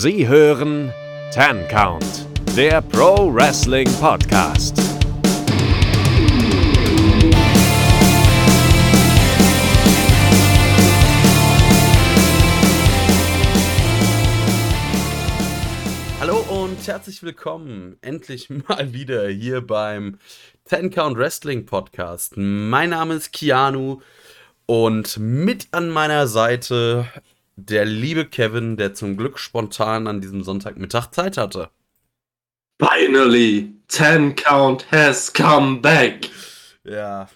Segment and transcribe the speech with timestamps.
[0.00, 0.92] Sie hören
[1.32, 2.24] Ten Count,
[2.56, 4.80] der Pro Wrestling Podcast.
[16.20, 20.20] Hallo und herzlich willkommen endlich mal wieder hier beim
[20.64, 22.34] Ten Count Wrestling Podcast.
[22.36, 24.00] Mein Name ist Keanu
[24.66, 27.08] und mit an meiner Seite
[27.58, 31.70] der liebe Kevin, der zum Glück spontan an diesem Sonntagmittag Zeit hatte.
[32.80, 36.30] Finally, Ten Count has come back.
[36.84, 37.28] Ja,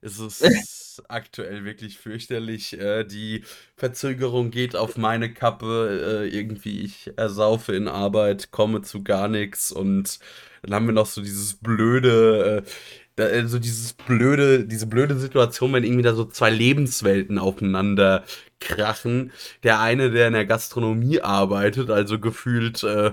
[0.00, 2.80] es ist aktuell wirklich fürchterlich.
[2.80, 3.44] Äh, die
[3.76, 6.24] Verzögerung geht auf meine Kappe.
[6.24, 10.18] Äh, irgendwie, ich ersaufe in Arbeit, komme zu gar nichts und
[10.62, 12.70] dann haben wir noch so dieses blöde, äh,
[13.18, 18.24] also dieses blöde, diese blöde Situation, wenn irgendwie da so zwei Lebenswelten aufeinander
[18.60, 19.32] krachen.
[19.62, 23.12] Der eine, der in der Gastronomie arbeitet, also gefühlt, äh,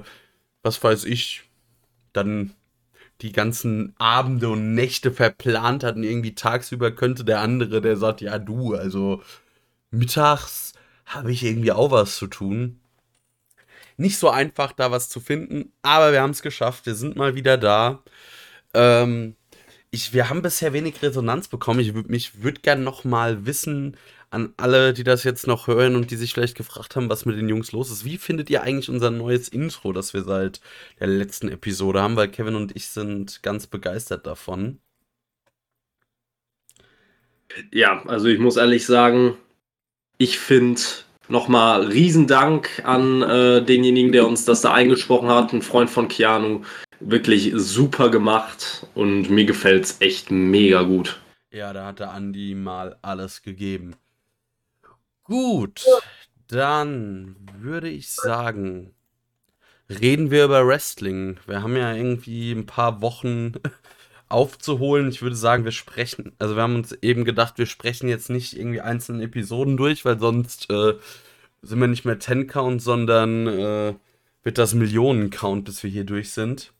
[0.63, 1.43] was weiß ich,
[2.13, 2.55] dann
[3.21, 8.21] die ganzen Abende und Nächte verplant hat und irgendwie tagsüber könnte der andere, der sagt,
[8.21, 9.21] ja du, also
[9.91, 10.73] mittags
[11.05, 12.79] habe ich irgendwie auch was zu tun.
[13.97, 16.85] Nicht so einfach, da was zu finden, aber wir haben es geschafft.
[16.85, 18.03] Wir sind mal wieder da.
[18.73, 19.35] Ähm,
[19.95, 21.79] ich, wir haben bisher wenig Resonanz bekommen.
[21.79, 23.97] Ich, mich würde gerne noch mal wissen,
[24.29, 27.37] an alle, die das jetzt noch hören und die sich vielleicht gefragt haben, was mit
[27.37, 28.03] den Jungs los ist.
[28.03, 30.59] Wie findet ihr eigentlich unser neues Intro, das wir seit
[30.99, 32.17] der letzten Episode haben?
[32.17, 34.79] Weil Kevin und ich sind ganz begeistert davon.
[37.71, 39.37] Ja, also ich muss ehrlich sagen,
[40.17, 40.81] ich finde
[41.29, 46.63] nochmal Riesendank an äh, denjenigen, der uns das da eingesprochen hat, ein Freund von Keanu.
[46.99, 51.19] Wirklich super gemacht und mir gefällt es echt mega gut.
[51.51, 53.95] Ja, da hat der Andi mal alles gegeben.
[55.23, 55.85] Gut,
[56.47, 58.93] dann würde ich sagen,
[59.89, 61.37] reden wir über Wrestling.
[61.47, 63.53] Wir haben ja irgendwie ein paar Wochen
[64.29, 65.09] aufzuholen.
[65.09, 68.57] Ich würde sagen, wir sprechen, also wir haben uns eben gedacht, wir sprechen jetzt nicht
[68.57, 70.93] irgendwie einzelne Episoden durch, weil sonst äh,
[71.61, 73.95] sind wir nicht mehr 10 Count, sondern äh,
[74.43, 76.71] wird das Millionen Count, bis wir hier durch sind.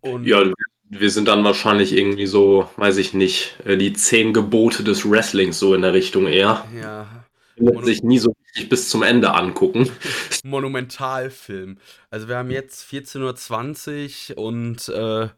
[0.00, 0.44] Und ja,
[0.90, 5.58] wir sind dann wahrscheinlich irgendwie so, weiß ich nicht, äh, die zehn Gebote des Wrestlings
[5.58, 6.64] so in der Richtung eher.
[6.80, 7.06] Ja.
[7.56, 9.90] Wird sich nie so richtig bis zum Ende angucken.
[10.44, 11.78] Monumentalfilm.
[12.08, 15.28] Also wir haben jetzt 14.20 Uhr und äh,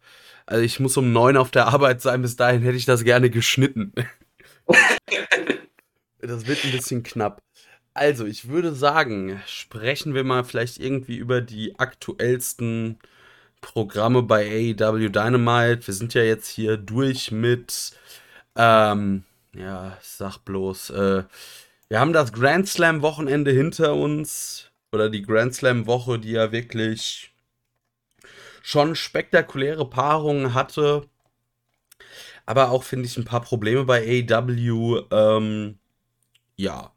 [0.46, 3.30] also ich muss um 9 auf der Arbeit sein, bis dahin hätte ich das gerne
[3.30, 3.92] geschnitten.
[6.20, 7.40] das wird ein bisschen knapp.
[7.92, 12.98] Also, ich würde sagen, sprechen wir mal vielleicht irgendwie über die aktuellsten
[13.60, 15.86] Programme bei AEW Dynamite.
[15.86, 17.92] Wir sind ja jetzt hier durch mit,
[18.56, 21.24] ähm, ja, sag bloß, äh,
[21.88, 24.70] wir haben das Grand Slam Wochenende hinter uns.
[24.92, 27.32] Oder die Grand Slam Woche, die ja wirklich
[28.62, 31.08] schon spektakuläre Paarungen hatte.
[32.46, 35.06] Aber auch, finde ich, ein paar Probleme bei AEW.
[35.10, 35.78] Ähm,
[36.56, 36.92] ja,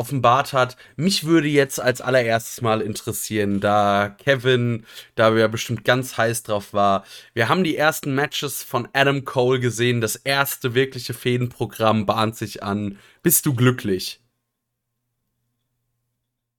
[0.00, 0.78] offenbart hat.
[0.96, 6.72] Mich würde jetzt als allererstes mal interessieren, da Kevin, da wir bestimmt ganz heiß drauf
[6.72, 7.04] war.
[7.34, 10.00] Wir haben die ersten Matches von Adam Cole gesehen.
[10.00, 12.96] Das erste wirkliche Fädenprogramm bahnt sich an.
[13.22, 14.20] Bist du glücklich?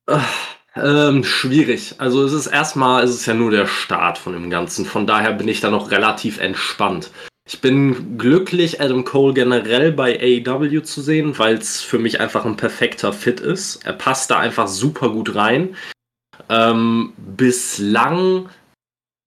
[0.05, 0.27] Ach,
[0.75, 1.95] ähm, schwierig.
[1.97, 4.85] Also es ist erstmal, es ist ja nur der Start von dem Ganzen.
[4.85, 7.11] Von daher bin ich da noch relativ entspannt.
[7.53, 12.45] Ich bin glücklich, Adam Cole generell bei AEW zu sehen, weil es für mich einfach
[12.45, 13.85] ein perfekter Fit ist.
[13.85, 15.75] Er passt da einfach super gut rein.
[16.47, 18.47] Ähm, bislang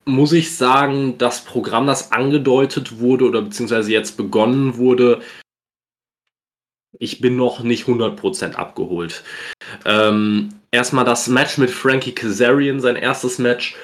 [0.07, 5.21] muss ich sagen, das Programm, das angedeutet wurde oder beziehungsweise jetzt begonnen wurde,
[6.99, 9.23] ich bin noch nicht 100% abgeholt.
[9.85, 13.77] Ähm, erstmal das Match mit Frankie Kazarian, sein erstes Match,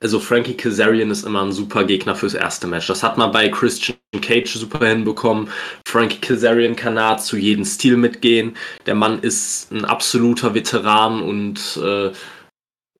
[0.00, 2.86] also Frankie Kazarian ist immer ein super Gegner fürs erste Match.
[2.86, 5.48] Das hat man bei Christian Cage super hinbekommen.
[5.86, 8.56] Frankie Kazarian kann nahezu jeden Stil mitgehen.
[8.86, 12.10] Der Mann ist ein absoluter Veteran und äh,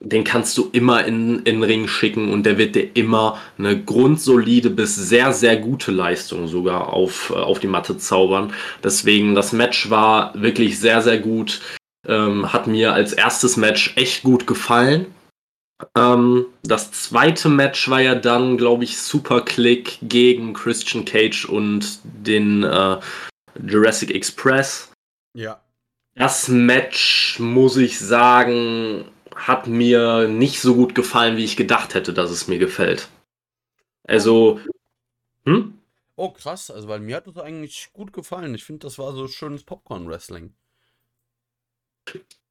[0.03, 3.83] den kannst du immer in, in den Ring schicken und der wird dir immer eine
[3.83, 8.53] grundsolide bis sehr, sehr gute Leistung sogar auf, äh, auf die Matte zaubern.
[8.85, 11.61] Deswegen, das Match war wirklich sehr, sehr gut.
[12.07, 15.07] Ähm, hat mir als erstes Match echt gut gefallen.
[15.95, 22.01] Ähm, das zweite Match war ja dann, glaube ich, Super Click gegen Christian Cage und
[22.05, 23.01] den äh,
[23.67, 24.93] Jurassic Express.
[25.35, 25.61] Ja.
[26.15, 29.05] Das Match, muss ich sagen,
[29.35, 33.09] hat mir nicht so gut gefallen, wie ich gedacht hätte, dass es mir gefällt.
[34.05, 34.61] Also.
[35.45, 35.79] Hm?
[36.17, 36.71] Oh, krass.
[36.71, 38.55] Also, weil mir hat es eigentlich gut gefallen.
[38.55, 40.53] Ich finde, das war so schönes Popcorn-Wrestling.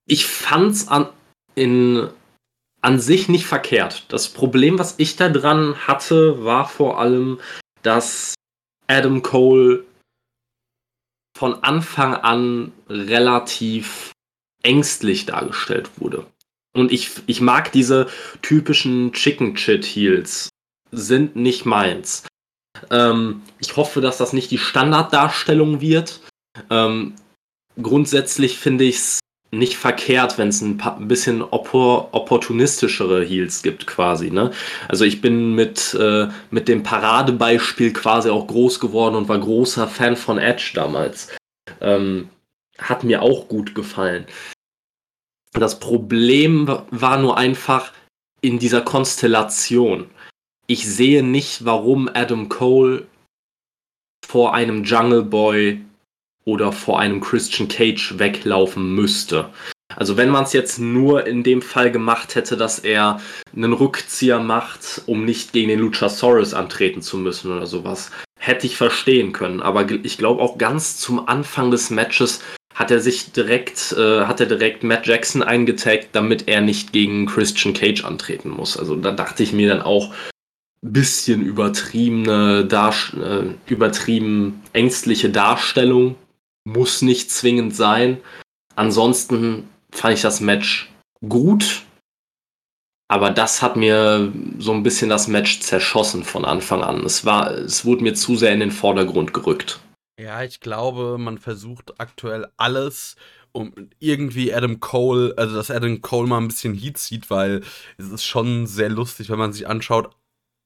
[0.05, 1.09] ich fand's an,
[1.53, 2.09] in,
[2.81, 4.05] an sich nicht verkehrt.
[4.09, 7.39] Das Problem, was ich da dran hatte, war vor allem,
[7.81, 8.35] dass
[8.87, 9.85] Adam Cole
[11.37, 14.11] von Anfang an relativ
[14.63, 16.25] ängstlich dargestellt wurde.
[16.73, 18.09] Und ich, ich mag diese
[18.41, 20.49] typischen Chicken Chit Heels,
[20.91, 22.27] sind nicht meins.
[22.89, 26.21] Ähm, ich hoffe, dass das nicht die Standarddarstellung wird.
[26.69, 27.15] Ähm,
[27.81, 29.19] grundsätzlich finde ich es
[29.51, 34.29] nicht verkehrt, wenn es ein, ein, bisschen oppor opportunistischere Heals gibt, quasi.
[34.29, 34.51] Ne?
[34.87, 39.87] Also ich bin mit, äh, mit dem Paradebeispiel quasi auch groß geworden und war großer
[39.87, 41.35] Fan von Edge damals.
[41.81, 42.29] Ähm,
[42.77, 44.25] hat mir auch gut gefallen.
[45.53, 47.91] Das Problem war nur einfach
[48.41, 50.09] in dieser Konstellation.
[50.67, 53.07] Ich sehe nicht, warum Adam Cole
[54.25, 55.81] vor einem Jungle Boy
[56.49, 59.49] oder vor einem Christian Cage weglaufen müsste.
[59.95, 63.21] Also wenn man es jetzt nur in dem Fall gemacht hätte, dass er
[63.55, 68.77] einen Rückzieher macht, um nicht gegen den Luchasaurus antreten zu müssen oder sowas, hätte ich
[68.77, 69.61] verstehen können.
[69.61, 72.41] Aber ich glaube auch ganz zum Anfang des Matches
[72.75, 77.25] hat er sich direkt, äh, hat er direkt Matt Jackson eingetaggt, damit er nicht gegen
[77.25, 78.77] Christian Cage antreten muss.
[78.77, 80.13] Also da dachte ich mir dann auch,
[80.81, 86.15] bisschen übertriebene, Dar äh, übertrieben ängstliche Darstellung
[86.73, 88.21] muss nicht zwingend sein.
[88.75, 90.91] Ansonsten fand ich das Match
[91.27, 91.83] gut,
[93.11, 97.03] aber das hat mir so ein bisschen das Match zerschossen von Anfang an.
[97.03, 99.79] Es war, es wurde mir zu sehr in den Vordergrund gerückt.
[100.19, 103.15] Ja, ich glaube, man versucht aktuell alles,
[103.51, 107.63] um irgendwie Adam Cole, also dass Adam Cole mal ein bisschen Heat zieht, weil
[107.97, 110.13] es ist schon sehr lustig, wenn man sich anschaut,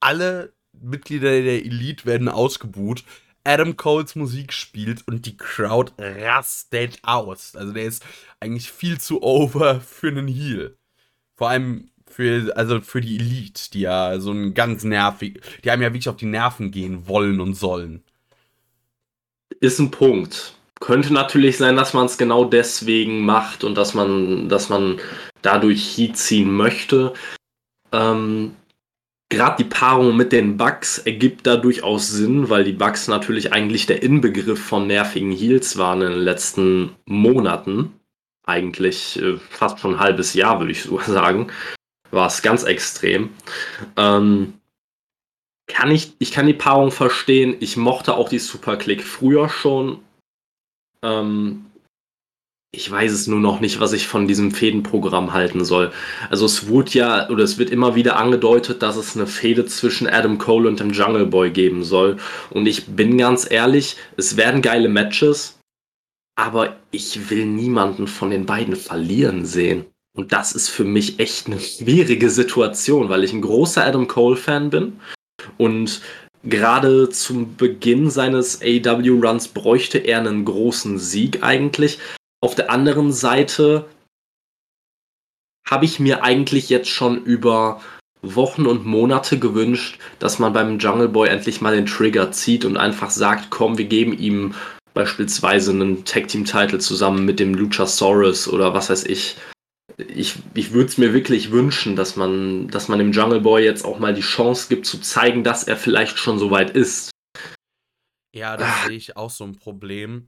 [0.02, 3.06] alle Mitglieder der Elite werden ausgebuht.
[3.44, 7.56] Adam Coles Musik spielt und die Crowd rastet aus.
[7.56, 8.06] Also der ist
[8.40, 10.78] eigentlich viel zu over für einen Heal.
[11.36, 15.82] Vor allem für, also für die Elite, die ja so ein ganz nervig, die einem
[15.82, 18.04] ja wirklich auf die Nerven gehen wollen und sollen.
[19.60, 20.56] Ist ein Punkt.
[20.80, 25.00] Könnte natürlich sein, dass man es genau deswegen macht und dass man, dass man
[25.42, 27.14] dadurch Heat ziehen möchte.
[27.92, 28.56] Ähm,
[29.34, 33.86] gerade die Paarung mit den Bugs ergibt da durchaus Sinn, weil die Bugs natürlich eigentlich
[33.86, 38.00] der Inbegriff von nervigen Heals waren in den letzten Monaten.
[38.46, 41.48] Eigentlich äh, fast schon ein halbes Jahr, würde ich sogar sagen.
[42.12, 43.32] War es ganz extrem.
[43.98, 44.54] Ähm,
[45.68, 47.56] kann ich, ich kann die Paarung verstehen.
[47.60, 50.00] Ich mochte auch die Superclick früher schon.
[51.02, 51.66] Ähm,
[52.76, 55.92] ich weiß es nur noch nicht, was ich von diesem Fädenprogramm halten soll.
[56.32, 60.08] Also es wurde ja, oder es wird immer wieder angedeutet, dass es eine Fäde zwischen
[60.08, 62.18] Adam Cole und dem Jungle Boy geben soll.
[62.50, 65.60] Und ich bin ganz ehrlich, es werden geile Matches,
[66.36, 69.86] aber ich will niemanden von den beiden verlieren sehen.
[70.18, 74.72] Und das ist für mich echt eine schwierige Situation, weil ich ein großer Adam Cole-Fan
[74.72, 75.00] bin
[75.58, 76.02] und
[76.44, 82.00] gerade zum Beginn seines AW-Runs bräuchte er einen großen Sieg eigentlich.
[82.44, 83.86] Auf der anderen Seite
[85.66, 87.80] habe ich mir eigentlich jetzt schon über
[88.22, 92.76] Wochen und Monate gewünscht, dass man beim Jungle Boy endlich mal den Trigger zieht und
[92.76, 94.56] einfach sagt, komm, wir geben ihm
[94.94, 99.38] beispielsweise einen Tag Team Title zusammen mit dem Luchasaurus oder was weiß ich.
[99.96, 103.86] Ich, ich würde es mir wirklich wünschen, dass man, dass man dem Jungle Boy jetzt
[103.86, 107.10] auch mal die Chance gibt zu zeigen, dass er vielleicht schon so weit ist.
[108.36, 110.28] Ja, da sehe ich auch so ein Problem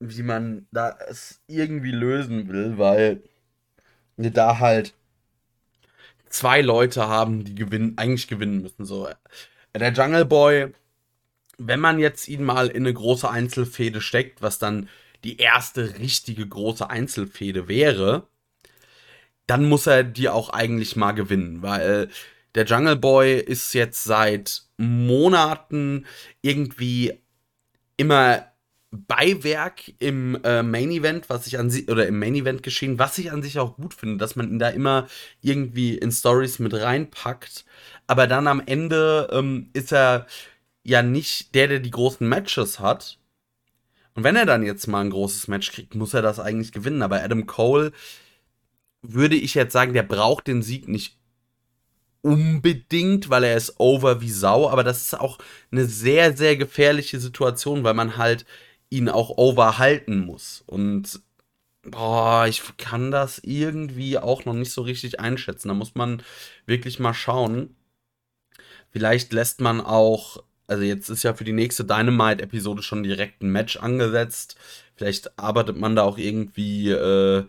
[0.00, 3.22] wie man da es irgendwie lösen will, weil
[4.16, 4.94] wir da halt
[6.28, 8.84] zwei Leute haben, die gewinnen, eigentlich gewinnen müssen.
[8.84, 9.08] So,
[9.74, 10.72] der Jungle Boy,
[11.58, 14.88] wenn man jetzt ihn mal in eine große Einzelfehde steckt, was dann
[15.22, 18.26] die erste richtige große Einzelfehde wäre,
[19.46, 22.08] dann muss er die auch eigentlich mal gewinnen, weil
[22.54, 26.06] der Jungle Boy ist jetzt seit Monaten
[26.42, 27.20] irgendwie
[27.96, 28.46] immer
[28.94, 33.18] Beiwerk im äh, Main Event, was ich an sich, oder im Main Event geschehen, was
[33.18, 35.06] ich an sich auch gut finde, dass man ihn da immer
[35.40, 37.64] irgendwie in Stories mit reinpackt.
[38.06, 40.26] Aber dann am Ende ähm, ist er
[40.84, 43.18] ja nicht der, der die großen Matches hat.
[44.14, 47.02] Und wenn er dann jetzt mal ein großes Match kriegt, muss er das eigentlich gewinnen.
[47.02, 47.92] Aber Adam Cole
[49.02, 51.18] würde ich jetzt sagen, der braucht den Sieg nicht
[52.22, 55.38] unbedingt, weil er ist over wie Sau, aber das ist auch
[55.70, 58.46] eine sehr, sehr gefährliche Situation, weil man halt
[58.94, 60.62] ihn auch overhalten muss.
[60.66, 61.20] Und
[61.82, 65.68] boah, ich kann das irgendwie auch noch nicht so richtig einschätzen.
[65.68, 66.22] Da muss man
[66.66, 67.74] wirklich mal schauen.
[68.90, 73.50] Vielleicht lässt man auch, also jetzt ist ja für die nächste Dynamite-Episode schon direkt ein
[73.50, 74.56] Match angesetzt.
[74.96, 77.44] Vielleicht arbeitet man da auch irgendwie äh,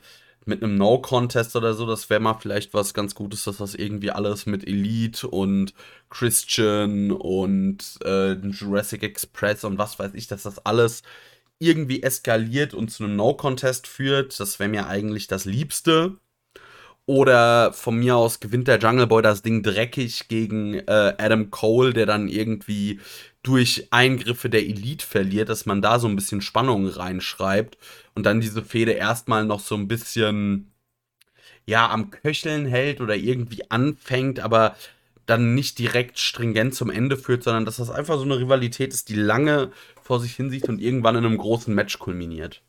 [0.45, 4.11] mit einem No-Contest oder so, das wäre mal vielleicht was ganz Gutes, dass das irgendwie
[4.11, 5.73] alles mit Elite und
[6.09, 11.01] Christian und äh, Jurassic Express und was weiß ich, dass das alles
[11.59, 14.39] irgendwie eskaliert und zu einem No-Contest führt.
[14.39, 16.17] Das wäre mir eigentlich das Liebste.
[17.07, 21.93] Oder von mir aus gewinnt der Jungle Boy das Ding dreckig gegen äh, Adam Cole,
[21.93, 22.99] der dann irgendwie
[23.43, 27.77] durch Eingriffe der Elite verliert, dass man da so ein bisschen Spannung reinschreibt
[28.15, 30.71] und dann diese Fehde erstmal noch so ein bisschen
[31.67, 34.75] ja am Köcheln hält oder irgendwie anfängt, aber
[35.25, 39.09] dann nicht direkt stringent zum Ende führt, sondern dass das einfach so eine Rivalität ist,
[39.09, 42.61] die lange vor sich hinsieht und irgendwann in einem großen Match kulminiert.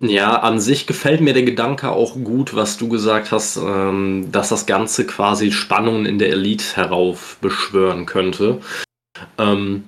[0.00, 4.48] Ja, an sich gefällt mir der Gedanke auch gut, was du gesagt hast, ähm, dass
[4.48, 8.60] das Ganze quasi Spannungen in der Elite heraufbeschwören könnte.
[9.38, 9.84] Ähm,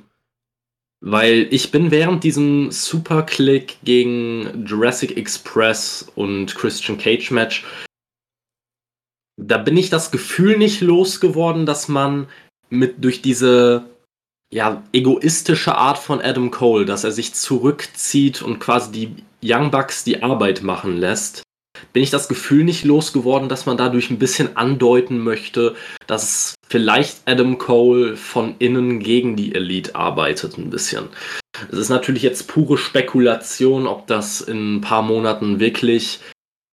[1.00, 7.64] weil ich bin während diesem Superclick gegen Jurassic Express und Christian Cage Match,
[9.40, 12.28] da bin ich das Gefühl nicht losgeworden, dass man
[12.68, 13.84] mit durch diese
[14.52, 20.04] ja, egoistische Art von Adam Cole, dass er sich zurückzieht und quasi die Young Bucks
[20.04, 21.42] die Arbeit machen lässt,
[21.92, 27.22] bin ich das Gefühl nicht losgeworden, dass man dadurch ein bisschen andeuten möchte, dass vielleicht
[27.26, 31.08] Adam Cole von innen gegen die Elite arbeitet ein bisschen.
[31.70, 36.20] Es ist natürlich jetzt pure Spekulation, ob das in ein paar Monaten wirklich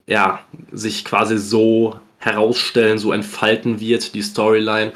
[0.08, 0.40] ja,
[0.72, 4.94] sich quasi so herausstellen, so entfalten wird, die Storyline.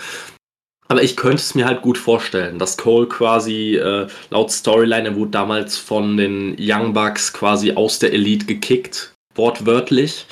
[0.88, 5.16] Aber ich könnte es mir halt gut vorstellen, dass Cole quasi äh, laut Storyline, er
[5.16, 10.26] wurde damals von den Young Bucks quasi aus der Elite gekickt, wortwörtlich,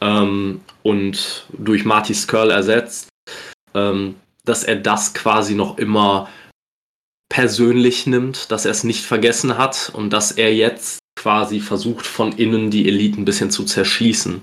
[0.00, 3.08] ähm, und durch Marty Skrull ersetzt,
[3.74, 6.28] ähm, dass er das quasi noch immer
[7.28, 12.32] persönlich nimmt, dass er es nicht vergessen hat und dass er jetzt quasi versucht, von
[12.32, 14.40] innen die Elite ein bisschen zu zerschießen.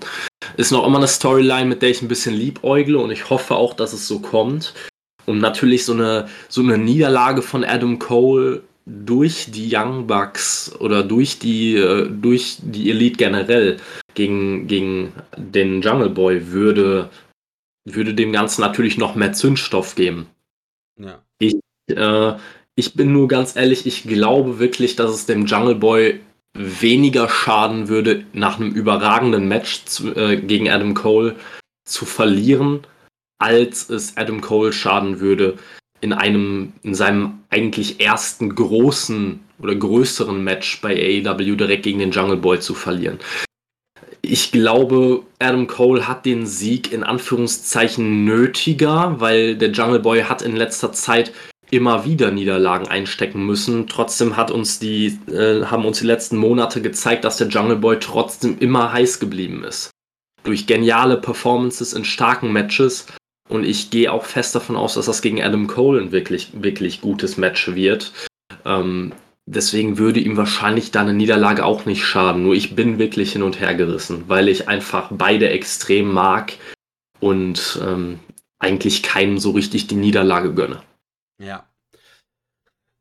[0.55, 3.73] Ist noch immer eine Storyline, mit der ich ein bisschen liebäugle und ich hoffe auch,
[3.73, 4.73] dass es so kommt.
[5.25, 11.03] Und natürlich so eine, so eine Niederlage von Adam Cole durch die Young Bucks oder
[11.03, 13.77] durch die, äh, durch die Elite generell
[14.13, 17.09] gegen, gegen den Jungle Boy würde,
[17.83, 20.27] würde dem Ganzen natürlich noch mehr Zündstoff geben.
[20.97, 21.21] Ja.
[21.39, 21.55] Ich,
[21.89, 22.33] äh,
[22.75, 26.21] ich bin nur ganz ehrlich, ich glaube wirklich, dass es dem Jungle Boy
[26.57, 31.35] weniger schaden würde, nach einem überragenden Match zu, äh, gegen Adam Cole
[31.85, 32.81] zu verlieren,
[33.39, 35.57] als es Adam Cole schaden würde,
[36.01, 42.11] in einem, in seinem eigentlich ersten großen oder größeren Match bei AEW direkt gegen den
[42.11, 43.19] Jungle Boy zu verlieren.
[44.21, 50.41] Ich glaube, Adam Cole hat den Sieg in Anführungszeichen nötiger, weil der Jungle Boy hat
[50.41, 51.31] in letzter Zeit
[51.69, 53.87] immer wieder Niederlagen einstecken müssen.
[53.87, 57.99] Trotzdem hat uns die, äh, haben uns die letzten Monate gezeigt, dass der Jungle Boy
[57.99, 59.91] trotzdem immer heiß geblieben ist.
[60.43, 63.07] Durch geniale Performances in starken Matches
[63.49, 67.01] und ich gehe auch fest davon aus, dass das gegen Adam Cole ein wirklich, wirklich
[67.01, 68.11] gutes Match wird.
[68.65, 69.13] Ähm,
[69.45, 72.43] deswegen würde ihm wahrscheinlich da eine Niederlage auch nicht schaden.
[72.43, 76.53] Nur ich bin wirklich hin und her gerissen, weil ich einfach beide extrem mag
[77.19, 78.19] und ähm,
[78.59, 80.81] eigentlich keinem so richtig die Niederlage gönne.
[81.39, 81.69] Ja.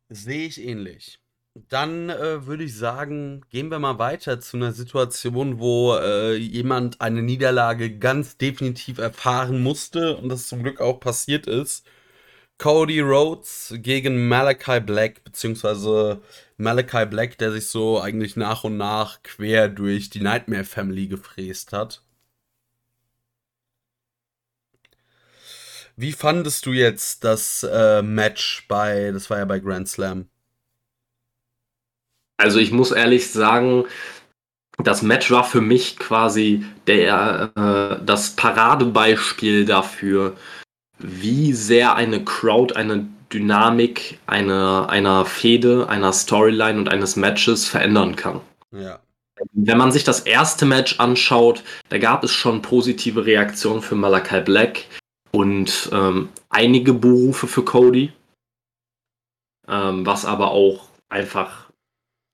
[0.09, 1.21] Sehe ich ähnlich.
[1.69, 7.01] Dann äh, würde ich sagen, gehen wir mal weiter zu einer Situation, wo äh, jemand
[7.01, 11.87] eine Niederlage ganz definitiv erfahren musste und das zum Glück auch passiert ist.
[12.59, 16.23] Cody Rhodes gegen Malachi Black, beziehungsweise
[16.59, 21.73] Malachi Black, der sich so eigentlich nach und nach quer durch die Nightmare Family gefräst
[21.73, 22.06] hat.
[25.97, 30.29] Wie fandest du jetzt das äh, Match bei, das war ja bei Grand Slam?
[32.37, 33.87] Also ich muss ehrlich sagen,
[34.77, 40.37] das Match war für mich quasi der, äh, das Paradebeispiel dafür,
[40.99, 48.17] wie sehr eine Crowd eine Dynamik einer, einer Fehde, einer Storyline und eines Matches verändern
[48.17, 48.41] kann.
[48.71, 49.01] Ja.
[49.53, 54.41] Wenn man sich das erste Match anschaut, da gab es schon positive Reaktionen für Malakai
[54.41, 54.85] Black
[55.37, 58.11] und ähm, einige Berufe für Cody,
[59.69, 61.67] ähm, was aber auch einfach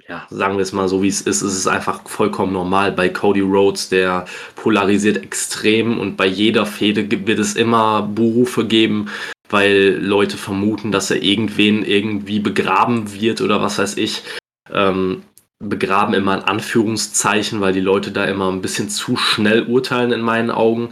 [0.08, 2.92] ja, sagen wir es mal so, wie es ist, es ist einfach vollkommen normal.
[2.92, 9.08] Bei Cody Rhodes, der polarisiert extrem und bei jeder Fehde wird es immer Berufe geben,
[9.48, 14.22] weil Leute vermuten, dass er irgendwen irgendwie begraben wird oder was weiß ich.
[14.70, 15.22] Ähm,
[15.60, 20.20] begraben immer in Anführungszeichen, weil die Leute da immer ein bisschen zu schnell urteilen in
[20.20, 20.90] meinen Augen.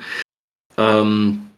[0.77, 1.50] Ähm,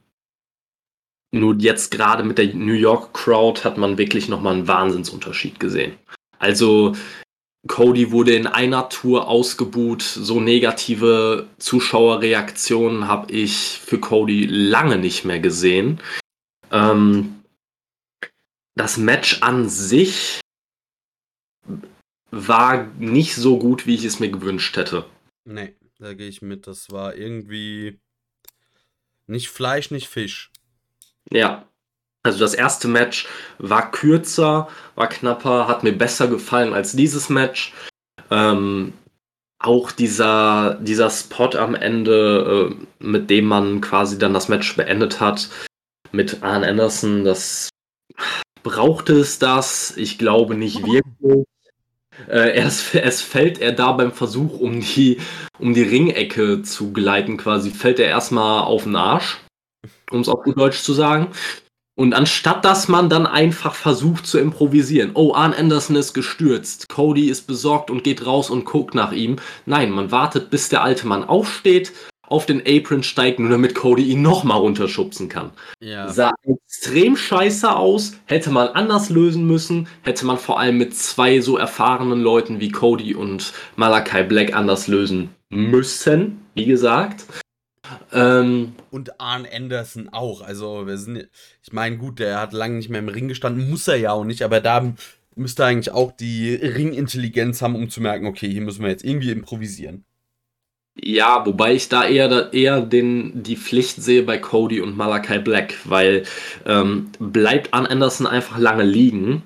[1.33, 5.95] nur jetzt gerade mit der New York Crowd hat man wirklich nochmal einen Wahnsinnsunterschied gesehen.
[6.39, 6.95] Also
[7.69, 10.03] Cody wurde in einer Tour ausgebuht.
[10.03, 16.01] So negative Zuschauerreaktionen habe ich für Cody lange nicht mehr gesehen.
[16.71, 17.43] Ähm,
[18.75, 20.41] das Match an sich
[22.31, 25.05] war nicht so gut, wie ich es mir gewünscht hätte.
[25.45, 26.67] Nee, da gehe ich mit.
[26.67, 28.01] Das war irgendwie
[29.27, 30.52] nicht Fleisch, nicht Fisch.
[31.31, 31.65] Ja.
[32.25, 33.27] Also das erste Match
[33.59, 37.75] war kürzer, war knapper, hat mir besser gefallen als dieses Match.
[38.31, 38.93] Ähm,
[39.59, 45.21] auch dieser, dieser Spot am Ende, äh, mit dem man quasi dann das Match beendet
[45.21, 45.49] hat,
[46.13, 47.71] mit Arn Anderson, das
[48.63, 49.97] brauchte es das?
[49.97, 51.47] Ich glaube nicht wirklich.
[52.29, 55.19] Äh, erst, erst fällt er da beim Versuch, um die,
[55.59, 59.39] um die Ringecke zu gleiten, quasi, fällt er erstmal auf den Arsch,
[60.15, 61.29] um es auf gut Deutsch zu sagen.
[61.95, 67.29] Und anstatt dass man dann einfach versucht zu improvisieren, oh, Arn Anderson ist gestürzt, Cody
[67.29, 69.37] ist besorgt und geht raus und guckt nach ihm.
[69.67, 71.93] Nein, man wartet, bis der alte Mann aufsteht,
[72.33, 75.51] auf den Apron steigt, nur damit Cody ihn nochmal runterschubsen kann.
[75.81, 76.09] Ja.
[76.09, 81.41] Sah extrem scheiße aus, hätte man anders lösen müssen, hätte man vor allem mit zwei
[81.41, 87.27] so erfahrenen Leuten wie Cody und Malakai Black anders lösen müssen, wie gesagt.
[88.13, 90.43] Ähm, Und Arn Anderson auch.
[90.43, 91.29] Also, wir sind.
[91.63, 94.25] Ich meine, gut, der hat lange nicht mehr im Ring gestanden, muss er ja auch
[94.25, 94.93] nicht, aber da
[95.35, 99.05] müsste er eigentlich auch die Ringintelligenz haben, um zu merken, okay, hier müssen wir jetzt
[99.05, 100.05] irgendwie improvisieren.
[100.95, 105.75] Ja, wobei ich da eher, eher den, die Pflicht sehe bei Cody und Malakai Black,
[105.85, 106.25] weil
[106.67, 109.43] ähm, bleibt Arn Anderson einfach lange liegen,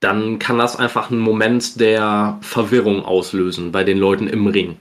[0.00, 4.78] dann kann das einfach einen Moment der Verwirrung auslösen bei den Leuten im Ring.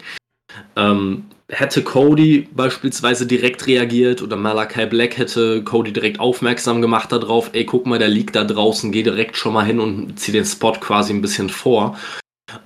[0.77, 7.51] Ähm, hätte Cody beispielsweise direkt reagiert oder Malakai Black hätte Cody direkt aufmerksam gemacht darauf,
[7.53, 10.45] ey, guck mal, der liegt da draußen, geh direkt schon mal hin und zieh den
[10.45, 11.97] Spot quasi ein bisschen vor.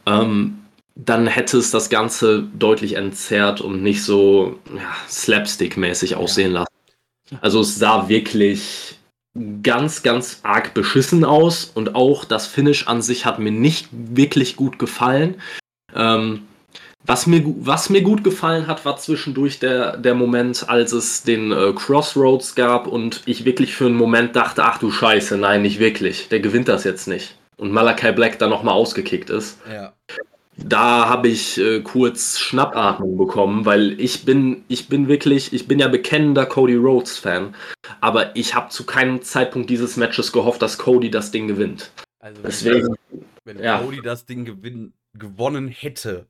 [0.05, 0.57] Ähm,
[0.95, 6.67] dann hätte es das Ganze deutlich entzerrt und nicht so ja, slapstick-mäßig aussehen lassen.
[7.39, 8.95] Also es sah wirklich
[9.63, 14.55] ganz, ganz arg beschissen aus und auch das Finish an sich hat mir nicht wirklich
[14.55, 15.35] gut gefallen.
[15.95, 16.43] Ähm,
[17.05, 21.51] was, mir, was mir gut gefallen hat, war zwischendurch der, der Moment, als es den
[21.51, 25.79] äh, Crossroads gab und ich wirklich für einen Moment dachte, ach du Scheiße, nein, nicht
[25.79, 27.35] wirklich, der gewinnt das jetzt nicht.
[27.57, 29.93] Und Malakai Black dann nochmal ausgekickt ist Ja.
[30.57, 35.79] da habe ich äh, kurz Schnappatmung bekommen, weil ich bin, ich bin wirklich, ich bin
[35.79, 37.55] ja bekennender Cody Rhodes Fan,
[37.99, 41.91] aber ich habe zu keinem Zeitpunkt dieses Matches gehofft, dass Cody das Ding gewinnt.
[42.19, 42.95] Also, Deswegen,
[43.43, 43.79] wenn ja.
[43.79, 46.27] Cody das Ding gewinn, gewonnen hätte,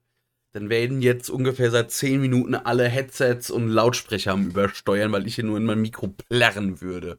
[0.54, 5.36] dann werden jetzt ungefähr seit 10 Minuten alle Headsets und Lautsprecher am Übersteuern, weil ich
[5.36, 7.18] hier nur in mein Mikro plärren würde.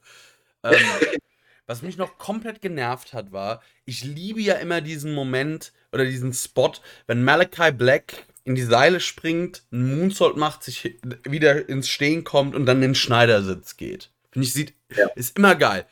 [0.62, 0.74] Ähm,
[1.66, 6.32] was mich noch komplett genervt hat, war, ich liebe ja immer diesen Moment oder diesen
[6.32, 6.72] Spot,
[7.06, 12.54] wenn Malachi Black in die Seile springt, einen Moonsault macht, sich wieder ins Stehen kommt
[12.54, 14.10] und dann in den Schneidersitz geht.
[14.30, 15.06] Finde ich, sieht, Ja.
[15.14, 15.86] ist immer geil.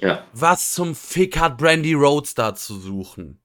[0.00, 3.40] ja, Was zum Fick hat Brandy Rhodes da zu suchen?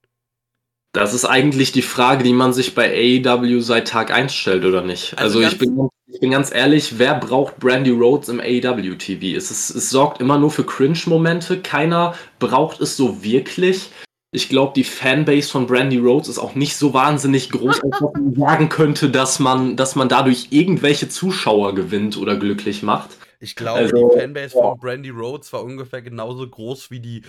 [0.94, 2.90] Das ist eigentlich die Frage, die man sich bei
[3.26, 5.18] AEW seit Tag 1 stellt, oder nicht?
[5.18, 9.36] Also Also, ich, bin, ich bin ganz ehrlich, wer braucht Brandy Rhodes im AEW TV?
[9.36, 13.90] Es, ist, es sorgt immer nur für Cringe-Momente, keiner braucht es so wirklich.
[14.36, 18.14] Ich glaube, die Fanbase von Brandy Rhodes ist auch nicht so wahnsinnig groß, als dass
[18.14, 23.10] man sagen könnte, dass man, dass man dadurch irgendwelche Zuschauer gewinnt oder glücklich macht.
[23.40, 27.24] Ich glaube, Also, die Fanbase von Brandy Rhodes war ungefähr genauso groß wie die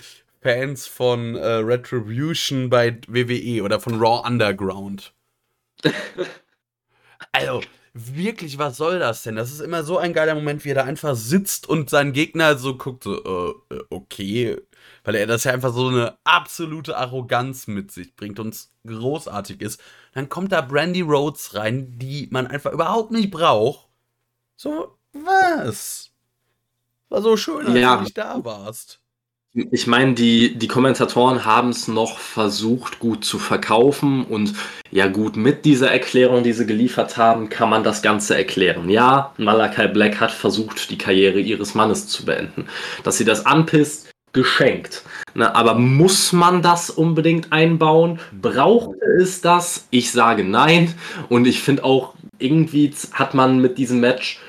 [0.45, 5.15] Fans von äh, Retribution bei WWE oder von Raw Underground.
[7.33, 7.63] also,
[7.95, 9.37] wirklich, was soll das denn?
[9.37, 12.59] Das ist immer so ein geiler Moment, wie er da einfach sitzt und seinen Gegner
[12.59, 14.59] so guckt, so, äh, äh, okay.
[15.03, 19.81] Weil er das ja einfach so eine absolute Arroganz mit sich bringt und großartig ist.
[20.13, 23.89] Dann kommt da Brandy Rhodes rein, die man einfach überhaupt nicht braucht.
[24.57, 26.11] So, was?
[27.09, 27.97] War so schön, als Ja.
[27.97, 29.01] du nicht da warst.
[29.55, 34.55] Ich meine, die, die Kommentatoren haben es noch versucht, gut zu verkaufen und
[34.91, 38.91] ja gut, mit dieser Erklärung, die sie geliefert haben, kann man das Ganze erklären.
[38.91, 42.67] Ja, Malakai Black hat versucht, die Karriere ihres Mannes zu beenden.
[43.05, 45.05] Dass sie das anpisst, geschenkt.
[45.35, 48.19] Na, aber muss man das unbedingt einbauen?
[48.33, 49.87] Braucht es das?
[49.91, 50.93] Ich sage nein.
[51.29, 54.41] Und ich finde auch, irgendwie hat man mit diesem Match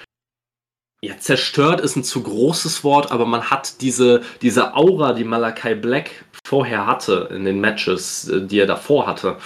[1.06, 5.76] ja, zerstört ist ein zu großes Wort, aber man hat diese, diese Aura, die Malakai
[5.76, 9.38] Black vorher hatte in den Matches, äh, die er davor hatte,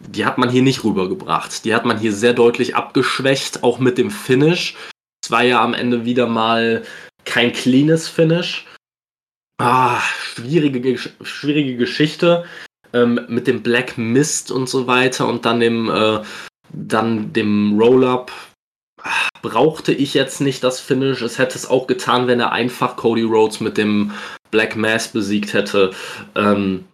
[0.00, 1.64] die hat man hier nicht rübergebracht.
[1.64, 4.76] Die hat man hier sehr deutlich abgeschwächt, auch mit dem Finish.
[5.24, 6.82] Es war ja am Ende wieder mal
[7.24, 8.66] kein cleanes Finish.
[9.58, 12.44] Ah, schwierige, schwierige Geschichte.
[12.92, 16.20] ähm, mit dem Black Mist und so weiter und dann dem, äh,
[16.72, 18.30] dann dem Roll-Up
[19.42, 21.22] brauchte ich jetzt nicht das Finish.
[21.22, 24.12] Es hätte es auch getan, wenn er einfach Cody Rhodes mit dem
[24.50, 25.92] Black Mass besiegt hätte.
[26.34, 26.84] Ähm,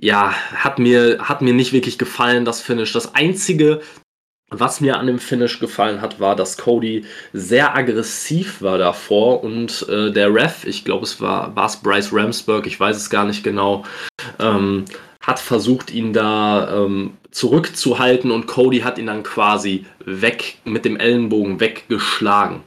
[0.00, 2.92] ja, hat mir, hat mir nicht wirklich gefallen, das Finish.
[2.92, 3.80] Das einzige,
[4.50, 9.86] was mir an dem Finish gefallen hat, war, dass Cody sehr aggressiv war davor und
[9.88, 13.42] äh, der Ref, ich glaube, es war es Bryce Ramsburg, ich weiß es gar nicht
[13.42, 13.84] genau,
[14.38, 14.84] ähm,
[15.26, 20.96] hat versucht, ihn da ähm, zurückzuhalten und Cody hat ihn dann quasi weg mit dem
[20.96, 22.62] Ellenbogen weggeschlagen.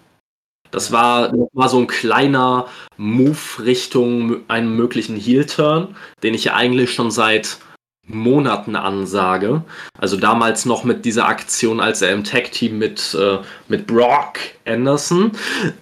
[0.71, 2.67] Das war nochmal so ein kleiner
[2.97, 7.57] Move Richtung einem möglichen Heel-Turn, den ich ja eigentlich schon seit
[8.05, 9.63] Monaten ansage.
[9.97, 15.31] Also damals noch mit dieser Aktion, als er im Tag-Team mit, äh, mit Brock Anderson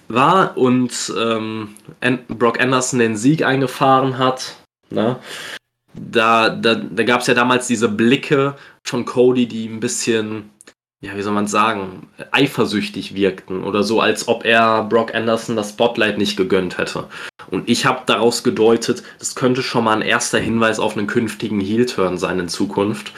[0.08, 1.76] war und ähm,
[2.28, 4.56] Brock Anderson den Sieg eingefahren hat.
[4.90, 5.18] Ne?
[6.00, 10.50] Da, da, da gab es ja damals diese Blicke von Cody, die ein bisschen,
[11.02, 15.70] ja, wie soll man sagen, eifersüchtig wirkten oder so, als ob er Brock Anderson das
[15.70, 17.08] Spotlight nicht gegönnt hätte.
[17.50, 21.60] Und ich habe daraus gedeutet, das könnte schon mal ein erster Hinweis auf einen künftigen
[21.60, 23.14] Heel-Turn sein in Zukunft.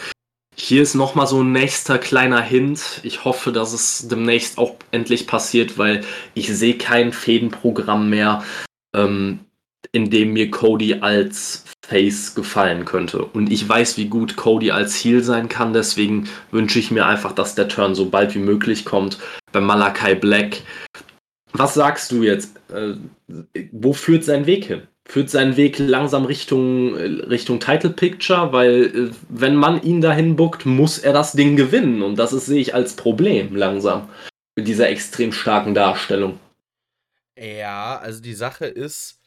[0.55, 2.99] Hier ist nochmal so ein nächster kleiner Hint.
[3.03, 8.43] Ich hoffe, dass es demnächst auch endlich passiert, weil ich sehe kein Fädenprogramm mehr,
[8.93, 9.39] ähm,
[9.91, 13.25] in dem mir Cody als Face gefallen könnte.
[13.25, 17.31] Und ich weiß, wie gut Cody als Heal sein kann, deswegen wünsche ich mir einfach,
[17.31, 19.17] dass der Turn so bald wie möglich kommt.
[19.51, 20.61] Bei Malakai Black.
[21.53, 22.55] Was sagst du jetzt?
[22.71, 22.93] Äh,
[23.71, 24.83] wo führt sein Weg hin?
[25.07, 28.53] Führt sein Weg langsam Richtung, Richtung Title Picture?
[28.53, 32.03] Weil, äh, wenn man ihn dahin buckt, muss er das Ding gewinnen.
[32.03, 34.09] Und das ist, sehe ich als Problem langsam.
[34.55, 36.39] Mit dieser extrem starken Darstellung.
[37.35, 39.18] Ja, also die Sache ist,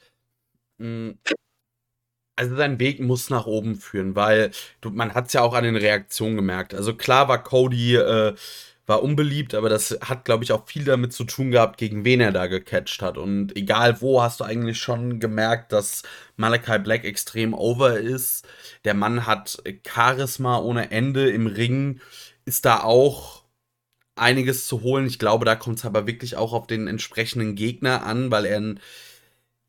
[2.37, 5.65] also sein Weg muss nach oben führen, weil du, man hat es ja auch an
[5.65, 6.75] den Reaktionen gemerkt.
[6.75, 8.35] Also klar war Cody äh,
[8.87, 12.21] war unbeliebt, aber das hat, glaube ich, auch viel damit zu tun gehabt, gegen wen
[12.21, 13.17] er da gecatcht hat.
[13.17, 16.03] Und egal wo, hast du eigentlich schon gemerkt, dass
[16.37, 18.47] Malachi Black extrem over ist.
[18.85, 22.01] Der Mann hat Charisma ohne Ende im Ring,
[22.45, 23.45] ist da auch
[24.17, 25.07] einiges zu holen.
[25.07, 28.61] Ich glaube, da kommt es aber wirklich auch auf den entsprechenden Gegner an, weil er
[28.61, 28.81] ein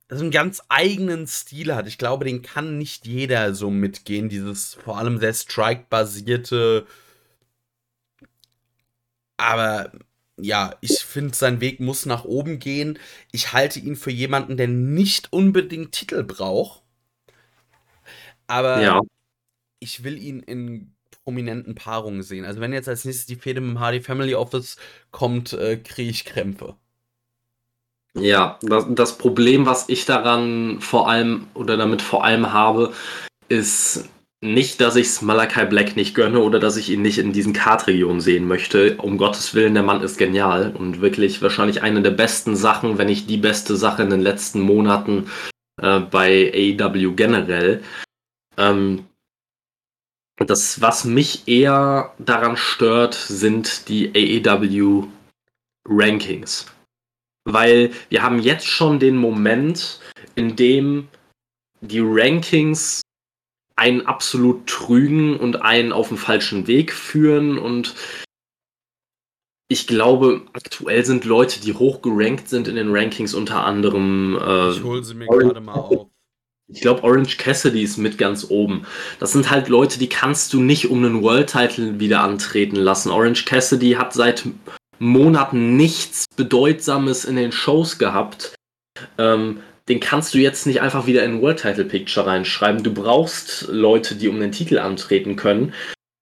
[0.09, 1.87] einen ganz eigenen Stil hat.
[1.87, 4.29] Ich glaube, den kann nicht jeder so mitgehen.
[4.29, 6.85] Dieses vor allem sehr Strike-basierte.
[9.37, 9.91] Aber
[10.37, 12.99] ja, ich finde, sein Weg muss nach oben gehen.
[13.31, 16.83] Ich halte ihn für jemanden, der nicht unbedingt Titel braucht.
[18.47, 19.01] Aber ja.
[19.79, 22.45] ich will ihn in prominenten Paarungen sehen.
[22.45, 24.77] Also wenn jetzt als nächstes die Fehde mit dem Hardy Family Office
[25.11, 26.75] kommt, äh, kriege ich Krämpfe.
[28.17, 32.93] Ja, das, das Problem, was ich daran vor allem oder damit vor allem habe,
[33.49, 34.08] ist
[34.43, 37.54] nicht, dass ich es Malakai Black nicht gönne oder dass ich ihn nicht in diesen
[37.54, 38.97] Kartregionen sehen möchte.
[38.97, 43.08] Um Gottes Willen, der Mann ist genial und wirklich wahrscheinlich eine der besten Sachen, wenn
[43.08, 45.32] nicht die beste Sache in den letzten Monaten
[45.82, 47.82] äh, bei AEW generell.
[48.58, 49.06] Ähm,
[50.38, 55.08] das, was mich eher daran stört, sind die AEW
[55.88, 56.72] Rankings.
[57.45, 59.99] Weil wir haben jetzt schon den Moment,
[60.36, 61.08] in dem
[61.82, 63.01] die Rankings
[63.75, 67.58] einen absolut trügen und einen auf den falschen Weg führen.
[67.58, 67.95] Und
[69.67, 74.38] ich glaube, aktuell sind Leute, die hoch gerankt sind in den Rankings, unter anderem.
[74.39, 76.08] Äh, ich hole sie mir gerade mal auf.
[76.67, 78.86] Ich glaube, Orange Cassidy ist mit ganz oben.
[79.19, 83.12] Das sind halt Leute, die kannst du nicht um einen World Title wieder antreten lassen.
[83.12, 84.45] Orange Cassidy hat seit
[84.99, 88.56] Monaten nichts Bedeutsames in den Shows gehabt.
[89.17, 92.84] Ähm, den kannst du jetzt nicht einfach wieder in World Title Picture reinschreiben.
[92.84, 95.73] Du brauchst Leute, die um den Titel antreten können.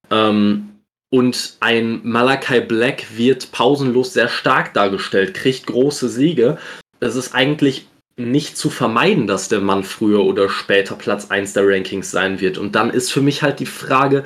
[0.10, 0.70] Ähm,
[1.14, 6.58] und ein Malakai Black wird pausenlos sehr stark dargestellt, kriegt große Siege.
[7.02, 11.68] Es ist eigentlich nicht zu vermeiden, dass der Mann früher oder später Platz 1 der
[11.68, 12.58] Rankings sein wird.
[12.58, 14.24] Und dann ist für mich halt die Frage,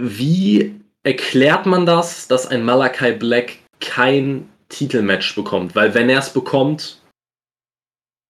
[0.00, 5.74] wie erklärt man das, dass ein Malakai Black kein Titelmatch bekommt?
[5.74, 7.00] Weil wenn er es bekommt,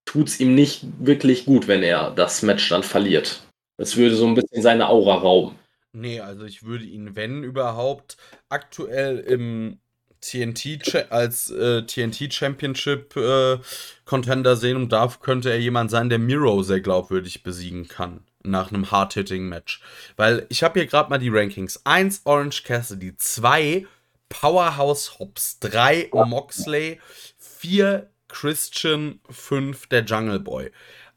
[0.06, 3.42] tut es ihm nicht wirklich gut, wenn er das Match dann verliert.
[3.78, 5.58] Das würde so ein bisschen seine Aura rauben.
[5.92, 8.16] Nee, also ich würde ihn, wenn überhaupt,
[8.48, 9.80] aktuell im
[10.20, 13.58] TNT als äh, TNT Championship äh,
[14.04, 18.72] Contender sehen und da könnte er jemand sein, der Miro sehr glaubwürdig besiegen kann nach
[18.72, 19.80] einem Hard-Hitting-Match.
[20.16, 21.80] Weil ich habe hier gerade mal die Rankings.
[21.84, 23.86] 1 Orange Cassidy, 2
[24.28, 27.00] Powerhouse Hobbs, 3 Moxley,
[27.38, 30.70] 4 Christian, 5 der Jungle Boy.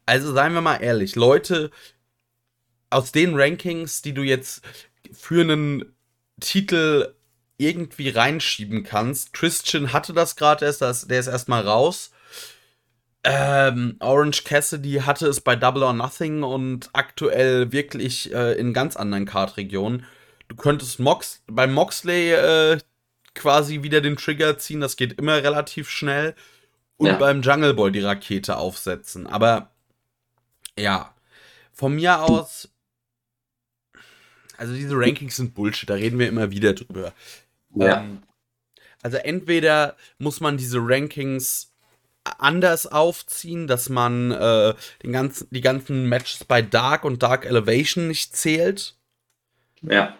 [0.06, 1.70] Also seien wir mal ehrlich, Leute
[2.90, 4.62] aus den Rankings, die du jetzt
[5.12, 5.94] für einen
[6.40, 7.14] Titel
[7.58, 9.32] irgendwie reinschieben kannst.
[9.32, 12.10] Christian hatte das gerade erst, der ist erstmal raus.
[13.24, 18.96] Ähm, Orange Cassidy hatte es bei Double or Nothing und aktuell wirklich äh, in ganz
[18.96, 20.04] anderen Kartregionen.
[20.48, 22.78] Du könntest Mox bei Moxley äh,
[23.34, 26.34] quasi wieder den Trigger ziehen, das geht immer relativ schnell.
[26.96, 27.16] Und ja.
[27.16, 29.26] beim Jungle Boy die Rakete aufsetzen.
[29.26, 29.72] Aber
[30.78, 31.14] ja,
[31.72, 32.68] von mir aus,
[34.56, 37.12] also diese Rankings sind Bullshit, da reden wir immer wieder drüber.
[37.74, 38.00] Ja.
[38.00, 38.22] Ähm,
[39.02, 41.71] also entweder muss man diese Rankings
[42.24, 48.08] anders aufziehen, dass man äh, den ganzen, die ganzen Matches bei Dark und Dark Elevation
[48.08, 48.96] nicht zählt.
[49.82, 50.16] Ja.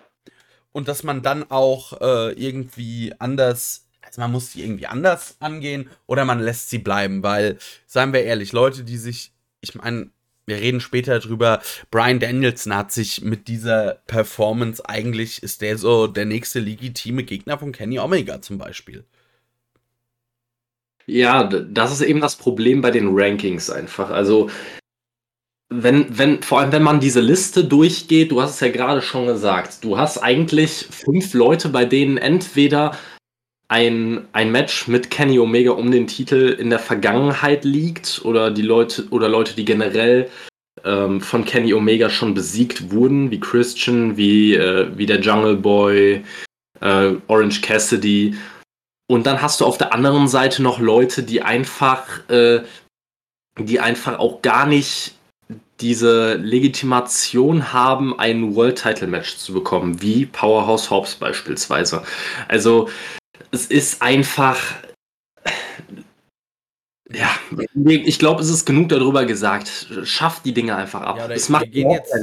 [0.73, 5.91] Und dass man dann auch äh, irgendwie anders, also man muss sie irgendwie anders angehen
[6.07, 10.11] oder man lässt sie bleiben, weil, seien wir ehrlich, Leute, die sich, ich meine,
[10.47, 11.61] wir reden später drüber,
[11.91, 17.59] Brian Danielson hat sich mit dieser Performance eigentlich, ist der so der nächste legitime Gegner
[17.59, 19.05] von Kenny Omega zum Beispiel.
[21.07, 24.11] Ja, das ist eben das Problem bei den Rankings einfach.
[24.11, 24.51] Also,
[25.69, 29.27] wenn, wenn, vor allem wenn man diese Liste durchgeht, du hast es ja gerade schon
[29.27, 32.93] gesagt, du hast eigentlich fünf Leute, bei denen entweder
[33.69, 38.62] ein, ein Match mit Kenny Omega um den Titel in der Vergangenheit liegt oder die
[38.62, 40.29] Leute oder Leute, die generell
[40.85, 46.23] ähm, von Kenny Omega schon besiegt wurden, wie Christian, wie, äh, wie der Jungle Boy,
[46.81, 48.35] äh, Orange Cassidy
[49.12, 52.62] und dann hast du auf der anderen Seite noch Leute, die einfach, äh,
[53.59, 55.16] die einfach auch gar nicht
[55.81, 62.05] diese Legitimation haben, ein World Title Match zu bekommen, wie Powerhouse Hobbs beispielsweise.
[62.48, 62.88] Also
[63.51, 64.59] es ist einfach,
[67.12, 67.29] ja,
[67.85, 69.88] ich glaube, es ist genug darüber gesagt.
[70.05, 71.18] Schafft die Dinge einfach ab.
[71.18, 72.14] Ja, es macht jetzt,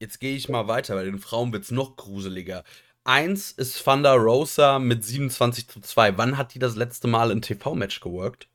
[0.00, 2.64] jetzt gehe ich mal weiter, weil den Frauen wird es noch gruseliger.
[3.08, 6.18] Eins ist Thunder Rosa mit 27 zu 2.
[6.18, 8.48] Wann hat die das letzte Mal ein TV-Match geworkt?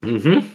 [0.00, 0.50] Mhm.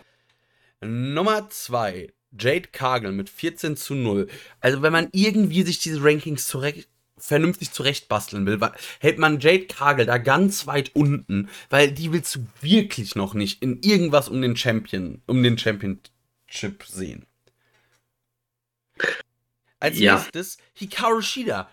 [0.80, 4.28] Nummer 2, Jade Cargill mit 14 zu 0.
[4.62, 8.58] Also, wenn man irgendwie sich diese Rankings zurecht, vernünftig zurechtbasteln will,
[8.98, 13.62] hält man Jade Cargill da ganz weit unten, weil die willst du wirklich noch nicht
[13.62, 17.26] in irgendwas um den Champion, um den Championship sehen.
[19.78, 20.14] Als ja.
[20.14, 21.68] nächstes Hikaru Shida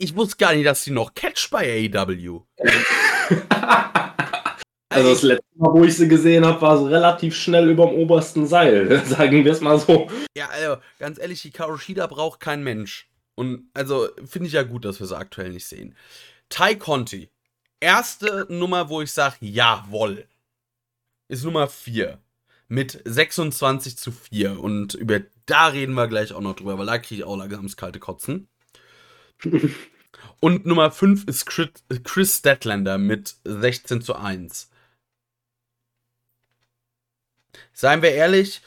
[0.00, 2.40] ich wusste gar nicht, dass sie noch catch bei AEW.
[4.88, 7.96] also das letzte Mal, wo ich sie gesehen habe, war sie relativ schnell über dem
[7.96, 10.10] obersten Seil, sagen wir es mal so.
[10.34, 13.10] Ja, also ganz ehrlich, Hikaru Shida braucht kein Mensch.
[13.34, 15.94] Und also finde ich ja gut, dass wir sie aktuell nicht sehen.
[16.48, 17.28] Tai Conti,
[17.78, 20.26] erste Nummer, wo ich sage, jawoll,
[21.28, 22.18] ist Nummer 4
[22.68, 24.58] mit 26 zu 4.
[24.58, 27.64] Und über da reden wir gleich auch noch drüber, weil da kriege ich auch langsam
[27.64, 28.48] das kalte Kotzen.
[30.40, 34.70] Und Nummer 5 ist Chris Statlander mit 16 zu 1.
[37.72, 38.62] Seien wir ehrlich,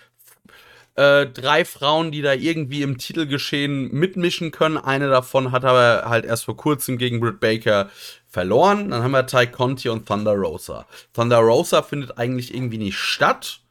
[0.96, 4.78] äh, drei Frauen, die da irgendwie im Titelgeschehen mitmischen können.
[4.78, 7.90] Eine davon hat aber halt erst vor kurzem gegen Britt Baker
[8.28, 8.92] verloren.
[8.92, 10.86] Dann haben wir Ty Conti und Thunder Rosa.
[11.14, 13.62] Thunder Rosa findet eigentlich irgendwie nicht statt.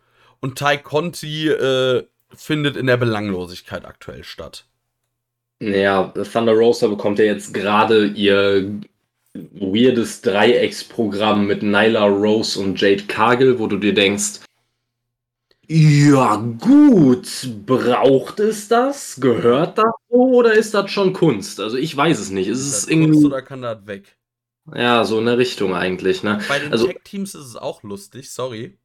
[0.41, 4.65] Und Ty Conti äh, findet in der Belanglosigkeit aktuell statt.
[5.62, 8.81] Ja, Thunder Rosa bekommt ja jetzt gerade ihr
[9.35, 14.40] weirdes Dreiecksprogramm mit Nyla Rose und Jade Cargill, wo du dir denkst,
[15.68, 19.20] ja gut, braucht es das?
[19.20, 21.61] Gehört das so oder ist das schon Kunst?
[21.61, 22.48] Also ich weiß es nicht.
[22.48, 24.16] Ist, ist es irgendwie Kunst oder kann das weg?
[24.75, 26.25] Ja, so in der Richtung eigentlich.
[26.25, 26.40] Ne?
[26.48, 28.77] Bei den also, Tech-Teams ist es auch lustig, sorry.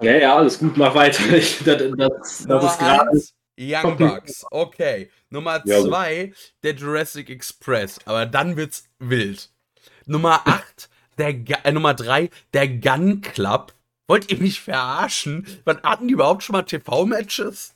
[0.00, 1.22] Ja, ja, alles gut, mach weiter.
[1.36, 3.20] Ich, das, das, das ist gerade
[3.58, 5.10] Young Bucks, okay.
[5.30, 9.50] Nummer 2, der Jurassic Express, aber dann wird's wild.
[10.06, 10.88] Nummer 8,
[11.18, 13.72] der äh, Nummer 3, der Gun Club.
[14.06, 15.46] Wollt ihr mich verarschen?
[15.64, 17.74] Wann hatten die überhaupt schon mal TV-Matches?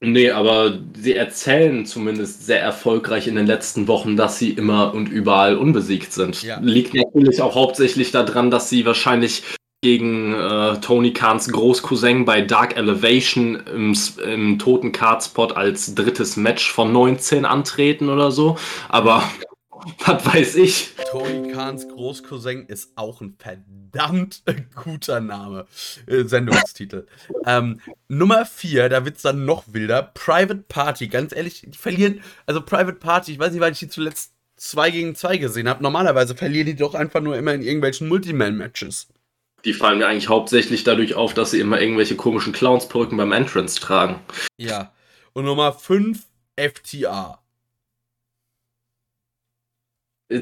[0.00, 5.08] Nee, aber sie erzählen zumindest sehr erfolgreich in den letzten Wochen, dass sie immer und
[5.08, 6.42] überall unbesiegt sind.
[6.42, 6.58] Ja.
[6.60, 9.42] Liegt natürlich auch hauptsächlich daran, dass sie wahrscheinlich
[9.82, 16.70] gegen äh, Tony Kahns Großcousin bei Dark Elevation im, im toten Cardspot als drittes Match
[16.70, 18.56] von 19 antreten oder so.
[18.88, 19.22] Aber
[20.04, 20.94] was weiß ich.
[21.10, 24.42] Tony Kahns Großcousin ist auch ein verdammt
[24.74, 25.66] guter Name.
[26.06, 27.06] Äh, Sendungstitel.
[27.44, 30.02] ähm, Nummer 4, da wird es dann noch wilder.
[30.14, 31.08] Private Party.
[31.08, 32.22] Ganz ehrlich, die verlieren.
[32.46, 35.82] Also Private Party, ich weiß nicht, weil ich die zuletzt 2 gegen 2 gesehen habe.
[35.82, 39.08] Normalerweise verlieren die doch einfach nur immer in irgendwelchen Multiman-Matches.
[39.66, 43.80] Die fallen mir eigentlich hauptsächlich dadurch auf, dass sie immer irgendwelche komischen Clownsperücken beim Entrance
[43.80, 44.20] tragen.
[44.56, 44.92] Ja.
[45.32, 46.22] Und Nummer 5
[46.56, 47.42] FTA.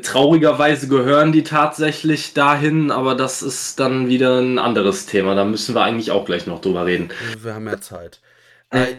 [0.03, 5.35] Traurigerweise gehören die tatsächlich dahin, aber das ist dann wieder ein anderes Thema.
[5.35, 7.11] Da müssen wir eigentlich auch gleich noch drüber reden.
[7.39, 8.21] Wir haben ja Zeit.
[8.69, 8.95] Äh,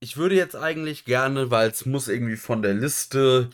[0.00, 3.48] ich würde jetzt eigentlich gerne, weil es muss irgendwie von der Liste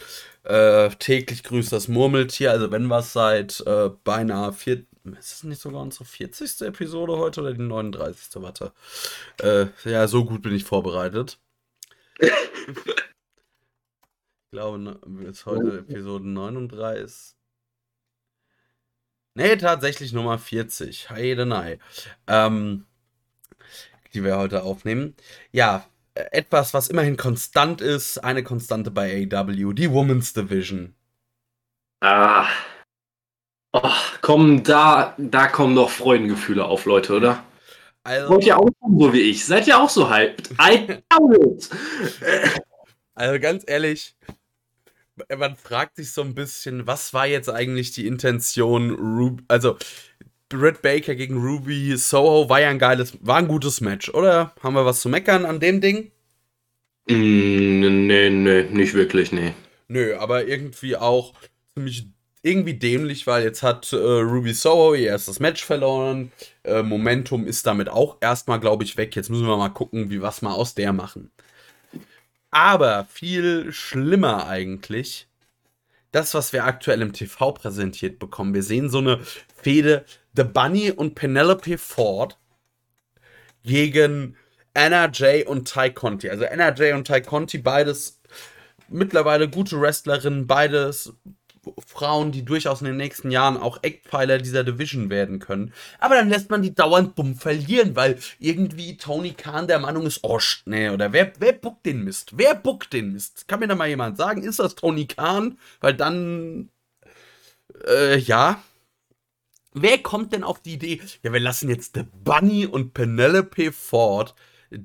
[0.44, 4.84] äh, täglich grüßt das Murmeltier, also wenn was seit äh, beinahe vier,
[5.18, 6.62] ist es nicht sogar unsere 40.
[6.62, 8.42] Episode heute oder die 39.
[8.42, 8.72] Warte.
[9.40, 11.38] Äh, ja, so gut bin ich vorbereitet.
[12.18, 12.30] ich
[14.50, 17.34] glaube, ne, ist heute Episode 39.
[19.34, 21.10] Nee, tatsächlich Nummer 40.
[21.10, 21.78] Heidenei.
[22.26, 22.86] Ähm,
[24.14, 25.14] die wir heute aufnehmen.
[25.52, 25.86] Ja,
[26.32, 30.94] etwas, was immerhin konstant ist, eine Konstante bei AW, die Women's Division.
[32.00, 32.46] Ah.
[33.72, 33.90] Oh,
[34.22, 37.44] kommen da, da kommen doch Freudengefühle auf, Leute, oder?
[38.04, 39.44] Also, Wollt ihr auch so wie ich?
[39.44, 40.50] Seid ihr auch so hyped?
[40.52, 41.68] I doubt
[43.14, 44.16] Also ganz ehrlich,
[45.36, 49.76] man fragt sich so ein bisschen, was war jetzt eigentlich die Intention, also
[50.48, 54.54] Britt Baker gegen Ruby Soho war ja ein geiles, war ein gutes Match, oder?
[54.62, 56.10] Haben wir was zu meckern an dem Ding?
[57.08, 59.54] Mm, nee, nee, nicht wirklich, nee.
[59.88, 61.34] Nö, aber irgendwie auch
[61.74, 62.06] ziemlich
[62.42, 66.32] irgendwie dämlich, weil jetzt hat äh, Ruby Soho ihr erstes Match verloren.
[66.62, 69.16] Äh, Momentum ist damit auch erstmal, glaube ich, weg.
[69.16, 71.30] Jetzt müssen wir mal gucken, wie was mal aus der machen.
[72.50, 75.26] Aber viel schlimmer eigentlich,
[76.12, 78.54] das, was wir aktuell im TV präsentiert bekommen.
[78.54, 79.20] Wir sehen so eine
[79.62, 80.04] Fehde
[80.38, 82.38] The Bunny und Penelope Ford
[83.64, 84.36] gegen
[84.72, 86.30] Anna Jay und Ty Conti.
[86.30, 88.20] Also Anna Jay und Ty Conti, beides
[88.88, 91.12] mittlerweile gute Wrestlerinnen, beides
[91.84, 95.72] Frauen, die durchaus in den nächsten Jahren auch Eckpfeiler dieser Division werden können.
[95.98, 100.20] Aber dann lässt man die dauernd bumm verlieren, weil irgendwie Tony Khan der Meinung ist,
[100.22, 102.38] oh, nee, oder wer, wer buckt den Mist?
[102.38, 103.48] Wer buckt den Mist?
[103.48, 105.58] Kann mir da mal jemand sagen, ist das Tony Khan?
[105.80, 106.70] Weil dann,
[107.88, 108.62] äh, ja.
[109.82, 114.34] Wer kommt denn auf die Idee, ja, wir lassen jetzt The Bunny und Penelope Ford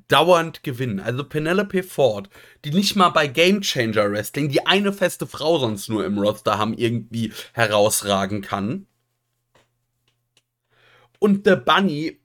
[0.08, 1.00] dauernd gewinnen.
[1.00, 2.30] Also Penelope Ford,
[2.64, 6.58] die nicht mal bei Game Changer Wrestling, die eine feste Frau sonst nur im Roster
[6.58, 8.88] haben, irgendwie herausragen kann.
[11.20, 12.20] Und The Bunny,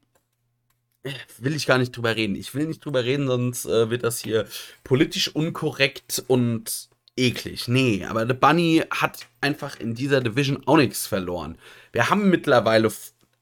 [1.04, 2.34] äh, will ich gar nicht drüber reden.
[2.34, 4.46] Ich will nicht drüber reden, sonst äh, wird das hier
[4.84, 6.87] politisch unkorrekt und
[7.18, 7.68] eklig.
[7.68, 11.58] Nee, aber The Bunny hat einfach in dieser Division auch nichts verloren.
[11.92, 12.90] Wir haben mittlerweile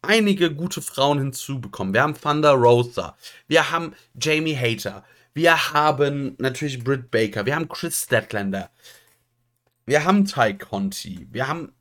[0.03, 1.95] einige gute Frauen hinzubekommen.
[1.95, 3.17] Wir haben Thunder Rosa,
[3.49, 8.71] wir haben Jamie Hater, wir haben natürlich Britt Baker, wir haben Chris Statlander,
[9.85, 11.73] wir haben Ty Conti, wir haben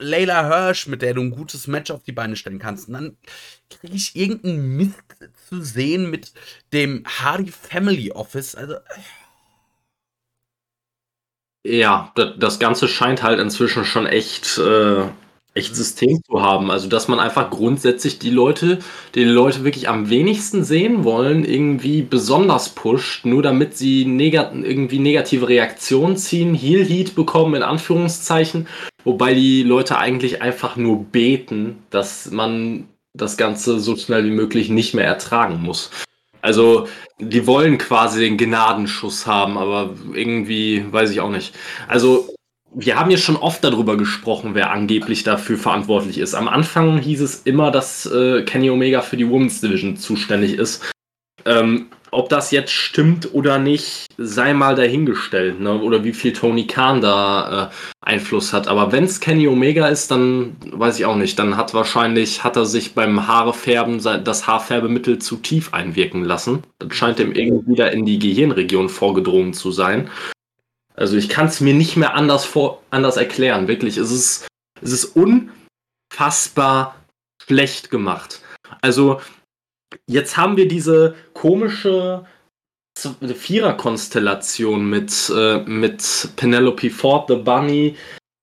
[0.00, 2.88] Layla Hirsch, mit der du ein gutes Match auf die Beine stellen kannst.
[2.88, 3.16] Und dann
[3.68, 5.02] kriege ich irgendeinen Mist
[5.48, 6.32] zu sehen mit
[6.72, 8.54] dem Hardy Family Office.
[8.54, 8.76] Also.
[11.64, 15.08] Ja, das Ganze scheint halt inzwischen schon echt äh,
[15.58, 16.70] echt System zu haben.
[16.70, 18.78] Also, dass man einfach grundsätzlich die Leute,
[19.14, 24.52] die, die Leute wirklich am wenigsten sehen wollen, irgendwie besonders pusht, nur damit sie negat
[24.54, 28.68] irgendwie negative Reaktionen ziehen, Heal Heat bekommen, in Anführungszeichen,
[29.04, 34.68] wobei die Leute eigentlich einfach nur beten, dass man das Ganze so schnell wie möglich
[34.68, 35.90] nicht mehr ertragen muss.
[36.40, 41.54] Also, die wollen quasi den Gnadenschuss haben, aber irgendwie weiß ich auch nicht.
[41.88, 42.28] Also,
[42.74, 46.34] wir haben ja schon oft darüber gesprochen, wer angeblich dafür verantwortlich ist.
[46.34, 50.90] Am Anfang hieß es immer, dass äh, Kenny Omega für die Women's Division zuständig ist.
[51.44, 55.80] Ähm, ob das jetzt stimmt oder nicht, sei mal dahingestellt, ne?
[55.80, 58.68] oder wie viel Tony Khan da äh, Einfluss hat.
[58.68, 61.38] Aber wenn es Kenny Omega ist, dann weiß ich auch nicht.
[61.38, 66.62] Dann hat wahrscheinlich, hat er sich beim Haarefärben das Haarfärbemittel zu tief einwirken lassen.
[66.78, 70.10] Das scheint ihm irgendwie wieder in die Gehirnregion vorgedrungen zu sein.
[70.94, 73.68] Also ich kann es mir nicht mehr anders, vor, anders erklären.
[73.68, 74.48] Wirklich, es ist,
[74.80, 75.16] es ist
[76.10, 76.96] unfassbar
[77.40, 78.40] schlecht gemacht.
[78.82, 79.20] Also
[80.06, 82.24] jetzt haben wir diese komische
[82.96, 87.96] Vierer-Konstellation mit, äh, mit Penelope Ford, The Bunny,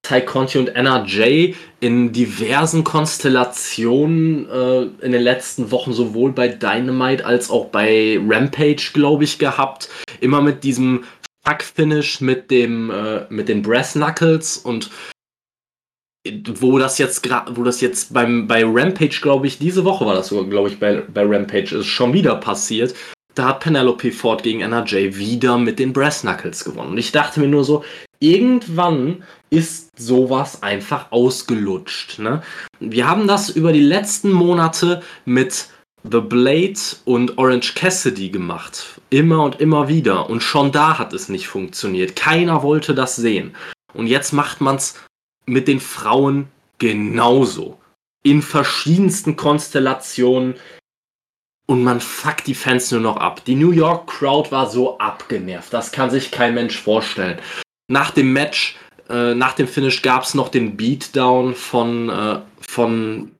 [0.05, 6.47] Ty Conti und Anna Jay in diversen Konstellationen äh, in den letzten Wochen sowohl bei
[6.47, 9.89] Dynamite als auch bei Rampage, glaube ich, gehabt.
[10.21, 11.05] Immer mit diesem
[11.43, 12.67] Pack-Finish mit äh,
[13.29, 14.91] mit den Brass Knuckles und
[16.59, 20.15] wo das jetzt gerade, wo das jetzt beim bei Rampage, glaube ich, diese Woche war
[20.15, 22.95] das sogar, glaube ich, bei, bei Rampage ist schon wieder passiert.
[23.35, 26.91] Da hat Penelope Ford gegen NRJ wieder mit den Brass Knuckles gewonnen.
[26.91, 27.83] Und ich dachte mir nur so,
[28.19, 32.19] irgendwann ist sowas einfach ausgelutscht.
[32.19, 32.41] Ne?
[32.79, 35.67] Wir haben das über die letzten Monate mit
[36.09, 39.01] The Blade und Orange Cassidy gemacht.
[39.09, 40.29] Immer und immer wieder.
[40.29, 42.15] Und schon da hat es nicht funktioniert.
[42.15, 43.55] Keiner wollte das sehen.
[43.93, 44.95] Und jetzt macht man es
[45.45, 47.79] mit den Frauen genauso.
[48.23, 50.55] In verschiedensten Konstellationen.
[51.67, 53.43] Und man fuckt die Fans nur noch ab.
[53.45, 55.73] Die New York Crowd war so abgenervt.
[55.73, 57.39] Das kann sich kein Mensch vorstellen.
[57.87, 58.77] Nach dem Match,
[59.09, 63.31] äh, nach dem Finish gab es noch den Beatdown von, äh, von,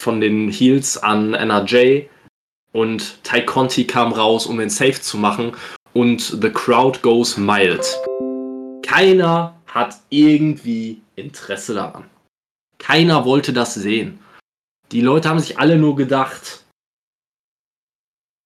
[0.00, 2.06] von den Heels an NRJ.
[2.72, 5.52] Und Ty Conti kam raus, um den Safe zu machen.
[5.92, 7.84] Und the crowd goes mild.
[8.82, 12.08] Keiner hat irgendwie Interesse daran.
[12.78, 14.20] Keiner wollte das sehen.
[14.92, 16.64] Die Leute haben sich alle nur gedacht,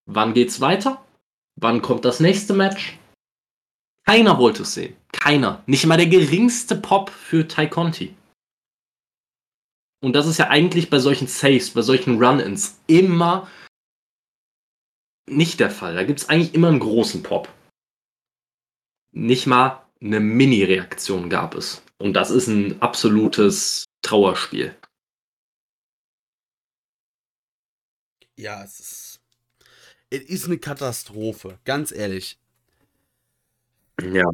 [0.07, 1.05] wann geht's weiter?
[1.61, 2.99] Wann kommt das nächste Match?
[4.07, 4.97] Keiner wollte es sehen.
[5.13, 5.63] Keiner.
[5.67, 8.17] Nicht mal der geringste Pop für Ty Conti.
[10.01, 13.51] Und das ist ja eigentlich bei solchen Saves, bei solchen Run-Ins immer
[15.27, 15.95] nicht der Fall.
[15.95, 17.53] Da gibt es eigentlich immer einen großen Pop.
[19.13, 21.83] Nicht mal eine Mini-Reaktion gab es.
[21.99, 24.77] Und das ist ein absolutes Trauerspiel.
[28.37, 29.21] Ja, es ist.
[30.11, 32.39] Es ist eine Katastrophe, ganz ehrlich.
[34.01, 34.25] Ja.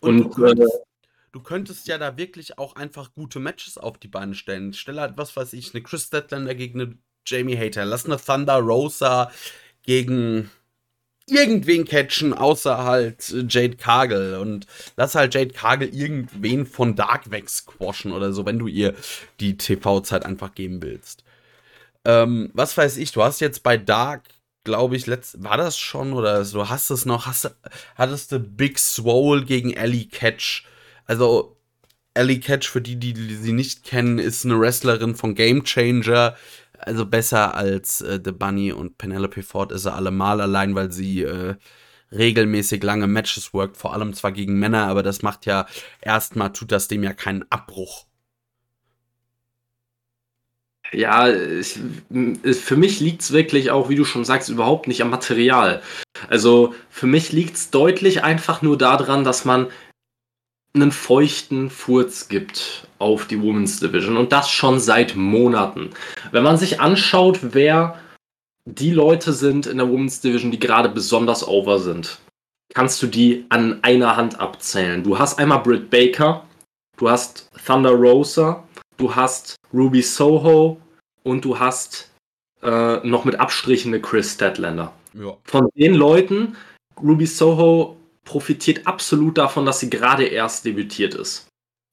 [0.00, 3.98] Und, Und, du, könntest, äh, du könntest ja da wirklich auch einfach gute Matches auf
[3.98, 4.74] die Beine stellen.
[4.74, 7.86] Stell halt, was weiß ich, eine Chris Statlander gegen eine Jamie Hater.
[7.86, 9.30] Lass eine Thunder Rosa
[9.84, 10.50] gegen
[11.32, 14.38] irgendwen catchen, außer halt äh, Jade Cargill.
[14.40, 14.66] Und
[14.96, 18.94] lass halt Jade Cargill irgendwen von Dark wegsquashen oder so, wenn du ihr
[19.40, 21.24] die TV-Zeit einfach geben willst.
[22.04, 24.22] Ähm, was weiß ich, du hast jetzt bei Dark,
[24.64, 27.54] glaube ich, letzt, war das schon oder so, hast es noch, hast
[27.96, 30.64] hattest du Big Swole gegen Ellie Catch.
[31.06, 31.56] Also,
[32.14, 36.36] Ellie Catch, für die, die, die sie nicht kennen, ist eine Wrestlerin von Game Changer.
[36.82, 41.22] Also besser als äh, The Bunny und Penelope Ford ist er allemal, allein weil sie
[41.22, 41.56] äh,
[42.12, 45.66] regelmäßig lange Matches workt, vor allem zwar gegen Männer, aber das macht ja
[46.00, 48.06] erstmal, tut das dem ja keinen Abbruch.
[50.92, 51.78] ja, ich,
[52.10, 55.82] für mich liegt es wirklich auch, wie du schon sagst, überhaupt nicht am Material.
[56.28, 59.68] Also für mich liegt es deutlich einfach nur daran, dass man
[60.74, 65.90] einen feuchten Furz gibt auf die Women's Division und das schon seit Monaten.
[66.30, 67.98] Wenn man sich anschaut, wer
[68.64, 72.18] die Leute sind in der Women's Division, die gerade besonders over sind,
[72.74, 75.02] kannst du die an einer Hand abzählen.
[75.02, 76.46] Du hast einmal Britt Baker,
[76.96, 78.64] du hast Thunder Rosa,
[78.96, 80.80] du hast Ruby Soho
[81.22, 82.10] und du hast
[82.62, 84.92] äh, noch mit Abstrichen eine Chris Statlander.
[85.12, 85.36] Ja.
[85.44, 86.56] Von den Leuten,
[87.02, 91.48] Ruby Soho profitiert absolut davon, dass sie gerade erst debütiert ist.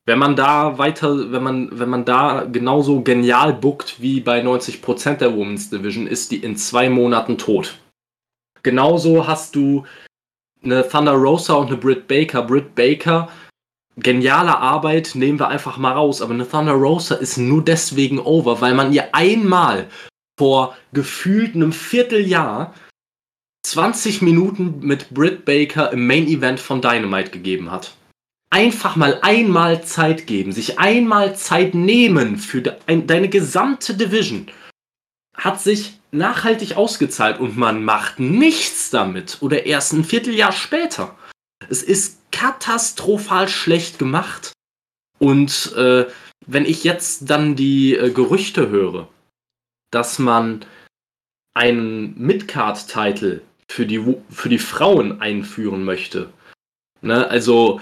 [0.06, 5.16] Wenn man da weiter, wenn man, wenn man da genauso genial bookt wie bei 90%
[5.18, 7.78] der Women's Division, ist die in zwei Monaten tot.
[8.64, 9.86] Genauso hast du
[10.64, 12.42] eine Thunder Rosa und eine Britt Baker.
[12.42, 13.30] Britt Baker,
[13.98, 18.62] geniale Arbeit, nehmen wir einfach mal raus, aber eine Thunder Rosa ist nur deswegen over,
[18.62, 19.88] weil man ihr einmal
[20.40, 22.74] vor gefühlt einem Vierteljahr
[23.64, 27.96] 20 Minuten mit Britt Baker im Main Event von Dynamite gegeben hat.
[28.52, 34.48] Einfach mal einmal Zeit geben, sich einmal Zeit nehmen für de ein, deine gesamte Division.
[35.36, 41.16] Hat sich nachhaltig ausgezahlt und man macht nichts damit oder erst ein Vierteljahr später.
[41.70, 44.54] Es ist katastrophal schlecht gemacht.
[45.20, 46.06] Und äh,
[46.48, 49.10] wenn ich jetzt dann die äh, Gerüchte höre,
[49.92, 50.66] dass man
[51.54, 56.30] einen Midcard-Title für die, für die Frauen einführen möchte.
[57.02, 57.28] Ne?
[57.30, 57.80] Also,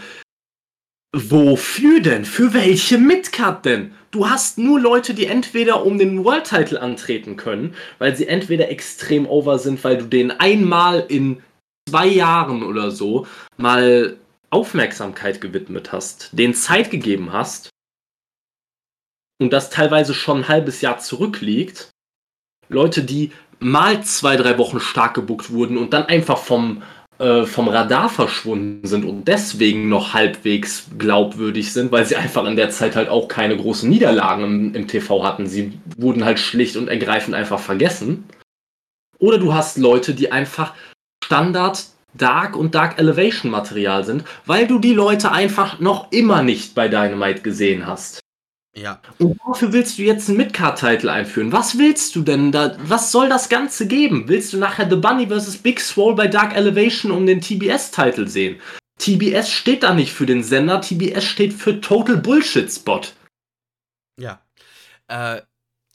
[1.15, 2.25] wofür denn?
[2.25, 3.93] Für welche Midcard denn?
[4.11, 8.69] Du hast nur Leute, die entweder um den World Title antreten können, weil sie entweder
[8.69, 11.41] extrem over sind, weil du denen einmal in
[11.89, 13.25] zwei Jahren oder so
[13.55, 14.17] mal
[14.49, 17.69] Aufmerksamkeit gewidmet hast, denen Zeit gegeben hast
[19.39, 21.91] und das teilweise schon ein halbes Jahr zurückliegt.
[22.69, 26.84] Leute, die mal zwei, drei Wochen stark gebuckt wurden und dann einfach vom,
[27.20, 32.55] äh, vom Radar verschwunden sind und deswegen noch halbwegs glaubwürdig sind, weil sie einfach in
[32.55, 35.47] der Zeit halt auch keine großen Niederlagen im, im TV hatten.
[35.47, 38.26] Sie wurden halt schlicht und ergreifend einfach vergessen.
[39.20, 40.74] Oder du hast Leute, die einfach
[41.24, 46.76] Standard Dark und Dark Elevation Material sind, weil du die Leute einfach noch immer nicht
[46.76, 48.20] bei Dynamite gesehen hast.
[48.78, 49.01] Ja.
[49.17, 51.51] Und dafür willst du jetzt einen Midcard-Title einführen.
[51.51, 52.78] Was willst du denn da?
[52.80, 54.28] Was soll das Ganze geben?
[54.28, 55.57] Willst du nachher The Bunny vs.
[55.57, 58.61] Big Swole bei Dark Elevation um den TBS-Titel sehen?
[58.99, 63.01] TBS steht da nicht für den Sender, TBS steht für Total Bullshit-Spot.
[64.19, 64.41] Ja.
[65.07, 65.41] Äh,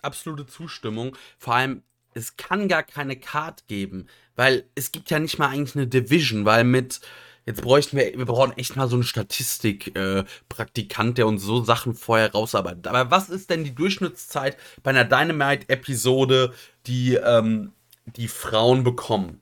[0.02, 1.16] absolute Zustimmung.
[1.38, 1.82] Vor allem,
[2.14, 6.44] es kann gar keine Card geben, weil es gibt ja nicht mal eigentlich eine Division,
[6.44, 7.00] weil mit
[7.44, 11.94] Jetzt bräuchten wir, wir brauchen echt mal so einen Statistik-Praktikant, äh, der uns so Sachen
[11.94, 12.86] vorher rausarbeitet.
[12.86, 16.54] Aber was ist denn die Durchschnittszeit bei einer Dynamite-Episode,
[16.86, 17.72] die ähm,
[18.06, 19.40] die Frauen bekommen?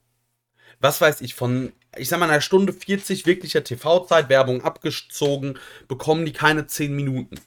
[0.80, 6.24] Was weiß ich, von, ich sag mal, einer Stunde 40 wirklicher TV-Zeit, Werbung abgezogen, bekommen
[6.24, 7.38] die keine 10 Minuten.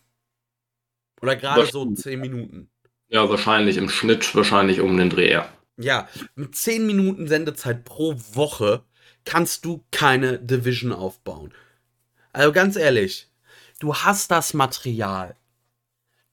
[1.20, 2.70] Oder gerade so 10 Minuten.
[3.08, 5.42] Ja, wahrscheinlich im Schnitt, wahrscheinlich um den Dreh.
[5.78, 8.84] Ja, mit 10 Minuten Sendezeit pro Woche
[9.26, 11.54] kannst du keine Division aufbauen.
[12.32, 13.30] Also ganz ehrlich,
[13.80, 15.36] du hast das Material.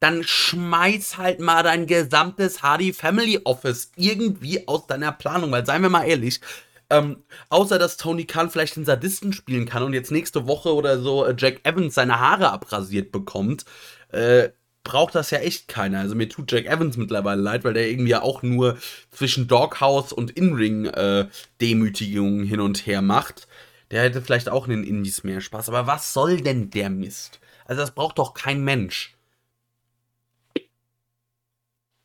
[0.01, 5.83] Dann schmeiß halt mal dein gesamtes Hardy Family Office irgendwie aus deiner Planung, weil seien
[5.83, 6.41] wir mal ehrlich,
[6.89, 10.99] ähm, außer dass Tony Khan vielleicht den Sadisten spielen kann und jetzt nächste Woche oder
[10.99, 13.65] so äh, Jack Evans seine Haare abrasiert bekommt,
[14.09, 14.49] äh,
[14.85, 16.01] braucht das ja echt keiner.
[16.01, 18.79] Also mir tut Jack Evans mittlerweile leid, weil der irgendwie ja auch nur
[19.11, 21.27] zwischen Doghouse und In-Ring äh,
[21.61, 23.47] Demütigungen hin und her macht.
[23.91, 25.69] Der hätte vielleicht auch in den Indies mehr Spaß.
[25.69, 27.41] Aber was soll denn der Mist?
[27.65, 29.17] Also das braucht doch kein Mensch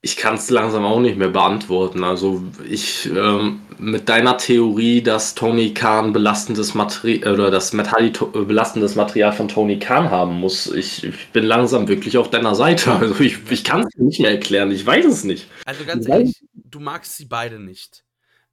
[0.06, 2.03] ich kann es langsam auch nicht mehr beantworten.
[2.03, 8.10] Also ich ähm, mit deiner Theorie, dass Tony Khan belastendes Material oder dass Matt Hardy
[8.10, 12.53] äh, belastendes Material von Tony Khan haben muss, ich, ich bin langsam wirklich auf deiner
[12.53, 12.91] Seite.
[13.06, 14.70] Also ich, ich kann es nicht mehr erklären.
[14.70, 15.47] Ich weiß es nicht.
[15.66, 18.03] Also ganz ehrlich, du magst sie beide nicht.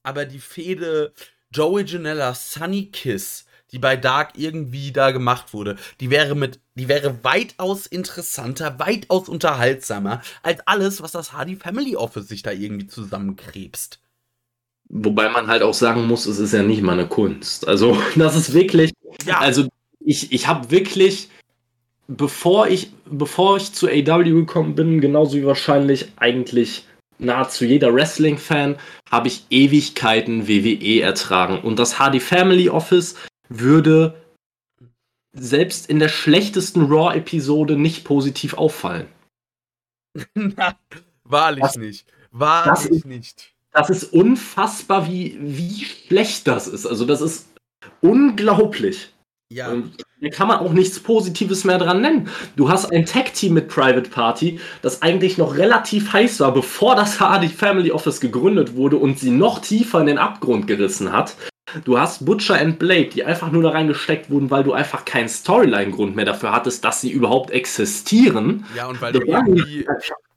[0.02, 1.12] Aber die Fehde
[1.50, 6.88] Joey Janella, Sunny Kiss, die bei Dark irgendwie da gemacht wurde, die wäre mit, die
[6.88, 12.86] wäre weitaus interessanter, weitaus unterhaltsamer als alles, was das Hardy Family Office sich da irgendwie
[12.86, 13.98] zusammenkrebst.
[14.88, 17.66] Wobei man halt auch sagen muss, es ist ja nicht meine Kunst.
[17.66, 18.92] Also, das ist wirklich,
[19.26, 19.38] ja.
[19.38, 19.66] also
[20.00, 21.30] ich, ich habe wirklich,
[22.08, 26.84] bevor ich, bevor ich zu AW gekommen bin, genauso wie wahrscheinlich eigentlich
[27.18, 28.76] nahezu jeder Wrestling-Fan,
[29.10, 31.60] habe ich Ewigkeiten WWE ertragen.
[31.60, 33.14] Und das Hardy Family Office
[33.60, 34.14] würde
[35.32, 39.06] selbst in der schlechtesten Raw-Episode nicht positiv auffallen.
[41.24, 42.06] wahrlich das, nicht.
[42.30, 43.52] Wahrlich das nicht.
[43.72, 46.86] Das ist unfassbar, wie, wie schlecht das ist.
[46.86, 47.48] Also, das ist
[48.02, 49.12] unglaublich.
[49.50, 49.70] Ja.
[49.70, 52.28] Und da kann man auch nichts Positives mehr dran nennen.
[52.56, 57.20] Du hast ein Tag-Team mit Private Party, das eigentlich noch relativ heiß war, bevor das
[57.20, 61.36] Hardy Family Office gegründet wurde und sie noch tiefer in den Abgrund gerissen hat.
[61.84, 65.28] Du hast Butcher and Blade, die einfach nur da reingesteckt wurden, weil du einfach keinen
[65.28, 68.64] Storyline-Grund mehr dafür hattest, dass sie überhaupt existieren.
[68.76, 69.86] Ja, und weil du irgendwie.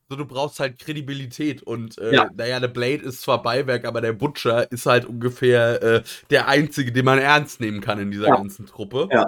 [0.07, 2.29] So, du brauchst halt Kredibilität und äh, ja.
[2.35, 6.91] naja, der Blade ist zwar Beiwerk, aber der Butcher ist halt ungefähr äh, der einzige,
[6.91, 8.35] den man ernst nehmen kann in dieser ja.
[8.35, 9.09] ganzen Truppe.
[9.11, 9.27] Ja.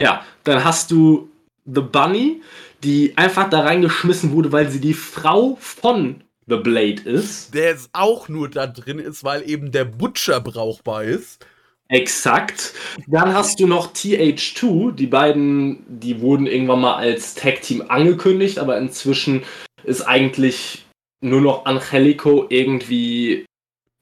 [0.00, 1.30] ja, dann hast du
[1.64, 2.42] The Bunny,
[2.82, 7.54] die einfach da reingeschmissen wurde, weil sie die Frau von The Blade ist.
[7.54, 11.44] Der es auch nur da drin ist, weil eben der Butcher brauchbar ist.
[11.88, 12.72] Exakt.
[13.06, 14.92] Dann hast du noch TH2.
[14.92, 19.42] Die beiden, die wurden irgendwann mal als Tag-Team angekündigt, aber inzwischen
[19.84, 20.84] ist eigentlich
[21.20, 23.46] nur noch Angelico irgendwie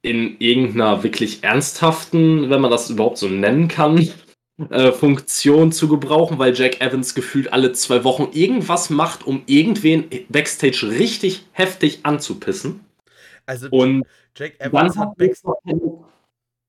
[0.03, 4.11] in irgendeiner wirklich ernsthaften, wenn man das überhaupt so nennen kann,
[4.71, 10.09] äh, Funktion zu gebrauchen, weil Jack Evans gefühlt alle zwei Wochen irgendwas macht, um irgendwen
[10.29, 12.85] backstage richtig heftig anzupissen.
[13.47, 15.57] Also und Jack Evans hat backstage.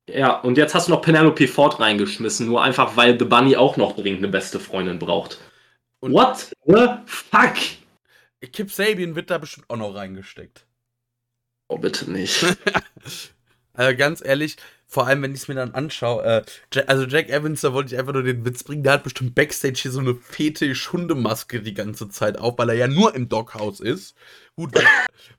[0.08, 3.76] Ja, und jetzt hast du noch Penelope Ford reingeschmissen, nur einfach, weil The Bunny auch
[3.76, 5.38] noch dringend eine beste Freundin braucht.
[6.00, 7.54] Und What the fuck?
[8.52, 10.66] Kip Sabian wird da bestimmt auch noch reingesteckt.
[11.68, 12.44] Oh, bitte nicht.
[13.72, 14.56] also ganz ehrlich,
[14.88, 17.94] vor allem, wenn ich es mir dann anschaue, äh, Jack, also Jack Evans, da wollte
[17.94, 21.74] ich einfach nur den Witz bringen, der hat bestimmt Backstage hier so eine Fetisch-Hundemaske die
[21.74, 24.16] ganze Zeit auf, weil er ja nur im Doghouse ist.
[24.54, 24.86] Gut, weil,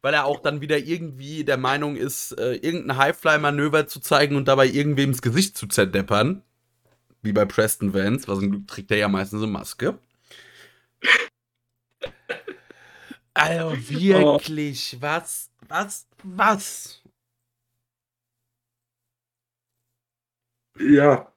[0.02, 4.48] weil, er auch dann wieder irgendwie der Meinung ist, äh, irgendein Highfly-Manöver zu zeigen und
[4.48, 6.44] dabei irgendwem ins Gesicht zu zerdeppern.
[7.22, 9.98] Wie bei Preston Vance, was ein Glück trägt er ja meistens eine Maske.
[13.34, 15.02] Also wirklich, oh.
[15.02, 17.02] was, was, was?
[20.80, 21.32] Ja.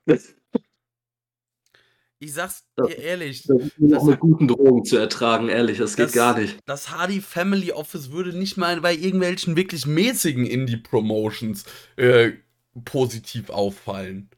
[2.23, 3.45] Ich sag's dir ehrlich.
[3.45, 6.59] Das ist nur mit guten Drogen zu ertragen, ehrlich, das, das geht gar nicht.
[6.67, 11.65] Das Hardy Family Office würde nicht mal bei irgendwelchen wirklich mäßigen Indie-Promotions
[11.97, 12.33] äh,
[12.85, 14.29] positiv auffallen.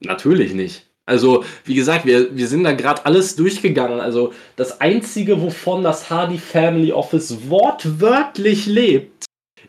[0.00, 0.90] Natürlich nicht.
[1.06, 4.00] Also, wie gesagt, wir, wir sind da gerade alles durchgegangen.
[4.00, 9.25] Also, das Einzige, wovon das Hardy Family Office wortwörtlich lebt,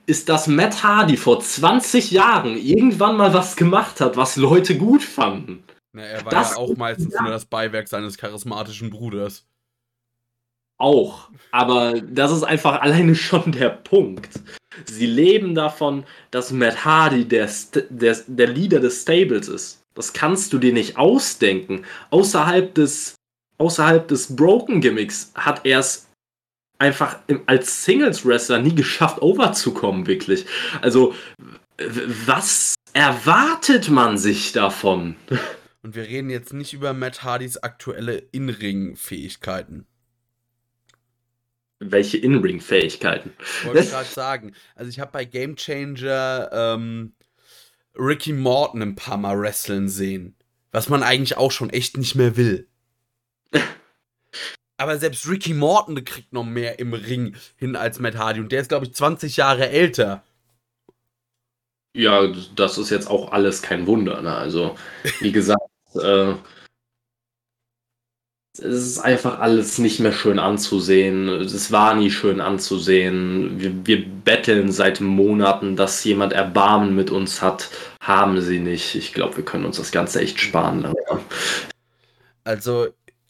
[0.07, 5.03] ist, dass Matt Hardy vor 20 Jahren irgendwann mal was gemacht hat, was Leute gut
[5.03, 5.63] fanden.
[5.93, 7.21] Na, er war das ja auch meistens ja.
[7.21, 9.45] nur das Beiwerk seines charismatischen Bruders.
[10.77, 11.29] Auch.
[11.51, 14.29] Aber das ist einfach alleine schon der Punkt.
[14.85, 17.49] Sie leben davon, dass Matt Hardy der,
[17.89, 19.83] der, der Leader des Stables ist.
[19.93, 21.83] Das kannst du dir nicht ausdenken.
[22.11, 23.15] Außerhalb des,
[23.57, 26.06] außerhalb des Broken Gimmicks hat er es
[26.79, 30.45] einfach als Singles-Wrestler nie geschafft, overzukommen, wirklich.
[30.81, 31.13] Also,
[32.25, 35.15] was erwartet man sich davon?
[35.83, 39.85] Und wir reden jetzt nicht über Matt Hardys aktuelle In-Ring-Fähigkeiten.
[41.79, 43.33] Welche In-Ring-Fähigkeiten?
[43.63, 44.53] Wollte ich gerade sagen.
[44.75, 47.13] Also ich habe bei Game Changer ähm,
[47.95, 50.35] Ricky Morton ein paar Mal wresteln sehen.
[50.71, 52.67] Was man eigentlich auch schon echt nicht mehr will.
[54.77, 58.39] Aber selbst Ricky Morton kriegt noch mehr im Ring hin als Matt Hardy.
[58.39, 60.23] Und der ist, glaube ich, 20 Jahre älter.
[61.95, 64.21] Ja, das ist jetzt auch alles kein Wunder.
[64.21, 64.35] Ne?
[64.35, 64.75] Also,
[65.19, 65.61] wie gesagt,
[65.95, 66.33] äh,
[68.59, 71.27] es ist einfach alles nicht mehr schön anzusehen.
[71.27, 73.59] Es war nie schön anzusehen.
[73.59, 77.69] Wir, wir betteln seit Monaten, dass jemand Erbarmen mit uns hat.
[77.99, 78.95] Haben sie nicht.
[78.95, 80.81] Ich glaube, wir können uns das Ganze echt sparen.
[80.81, 80.93] Ne?
[82.43, 82.87] Also,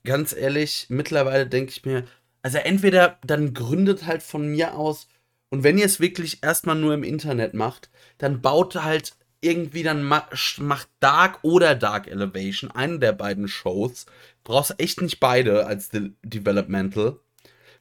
[0.07, 2.05] ganz ehrlich, mittlerweile denke ich mir,
[2.41, 5.07] also entweder dann gründet halt von mir aus,
[5.49, 10.03] und wenn ihr es wirklich erstmal nur im Internet macht, dann baut halt irgendwie dann
[10.03, 14.07] macht Dark oder Dark Elevation, eine der beiden Shows.
[14.43, 17.19] Brauchst echt nicht beide als De Developmental.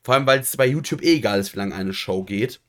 [0.03, 2.61] Vor allem, weil es bei YouTube eh egal ist, wie lange eine Show geht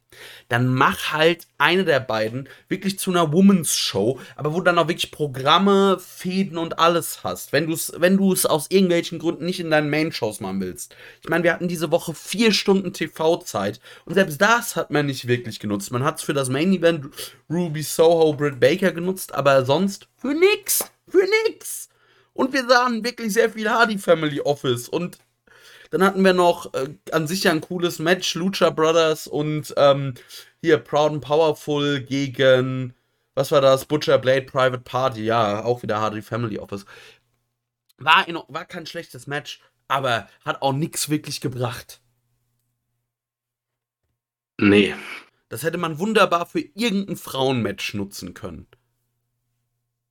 [0.50, 4.80] dann mach halt eine der beiden wirklich zu einer Women's Show, aber wo du dann
[4.80, 7.54] auch wirklich Programme, Fäden und alles hast.
[7.54, 10.96] Wenn du es wenn aus irgendwelchen Gründen nicht in deinen Main-Shows machen willst.
[11.22, 15.28] Ich meine, wir hatten diese Woche vier Stunden TV-Zeit und selbst das hat man nicht
[15.28, 15.92] wirklich genutzt.
[15.92, 17.08] Man hat es für das Main-Event
[17.50, 20.84] Ruby Soho, Britt Baker genutzt, aber sonst für nix.
[21.08, 21.90] Für nix.
[22.34, 25.18] Und wir sahen wirklich sehr viel Hardy Family Office und
[25.90, 30.14] dann hatten wir noch äh, an sich ja ein cooles Match, Lucha Brothers und ähm,
[30.62, 32.94] hier Proud and Powerful gegen,
[33.36, 33.86] was war das?
[33.86, 36.86] Butcher Blade Private Party, ja, auch wieder Hardy Family Office.
[37.98, 42.02] War, in, war kein schlechtes Match, aber hat auch nichts wirklich gebracht.
[44.60, 44.96] Nee.
[45.50, 48.68] Das hätte man wunderbar für irgendein Frauenmatch nutzen können.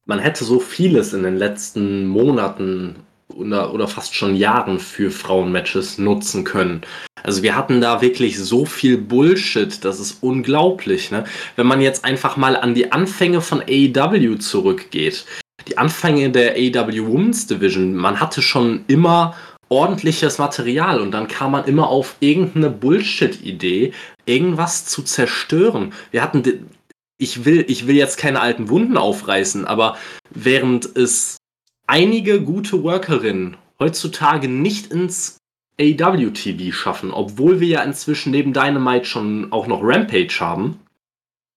[0.07, 3.05] Man hätte so vieles in den letzten Monaten
[3.35, 6.83] oder, oder fast schon Jahren für Frauenmatches nutzen können.
[7.23, 11.11] Also wir hatten da wirklich so viel Bullshit, das ist unglaublich.
[11.11, 11.25] Ne?
[11.57, 15.27] Wenn man jetzt einfach mal an die Anfänge von AEW zurückgeht,
[15.69, 19.35] die Anfänge der AEW Women's Division, man hatte schon immer
[19.69, 23.93] ordentliches Material und dann kam man immer auf irgendeine Bullshit-Idee,
[24.25, 25.93] irgendwas zu zerstören.
[26.13, 26.71] Wir hatten,
[27.19, 29.97] ich will, ich will jetzt keine alten Wunden aufreißen, aber
[30.31, 31.39] während es
[31.87, 35.39] einige gute Workerinnen heutzutage nicht ins
[35.79, 40.81] AW-TV schaffen, obwohl wir ja inzwischen neben Dynamite schon auch noch Rampage haben,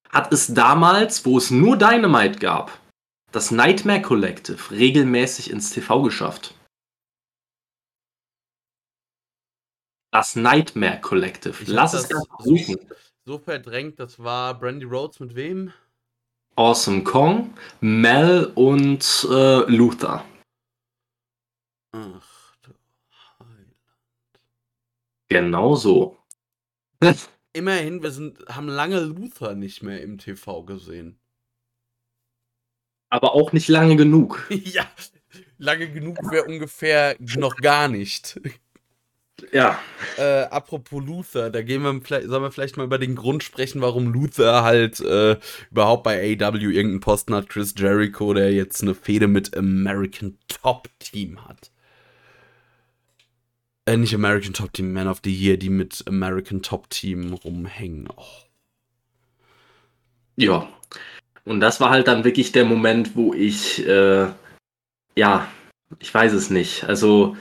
[0.09, 2.79] hat es damals, wo es nur Dynamite gab,
[3.31, 6.55] das Nightmare Collective regelmäßig ins TV geschafft.
[10.11, 11.61] Das Nightmare Collective.
[11.61, 12.09] Ich Lass es
[12.39, 12.79] suchen.
[13.25, 15.71] So verdrängt, das war Brandy Rhodes mit wem?
[16.59, 20.25] Awesome Kong, Mel und äh, Luther.
[21.93, 22.73] Ach du
[23.39, 24.43] Heiland.
[25.29, 26.17] Genau so.
[27.53, 31.17] Immerhin, wir sind, haben lange Luther nicht mehr im TV gesehen.
[33.09, 34.45] Aber auch nicht lange genug.
[34.49, 34.85] ja,
[35.59, 38.37] lange genug wäre ungefähr noch gar nicht.
[39.51, 39.79] Ja.
[40.17, 43.81] Äh, apropos Luther, da gehen wir vielleicht, sollen wir vielleicht mal über den Grund sprechen,
[43.81, 45.37] warum Luther halt äh,
[45.71, 47.49] überhaupt bei AW irgendeinen Posten hat.
[47.49, 51.71] Chris Jericho, der jetzt eine Fehde mit American Top Team hat.
[53.85, 58.07] Äh, nicht American Top Team, Man of the Year, die mit American Top Team rumhängen.
[58.15, 58.23] Oh.
[60.35, 60.69] Ja.
[61.45, 64.27] Und das war halt dann wirklich der Moment, wo ich, äh,
[65.15, 65.47] ja,
[65.97, 66.83] ich weiß es nicht.
[66.83, 67.35] Also,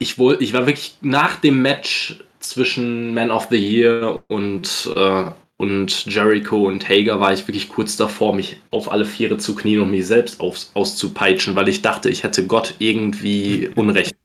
[0.00, 5.24] ich, wohl, ich war wirklich nach dem Match zwischen Man of the Year und, äh,
[5.58, 9.80] und Jericho und Hager war ich wirklich kurz davor, mich auf alle Viere zu knien
[9.80, 14.16] und mich selbst aus, auszupeitschen, weil ich dachte, ich hätte Gott irgendwie Unrecht.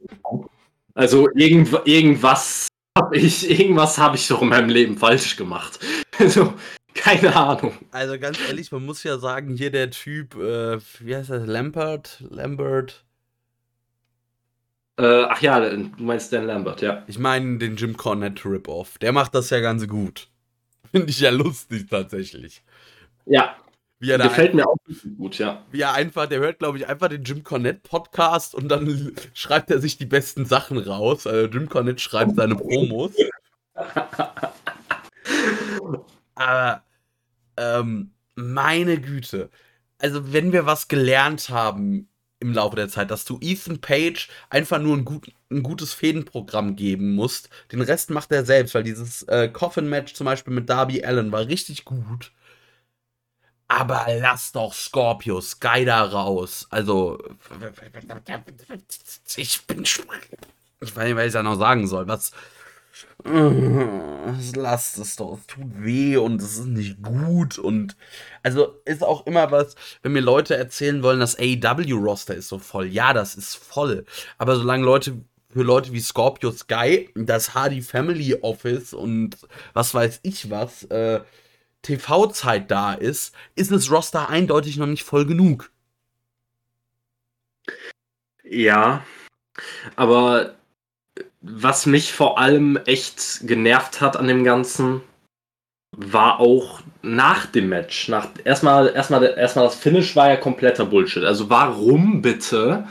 [0.94, 5.80] Also irgend, irgendwas habe ich, irgendwas habe ich doch in meinem Leben falsch gemacht.
[6.18, 6.54] Also,
[6.94, 7.74] keine Ahnung.
[7.92, 12.24] Also ganz ehrlich, man muss ja sagen, hier der Typ, äh, wie heißt das, Lambert?
[12.30, 13.05] Lambert?
[14.98, 17.04] Äh, ach ja, du meinst Dan Lambert, ja.
[17.08, 18.98] Ich meine den Jim Cornette Rip-Off.
[19.00, 20.30] Der macht das ja ganz gut.
[20.92, 22.64] Finde ich ja lustig tatsächlich.
[23.26, 23.58] Ja.
[24.00, 24.78] Wie er Gefällt mir auch
[25.18, 25.64] gut, ja.
[25.72, 29.72] Wie er einfach, der hört, glaube ich, einfach den Jim Cornette Podcast und dann schreibt
[29.72, 31.28] er sich die besten Sachen raus.
[31.28, 33.12] Also Jim Cornette schreibt seine Promos.
[36.36, 36.84] Aber,
[37.58, 39.50] ähm, meine Güte.
[39.98, 42.10] Also, wenn wir was gelernt haben
[42.46, 46.76] im Laufe der Zeit, dass du Ethan Page einfach nur ein, gut, ein gutes Fädenprogramm
[46.76, 47.50] geben musst.
[47.72, 51.48] Den Rest macht er selbst, weil dieses äh, Coffin-Match zum Beispiel mit Darby Allen war
[51.48, 52.32] richtig gut.
[53.68, 56.68] Aber lass doch Scorpio Sky da raus.
[56.70, 57.18] Also,
[59.36, 59.84] ich bin.
[59.84, 62.08] Ich weiß nicht, was ich da noch sagen soll.
[62.08, 62.32] Was.
[64.56, 65.38] Lasst es doch.
[65.38, 67.58] Es tut weh und es ist nicht gut.
[67.58, 67.96] Und.
[68.44, 72.88] Also, ist auch immer was, wenn mir Leute erzählen wollen, das AEW-Roster ist so voll.
[72.88, 74.06] Ja, das ist voll.
[74.38, 79.38] Aber solange Leute für Leute wie Scorpio Sky, das Hardy Family Office und
[79.74, 81.22] was weiß ich was, äh,
[81.82, 85.72] TV-Zeit da ist, ist das Roster eindeutig noch nicht voll genug.
[88.44, 89.06] Ja,
[89.96, 90.56] aber
[91.48, 95.02] was mich vor allem echt genervt hat an dem Ganzen,
[95.96, 98.10] war auch nach dem Match.
[98.10, 101.24] Nach, erstmal, erstmal, erstmal das Finish war ja kompletter Bullshit.
[101.24, 102.88] Also warum bitte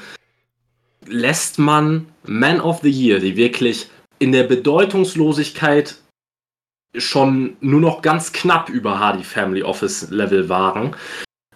[1.06, 3.88] lässt man Man of the Year, die wirklich
[4.20, 5.96] in der Bedeutungslosigkeit
[6.96, 10.94] schon nur noch ganz knapp über Hardy Family Office Level waren.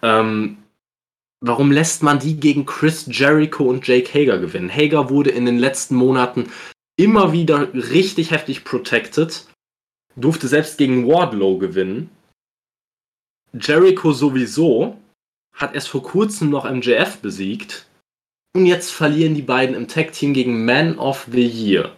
[0.01, 0.57] Ähm,
[1.39, 4.69] warum lässt man die gegen Chris Jericho und Jake Hager gewinnen?
[4.69, 6.51] Hager wurde in den letzten Monaten
[6.99, 9.45] immer wieder richtig heftig protected,
[10.17, 12.09] durfte selbst gegen Wardlow gewinnen.
[13.53, 14.97] Jericho sowieso
[15.55, 17.87] hat erst vor kurzem noch MJF besiegt.
[18.53, 21.95] Und jetzt verlieren die beiden im Tag Team gegen Man of the Year.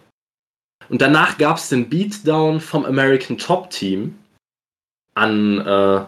[0.89, 4.19] Und danach gab es den Beatdown vom American Top Team
[5.15, 6.05] an, äh,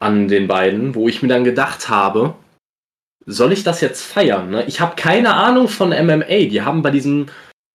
[0.00, 2.34] an den beiden, wo ich mir dann gedacht habe,
[3.26, 4.50] soll ich das jetzt feiern?
[4.50, 4.64] Ne?
[4.66, 6.46] Ich habe keine Ahnung von MMA.
[6.48, 7.26] Die haben bei diesem,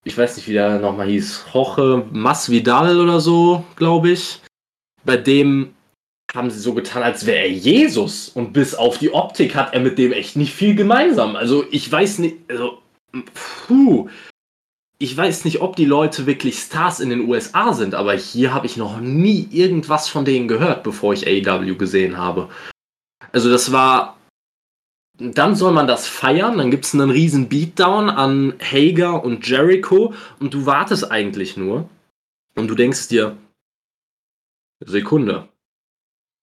[0.03, 4.39] ich weiß nicht, wie der nochmal hieß, Jorge Masvidal oder so, glaube ich.
[5.03, 5.73] Bei dem
[6.33, 8.29] haben sie so getan, als wäre er Jesus.
[8.29, 11.35] Und bis auf die Optik hat er mit dem echt nicht viel gemeinsam.
[11.35, 12.79] Also ich weiß nicht, also,
[13.67, 14.09] puh
[15.01, 18.67] ich weiß nicht, ob die Leute wirklich Stars in den USA sind, aber hier habe
[18.67, 22.49] ich noch nie irgendwas von denen gehört, bevor ich AEW gesehen habe.
[23.31, 24.17] Also das war.
[25.17, 30.13] Dann soll man das feiern, dann gibt es einen riesen Beatdown an Hager und Jericho
[30.39, 31.89] und du wartest eigentlich nur
[32.55, 33.37] und du denkst dir,
[34.83, 35.47] Sekunde,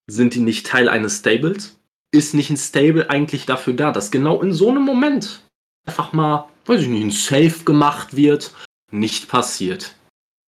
[0.07, 1.77] sind die nicht Teil eines Stables?
[2.12, 5.43] Ist nicht ein Stable eigentlich dafür da, dass genau in so einem Moment
[5.87, 8.53] einfach mal weiß ich nicht, ein Safe gemacht wird,
[8.93, 9.95] nicht passiert.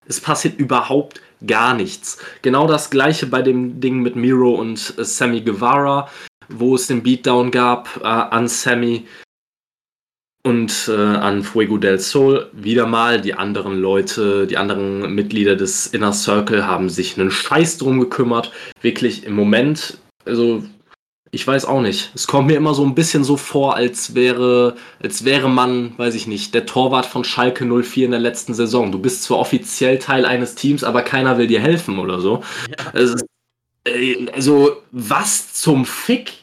[0.05, 2.17] Es passiert überhaupt gar nichts.
[2.41, 6.09] Genau das gleiche bei dem Ding mit Miro und äh, Sammy Guevara,
[6.49, 9.05] wo es den Beatdown gab äh, an Sammy
[10.43, 12.49] und äh, an Fuego del Sol.
[12.53, 17.77] Wieder mal, die anderen Leute, die anderen Mitglieder des Inner Circle haben sich einen Scheiß
[17.77, 18.51] drum gekümmert.
[18.81, 20.63] Wirklich im Moment, also
[21.31, 22.11] ich weiß auch nicht.
[22.15, 26.15] Es kommt mir immer so ein bisschen so vor, als wäre, als wäre man, weiß
[26.15, 28.91] ich nicht, der Torwart von Schalke 04 in der letzten Saison.
[28.91, 32.43] Du bist zwar offiziell Teil eines Teams, aber keiner will dir helfen oder so.
[32.69, 32.91] Ja.
[33.89, 36.33] Also, also, was zum Fick?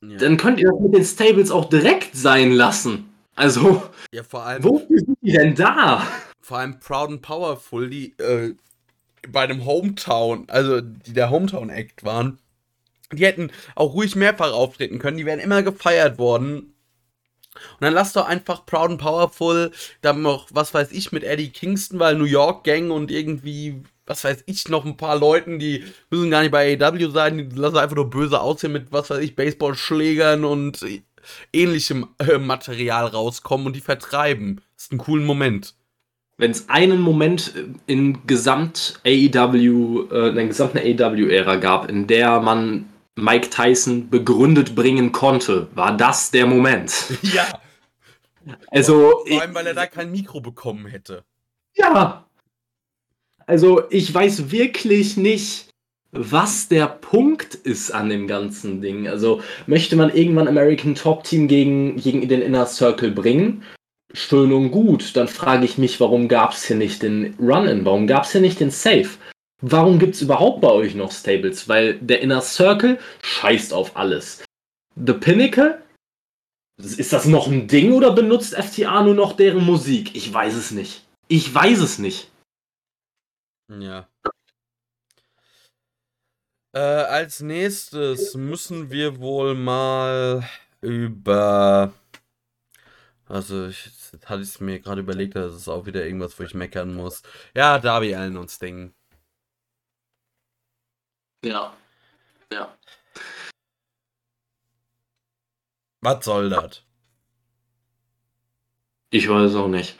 [0.00, 0.18] Ja.
[0.18, 3.12] Dann könnt ihr das mit den Stables auch direkt sein lassen.
[3.34, 6.06] Also, ja, vor allem, wofür sind die denn da?
[6.40, 8.54] Vor allem Proud and Powerful, die äh,
[9.28, 12.38] bei einem Hometown, also die der Hometown-Act waren
[13.12, 15.16] die hätten auch ruhig mehrfach auftreten können.
[15.16, 16.74] Die wären immer gefeiert worden.
[17.72, 21.50] Und dann lass doch einfach Proud and Powerful, dann noch, was weiß ich, mit Eddie
[21.50, 25.84] Kingston, weil New York Gang und irgendwie, was weiß ich, noch ein paar Leuten, die
[26.10, 29.18] müssen gar nicht bei AW sein, die lassen einfach nur böse aussehen mit, was weiß
[29.18, 30.84] ich, Baseballschlägern und
[31.52, 34.62] ähnlichem äh, Material rauskommen und die vertreiben.
[34.74, 35.74] Das ist ein cooler Moment.
[36.38, 37.52] Wenn es einen Moment
[37.86, 44.74] in Gesamt AEW, äh, in der gesamten AEW-Ära gab, in der man Mike Tyson begründet
[44.74, 46.94] bringen konnte, war das der Moment.
[47.22, 47.60] Ja.
[48.68, 49.24] Also.
[49.28, 51.22] Vor allem, weil er da kein Mikro bekommen hätte.
[51.74, 52.27] Ja.
[53.48, 55.70] Also, ich weiß wirklich nicht,
[56.12, 59.08] was der Punkt ist an dem ganzen Ding.
[59.08, 63.64] Also, möchte man irgendwann American Top Team gegen, gegen den Inner Circle bringen?
[64.12, 65.16] Schön und gut.
[65.16, 67.86] Dann frage ich mich, warum gab es hier nicht den Run-In?
[67.86, 69.08] Warum gab es hier nicht den Safe?
[69.62, 71.68] Warum gibt es überhaupt bei euch noch Stables?
[71.70, 74.44] Weil der Inner Circle scheißt auf alles.
[74.94, 75.82] The Pinnacle?
[76.76, 80.14] Ist das noch ein Ding oder benutzt FTA nur noch deren Musik?
[80.14, 81.06] Ich weiß es nicht.
[81.28, 82.28] Ich weiß es nicht.
[83.68, 84.08] Ja.
[86.74, 90.48] Äh, als nächstes müssen wir wohl mal
[90.80, 91.92] über.
[93.26, 96.44] Also, ich, jetzt hatte ich es mir gerade überlegt, das ist auch wieder irgendwas, wo
[96.44, 97.22] ich meckern muss.
[97.54, 98.94] Ja, Darby Allen und Sting.
[101.44, 101.76] Ja.
[102.52, 102.78] Ja.
[106.00, 106.87] Was soll das?
[109.10, 109.96] Ich weiß auch nicht.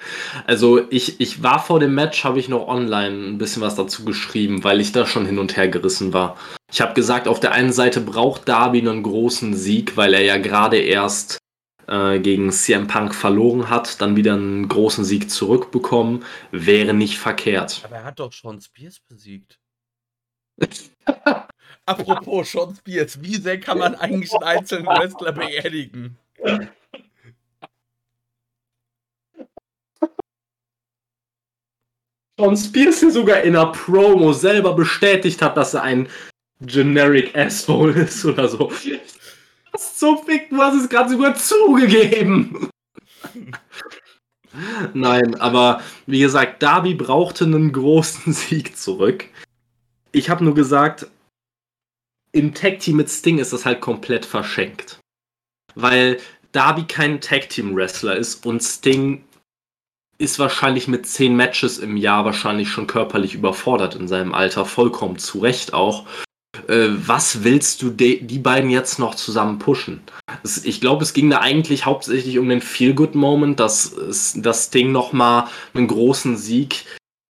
[0.46, 4.04] Also ich, ich war vor dem Match, habe ich noch online ein bisschen was dazu
[4.04, 6.36] geschrieben, weil ich da schon hin und her gerissen war.
[6.70, 10.36] Ich habe gesagt, auf der einen Seite braucht Darby einen großen Sieg, weil er ja
[10.36, 11.38] gerade erst
[11.86, 17.80] äh, gegen CM Punk verloren hat, dann wieder einen großen Sieg zurückbekommen, wäre nicht verkehrt.
[17.84, 19.58] Aber er hat doch Sean Spears besiegt.
[21.86, 26.18] Apropos Sean Spears, wie sehr kann man eigentlich einen einzelnen Wrestler beerdigen?
[32.38, 36.08] Sean Spears hier sogar in einer Promo selber bestätigt hat, dass er ein
[36.60, 38.70] Generic Asshole ist oder so.
[39.74, 42.70] Ist so fick, du hast es gerade sogar zugegeben.
[44.94, 49.26] Nein, aber wie gesagt, Darby brauchte einen großen Sieg zurück.
[50.12, 51.06] Ich habe nur gesagt,
[52.32, 55.00] im Tag Team mit Sting ist das halt komplett verschenkt.
[55.74, 56.18] Weil
[56.52, 59.24] Darby kein Tag Team Wrestler ist und Sting
[60.18, 65.18] ist wahrscheinlich mit zehn Matches im Jahr wahrscheinlich schon körperlich überfordert in seinem Alter, vollkommen
[65.18, 66.06] zu Recht auch.
[66.66, 70.02] Äh, was willst du die beiden jetzt noch zusammen pushen?
[70.64, 73.94] Ich glaube, es ging da eigentlich hauptsächlich um den Feel-Good-Moment, dass
[74.34, 76.84] das Ding nochmal einen großen Sieg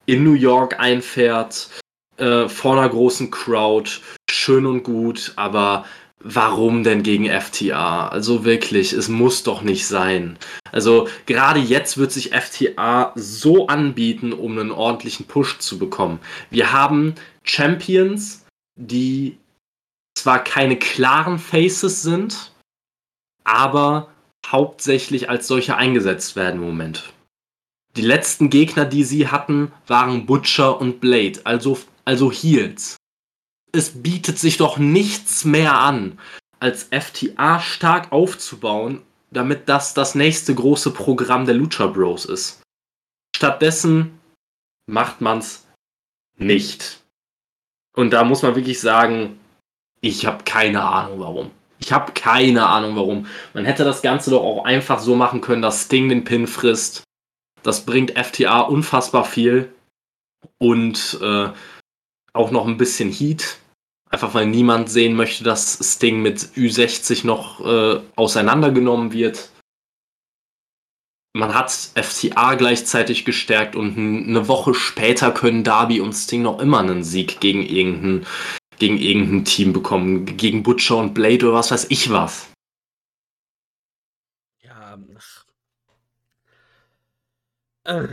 [0.07, 1.69] in New York einfährt,
[2.17, 3.91] äh, vor einer großen Crowd,
[4.31, 5.85] schön und gut, aber
[6.21, 8.09] warum denn gegen FTA?
[8.09, 10.39] Also wirklich, es muss doch nicht sein.
[10.73, 16.21] Also gerade jetzt wird sich FTA so anbieten, um einen ordentlichen Push zu bekommen.
[16.51, 17.15] Wir haben
[17.45, 18.45] Champions,
[18.77, 19.39] die
[20.17, 22.53] zwar keine klaren Faces sind,
[23.45, 24.11] aber
[24.47, 27.13] hauptsächlich als solche eingesetzt werden im Moment.
[27.97, 32.98] Die letzten Gegner, die sie hatten, waren Butcher und Blade, also, also Heels
[33.73, 36.19] es bietet sich doch nichts mehr an,
[36.61, 42.63] als FTA stark aufzubauen, damit das das nächste große Programm der Lucha Bros ist.
[43.37, 44.19] Stattdessen
[44.87, 45.67] macht man's
[46.37, 47.01] nicht.
[47.95, 49.39] Und da muss man wirklich sagen,
[50.01, 51.51] ich habe keine Ahnung warum.
[51.81, 53.27] Ich habe keine Ahnung warum.
[53.55, 57.05] Man hätte das Ganze doch auch einfach so machen können, dass Sting den Pin frisst.
[57.63, 59.73] Das bringt FTA unfassbar viel.
[60.59, 61.49] Und äh,
[62.33, 63.59] auch noch ein bisschen Heat.
[64.11, 69.51] Einfach weil niemand sehen möchte, dass Sting mit Ü60 noch äh, auseinandergenommen wird.
[71.35, 76.81] Man hat FTA gleichzeitig gestärkt und eine Woche später können Darby und Sting noch immer
[76.81, 78.27] einen Sieg gegen irgendein,
[78.79, 80.25] gegen irgendein Team bekommen.
[80.25, 82.51] Gegen Butcher und Blade oder was weiß ich was.
[84.63, 84.99] Ja.
[87.85, 88.09] Äh.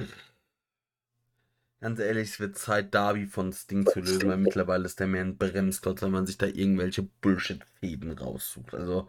[1.86, 5.22] Ganz ehrlich, es wird Zeit, Darby von Sting zu lösen, weil mittlerweile ist der mehr
[5.22, 8.74] ein Bremsklotz, wenn man sich da irgendwelche Bullshit-Fäden raussucht.
[8.74, 9.08] Also.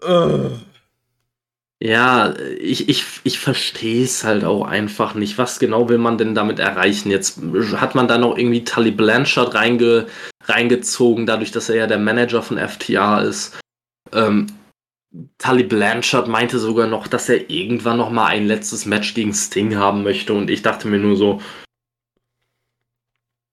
[0.00, 0.50] Uh.
[1.82, 5.38] Ja, ich, ich, ich verstehe es halt auch einfach nicht.
[5.38, 7.10] Was genau will man denn damit erreichen?
[7.10, 7.40] Jetzt
[7.72, 10.06] hat man da noch irgendwie Tully Blanchard reinge,
[10.44, 13.58] reingezogen, dadurch, dass er ja der Manager von FTA ist.
[14.12, 14.46] Ähm,
[15.38, 19.76] Tully Blanchard meinte sogar noch, dass er irgendwann noch mal ein letztes Match gegen Sting
[19.76, 21.40] haben möchte und ich dachte mir nur so,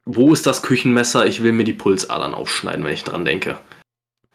[0.06, 1.26] wo ist das Küchenmesser?
[1.26, 3.58] Ich will mir die Pulsadern aufschneiden, wenn ich dran denke.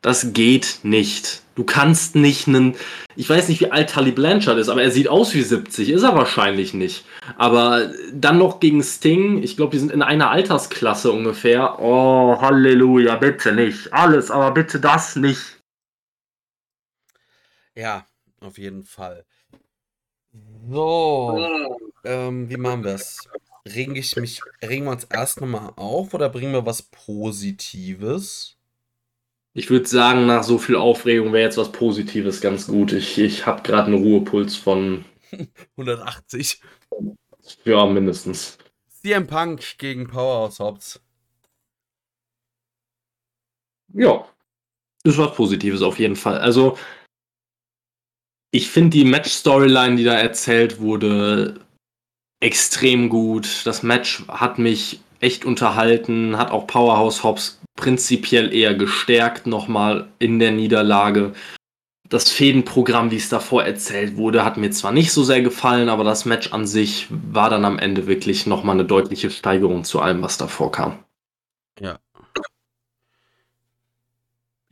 [0.00, 1.42] Das geht nicht.
[1.56, 2.76] Du kannst nicht einen.
[3.16, 5.90] Ich weiß nicht, wie alt Tully Blanchard ist, aber er sieht aus wie 70.
[5.90, 7.04] Ist er wahrscheinlich nicht.
[7.36, 9.42] Aber dann noch gegen Sting.
[9.42, 11.80] Ich glaube, die sind in einer Altersklasse ungefähr.
[11.80, 13.92] Oh, Halleluja, bitte nicht.
[13.92, 15.57] Alles, aber bitte das nicht.
[17.78, 18.04] Ja,
[18.40, 19.24] auf jeden Fall.
[20.68, 21.46] So,
[22.02, 23.28] ähm, wie machen wir es?
[23.72, 28.56] Regen, ich mich, regen wir uns erst nochmal auf oder bringen wir was Positives?
[29.54, 32.92] Ich würde sagen, nach so viel Aufregung wäre jetzt was Positives ganz gut.
[32.92, 35.04] Ich, ich habe gerade einen Ruhepuls von
[35.76, 36.60] 180.
[37.64, 38.58] Ja, mindestens.
[38.88, 41.00] CM Punk gegen Powerhouse Hobbs.
[43.94, 44.26] Ja,
[45.04, 46.38] ist was Positives auf jeden Fall.
[46.38, 46.76] Also,
[48.50, 51.60] ich finde die Match-Storyline, die da erzählt wurde,
[52.40, 53.62] extrem gut.
[53.64, 60.38] Das Match hat mich echt unterhalten, hat auch Powerhouse Hobbs prinzipiell eher gestärkt nochmal in
[60.38, 61.32] der Niederlage.
[62.08, 66.04] Das Fädenprogramm, wie es davor erzählt wurde, hat mir zwar nicht so sehr gefallen, aber
[66.04, 70.22] das Match an sich war dann am Ende wirklich nochmal eine deutliche Steigerung zu allem,
[70.22, 71.04] was davor kam.
[71.78, 71.98] Ja,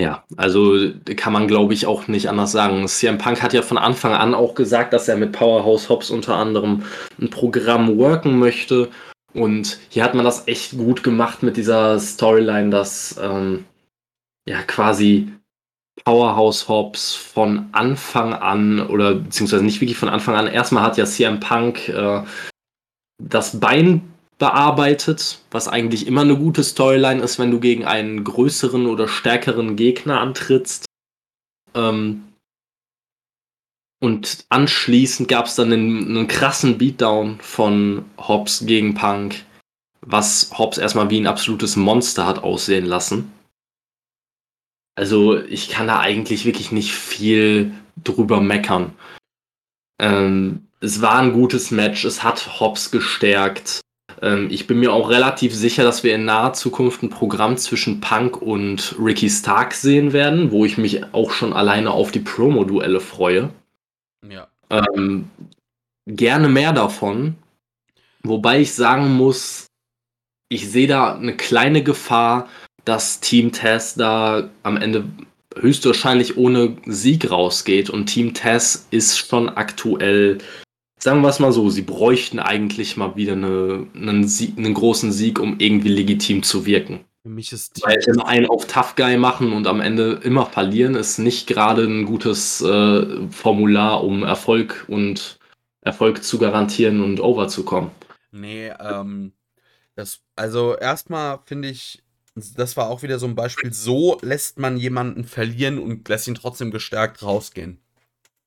[0.00, 0.76] ja, also
[1.16, 2.86] kann man glaube ich auch nicht anders sagen.
[2.86, 6.36] CM Punk hat ja von Anfang an auch gesagt, dass er mit Powerhouse Hobbs unter
[6.36, 6.82] anderem
[7.18, 8.90] ein Programm worken möchte.
[9.32, 13.64] Und hier hat man das echt gut gemacht mit dieser Storyline, dass ähm,
[14.46, 15.32] ja quasi
[16.04, 20.46] Powerhouse Hobbs von Anfang an oder beziehungsweise nicht wirklich von Anfang an.
[20.46, 22.22] Erstmal hat ja CM Punk äh,
[23.22, 24.02] das Bein
[24.38, 29.76] bearbeitet, was eigentlich immer eine gute Storyline ist, wenn du gegen einen größeren oder stärkeren
[29.76, 30.84] Gegner antrittst.
[31.74, 32.24] Ähm,
[34.00, 39.44] und anschließend gab es dann einen, einen, krassen Beatdown von Hobbs gegen Punk,
[40.02, 43.32] was Hobbs erstmal wie ein absolutes Monster hat aussehen lassen.
[44.96, 47.72] Also ich kann da eigentlich wirklich nicht viel
[48.02, 48.92] drüber meckern.
[49.98, 53.80] Ähm, es war ein gutes Match, es hat Hobbs gestärkt.
[54.22, 58.00] Ähm, ich bin mir auch relativ sicher, dass wir in naher Zukunft ein Programm zwischen
[58.00, 63.00] Punk und Ricky Stark sehen werden, wo ich mich auch schon alleine auf die Promo-Duelle
[63.00, 63.50] freue.
[64.28, 64.48] Ja.
[64.70, 65.30] Ähm,
[66.06, 67.36] gerne mehr davon.
[68.22, 69.66] Wobei ich sagen muss,
[70.48, 72.48] ich sehe da eine kleine Gefahr,
[72.84, 75.04] dass Team Tess da am Ende
[75.56, 80.38] höchstwahrscheinlich ohne Sieg rausgeht und Team Tess ist schon aktuell
[80.98, 85.12] sagen wir es mal so, sie bräuchten eigentlich mal wieder eine, einen, Sieg, einen großen
[85.12, 87.04] Sieg, um irgendwie legitim zu wirken.
[87.22, 90.94] Für mich ist Weil immer einen auf Tough Guy machen und am Ende immer verlieren,
[90.94, 95.38] ist nicht gerade ein gutes äh, Formular, um Erfolg und
[95.80, 97.90] Erfolg zu garantieren und over zu kommen.
[98.30, 99.32] Nee, ähm,
[99.96, 102.02] das, also erstmal finde ich,
[102.34, 106.34] das war auch wieder so ein Beispiel, so lässt man jemanden verlieren und lässt ihn
[106.34, 107.80] trotzdem gestärkt rausgehen.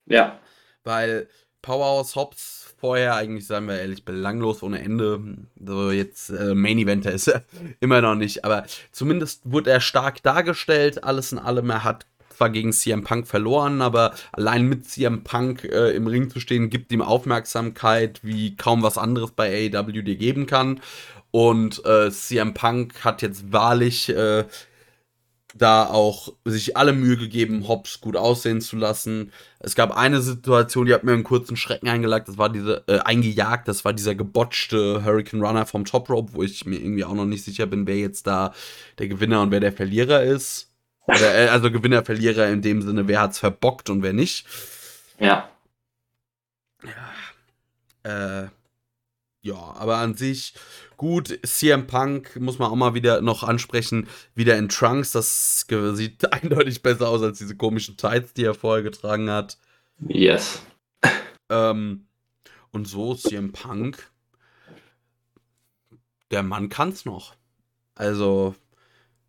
[0.06, 0.38] Ja.
[0.84, 1.28] Weil
[1.62, 5.20] Powerhouse Hobbs vorher eigentlich, sagen wir ehrlich, belanglos ohne Ende.
[5.64, 7.44] So jetzt äh, Main Eventer ist er
[7.80, 11.04] immer noch nicht, aber zumindest wurde er stark dargestellt.
[11.04, 15.64] Alles in allem, er hat zwar gegen CM Punk verloren, aber allein mit CM Punk
[15.64, 20.16] äh, im Ring zu stehen, gibt ihm Aufmerksamkeit, wie kaum was anderes bei AEW dir
[20.16, 20.80] geben kann.
[21.32, 24.44] Und äh, CM Punk hat jetzt wahrlich äh,
[25.54, 29.32] da auch sich alle Mühe gegeben, Hobbs gut aussehen zu lassen.
[29.58, 32.98] Es gab eine Situation, die hat mir einen kurzen Schrecken eingelagt, das war diese, äh,
[32.98, 37.14] eingejagt, das war dieser gebotchte Hurricane Runner vom Top Rope, wo ich mir irgendwie auch
[37.14, 38.54] noch nicht sicher bin, wer jetzt da
[38.98, 40.70] der Gewinner und wer der Verlierer ist.
[41.06, 44.46] Oder, äh, also Gewinner, Verlierer in dem Sinne, wer hat's verbockt und wer nicht.
[45.18, 45.48] Ja.
[48.04, 48.42] Ja.
[48.42, 48.48] Äh,
[49.42, 50.54] ja, aber an sich
[51.00, 51.38] gut.
[51.46, 54.06] CM Punk muss man auch mal wieder noch ansprechen.
[54.34, 55.12] Wieder in Trunks.
[55.12, 59.56] Das sieht eindeutig besser aus als diese komischen Tights, die er vorher getragen hat.
[60.06, 60.60] Yes.
[61.48, 62.04] Ähm,
[62.70, 64.10] und so CM Punk.
[66.30, 67.34] Der Mann kann's noch.
[67.94, 68.54] Also,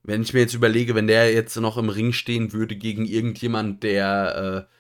[0.03, 3.83] wenn ich mir jetzt überlege, wenn der jetzt noch im Ring stehen würde gegen irgendjemand,
[3.83, 4.75] der, äh,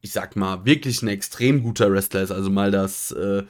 [0.00, 3.42] ich sag mal, wirklich ein extrem guter Wrestler ist, also mal das äh,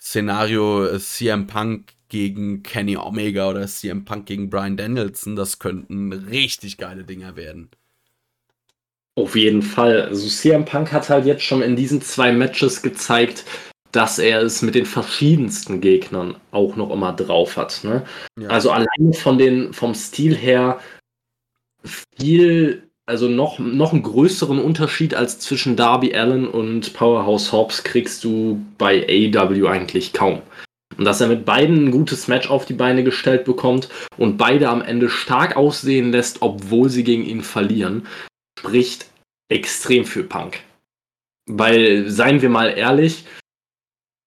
[0.00, 6.12] Szenario äh, CM Punk gegen Kenny Omega oder CM Punk gegen Brian Danielson, das könnten
[6.12, 7.70] richtig geile Dinger werden.
[9.16, 10.02] Auf jeden Fall.
[10.02, 13.44] Also CM Punk hat halt jetzt schon in diesen zwei Matches gezeigt,
[13.92, 17.80] dass er es mit den verschiedensten Gegnern auch noch immer drauf hat.
[17.82, 18.04] Ne?
[18.38, 18.48] Ja.
[18.48, 20.80] Also alleine von den, vom Stil her
[21.82, 28.22] viel, also noch, noch einen größeren Unterschied als zwischen Darby Allen und Powerhouse Hobbs kriegst
[28.22, 30.42] du bei AW eigentlich kaum.
[30.96, 34.68] Und dass er mit beiden ein gutes Match auf die Beine gestellt bekommt und beide
[34.68, 38.06] am Ende stark aussehen lässt, obwohl sie gegen ihn verlieren,
[38.58, 39.06] spricht
[39.48, 40.60] extrem für Punk.
[41.46, 43.24] Weil, seien wir mal ehrlich,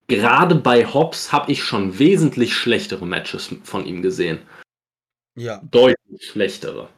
[0.07, 4.39] gerade bei Hobbs habe ich schon wesentlich schlechtere Matches von ihm gesehen.
[5.35, 5.61] Ja.
[5.71, 6.89] Deutlich schlechtere.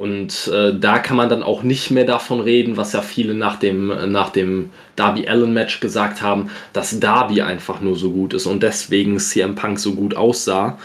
[0.00, 3.56] Und äh, da kann man dann auch nicht mehr davon reden, was ja viele nach
[3.56, 8.46] dem, nach dem Darby Allen Match gesagt haben, dass Darby einfach nur so gut ist
[8.46, 10.78] und deswegen CM Punk so gut aussah.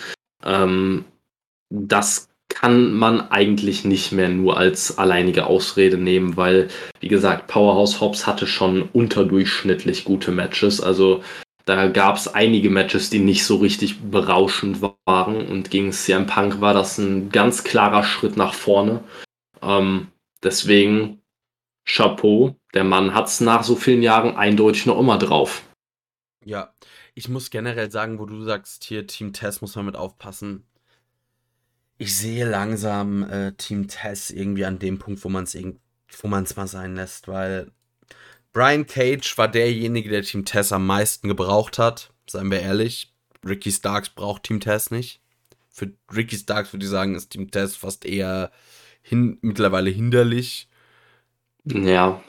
[0.43, 1.05] Ähm,
[1.69, 6.67] das kann man eigentlich nicht mehr nur als alleinige Ausrede nehmen, weil,
[6.99, 10.81] wie gesagt, Powerhouse Hobbs hatte schon unterdurchschnittlich gute Matches.
[10.81, 11.23] Also
[11.65, 16.61] da gab es einige Matches, die nicht so richtig berauschend waren und gegen CM Punk
[16.61, 19.03] war das ein ganz klarer Schritt nach vorne.
[19.63, 20.07] Ähm,
[20.43, 21.21] deswegen
[21.85, 25.63] Chapeau, der Mann hat es nach so vielen Jahren eindeutig noch immer drauf.
[26.43, 26.73] Ja,
[27.15, 30.67] ich muss generell sagen, wo du sagst, hier Team Tess muss man mit aufpassen.
[31.97, 35.57] Ich sehe langsam äh, Team Tess irgendwie an dem Punkt, wo man es
[36.21, 37.71] wo man es mal sein lässt, weil
[38.55, 42.13] Brian Cage war derjenige, der Team Tess am meisten gebraucht hat.
[42.25, 43.13] Seien wir ehrlich.
[43.45, 45.19] Ricky Starks braucht Team Tess nicht.
[45.69, 48.51] Für Ricky Starks würde ich sagen, ist Team Tess fast eher
[49.01, 50.69] hin, mittlerweile hinderlich.
[51.65, 52.23] Ja.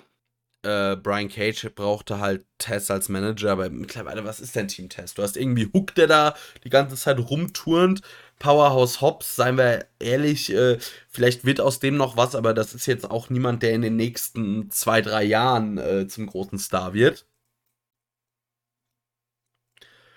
[0.64, 5.14] äh, Brian Cage brauchte halt Tess als Manager, aber mittlerweile, was ist denn Team Tess?
[5.14, 8.00] Du hast irgendwie Hook, der da die ganze Zeit rumturnt.
[8.38, 10.78] Powerhouse Hobbs, seien wir ehrlich, äh,
[11.08, 13.96] vielleicht wird aus dem noch was, aber das ist jetzt auch niemand, der in den
[13.96, 17.26] nächsten zwei, drei Jahren äh, zum großen Star wird.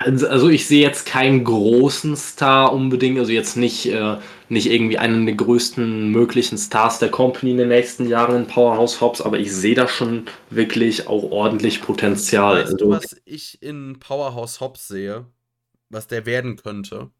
[0.01, 4.17] Also, also ich sehe jetzt keinen großen Star unbedingt, also jetzt nicht, äh,
[4.47, 9.01] nicht irgendwie einen der größten möglichen Stars der Company in den nächsten Jahren in Powerhouse
[9.01, 12.63] Hobbs, aber ich sehe da schon wirklich auch ordentlich Potenzial.
[12.63, 15.26] Weißt du, also, was ich in Powerhouse Hobbs sehe,
[15.89, 17.11] was der werden könnte?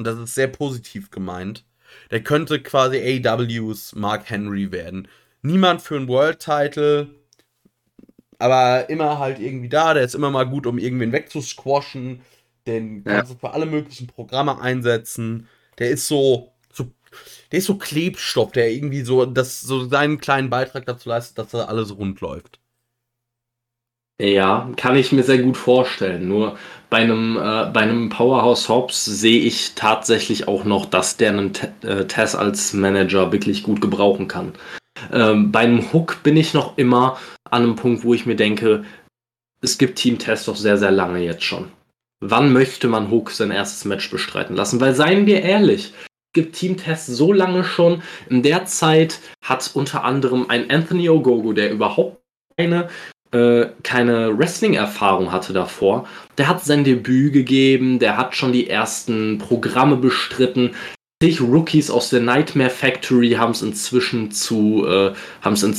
[0.00, 1.66] Und das ist sehr positiv gemeint.
[2.10, 5.08] Der könnte quasi AWs Mark Henry werden.
[5.42, 7.08] Niemand für einen World Title,
[8.38, 9.92] aber immer halt irgendwie da.
[9.92, 12.22] Der ist immer mal gut, um irgendwen wegzusquashen.
[12.66, 13.16] Den ja.
[13.16, 15.48] kannst du für alle möglichen Programme einsetzen.
[15.78, 16.90] Der ist so, so,
[17.52, 21.50] der ist so Klebstoff, der irgendwie so, das, so seinen kleinen Beitrag dazu leistet, dass
[21.50, 22.58] da alles rund läuft.
[24.20, 26.28] Ja, kann ich mir sehr gut vorstellen.
[26.28, 26.58] Nur
[26.90, 31.52] bei einem, äh, bei einem Powerhouse Hobbs sehe ich tatsächlich auch noch, dass der einen
[31.82, 34.52] äh, Tess als Manager wirklich gut gebrauchen kann.
[35.10, 37.16] Ähm, beim Hook bin ich noch immer
[37.50, 38.84] an einem Punkt, wo ich mir denke,
[39.62, 41.68] es gibt Team Test doch sehr, sehr lange jetzt schon.
[42.22, 44.80] Wann möchte man Hook sein erstes Match bestreiten lassen?
[44.82, 48.02] Weil seien wir ehrlich, es gibt Team Test so lange schon.
[48.28, 52.18] In der Zeit hat unter anderem ein Anthony Ogogo, der überhaupt
[52.58, 52.90] keine
[53.32, 56.06] äh, keine Wrestling-Erfahrung hatte davor,
[56.38, 60.74] der hat sein Debüt gegeben, der hat schon die ersten Programme bestritten,
[61.22, 65.76] Rookies aus der Nightmare Factory haben es inzwischen zu, äh, haben es in,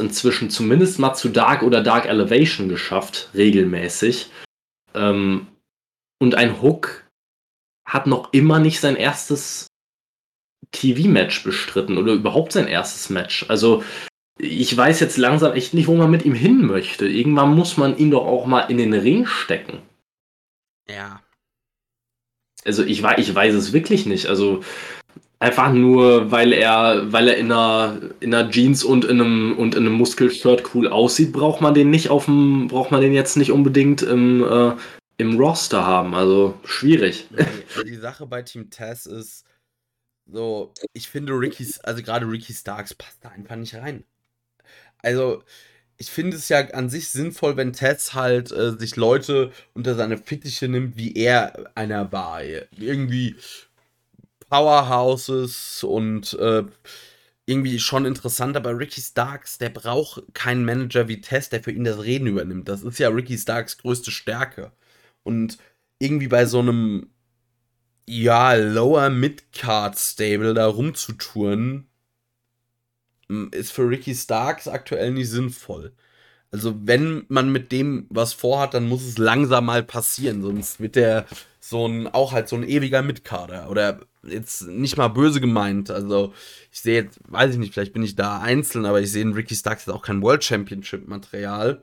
[0.00, 4.30] inzwischen zumindest mal zu Dark oder Dark Elevation geschafft, regelmäßig.
[4.94, 5.46] Ähm,
[6.20, 7.06] und ein Hook
[7.86, 9.66] hat noch immer nicht sein erstes
[10.72, 13.44] TV-Match bestritten oder überhaupt sein erstes Match.
[13.48, 13.84] Also
[14.38, 17.06] ich weiß jetzt langsam echt nicht, wo man mit ihm hin möchte.
[17.06, 19.80] Irgendwann muss man ihn doch auch mal in den Ring stecken.
[20.88, 21.20] Ja,
[22.64, 24.26] also ich, ich weiß es wirklich nicht.
[24.26, 24.62] Also
[25.38, 29.74] einfach nur, weil er, weil er in einer, in einer Jeans und in einem und
[29.74, 33.36] in einem Muskelshirt cool aussieht, braucht man den nicht auf dem, braucht man den jetzt
[33.36, 34.72] nicht unbedingt im, äh,
[35.16, 36.14] im Roster haben.
[36.14, 37.26] Also schwierig.
[37.76, 39.44] Ja, die Sache bei Team Tess ist
[40.26, 44.04] so, ich finde Ricky's, also gerade Ricky Starks passt da einfach nicht rein.
[45.02, 45.42] Also,
[45.96, 50.18] ich finde es ja an sich sinnvoll, wenn Tess halt äh, sich Leute unter seine
[50.18, 52.42] Fittiche nimmt, wie er einer war.
[52.42, 53.36] Irgendwie
[54.48, 56.64] Powerhouses und äh,
[57.46, 61.84] irgendwie schon interessant, aber Ricky Starks, der braucht keinen Manager wie Tess, der für ihn
[61.84, 62.68] das Reden übernimmt.
[62.68, 64.72] Das ist ja Ricky Starks größte Stärke.
[65.22, 65.58] Und
[65.98, 67.08] irgendwie bei so einem,
[68.06, 71.88] ja, Lower Mid-Card Stable da rumzutouren,
[73.52, 75.92] ist für Ricky Starks aktuell nicht sinnvoll.
[76.50, 80.96] Also, wenn man mit dem was vorhat, dann muss es langsam mal passieren, sonst wird
[80.96, 81.26] der
[81.60, 83.68] so ein, auch halt so ein ewiger Mitkader.
[83.70, 85.90] Oder jetzt nicht mal böse gemeint.
[85.90, 86.32] Also,
[86.72, 89.34] ich sehe jetzt, weiß ich nicht, vielleicht bin ich da einzeln, aber ich sehe in
[89.34, 91.82] Ricky Starks jetzt auch kein World Championship-Material.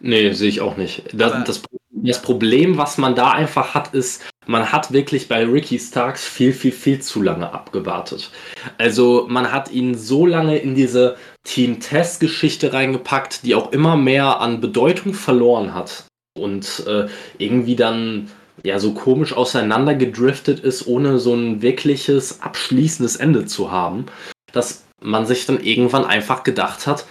[0.00, 1.04] Nee, sehe ich auch nicht.
[1.12, 1.62] Das, das,
[2.10, 6.52] das, Problem, was man da einfach hat, ist, man hat wirklich bei Ricky Starks viel,
[6.52, 8.30] viel, viel zu lange abgewartet.
[8.78, 13.96] Also man hat ihn so lange in diese Team Test Geschichte reingepackt, die auch immer
[13.96, 16.04] mehr an Bedeutung verloren hat
[16.36, 17.06] und äh,
[17.38, 18.30] irgendwie dann
[18.64, 24.06] ja so komisch auseinandergedriftet ist, ohne so ein wirkliches abschließendes Ende zu haben,
[24.52, 27.06] dass man sich dann irgendwann einfach gedacht hat,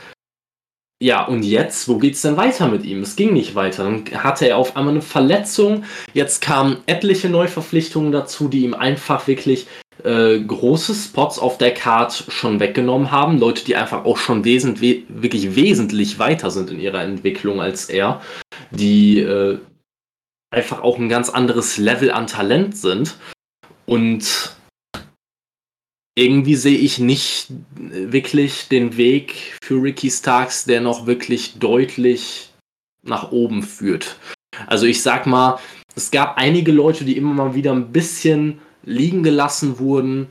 [1.01, 3.01] ja, und jetzt, wo geht's denn weiter mit ihm?
[3.01, 3.85] Es ging nicht weiter.
[3.85, 5.83] Dann hatte er auf einmal eine Verletzung.
[6.13, 9.65] Jetzt kamen etliche Neuverpflichtungen dazu, die ihm einfach wirklich
[10.03, 13.39] äh, große Spots auf der Card schon weggenommen haben.
[13.39, 18.21] Leute, die einfach auch schon wesent wirklich wesentlich weiter sind in ihrer Entwicklung als er.
[18.69, 19.57] Die äh,
[20.51, 23.15] einfach auch ein ganz anderes Level an Talent sind.
[23.87, 24.55] Und
[26.15, 32.49] irgendwie sehe ich nicht wirklich den Weg für Ricky Starks, der noch wirklich deutlich
[33.03, 34.17] nach oben führt.
[34.67, 35.59] Also ich sag mal,
[35.95, 40.27] es gab einige Leute, die immer mal wieder ein bisschen liegen gelassen wurden,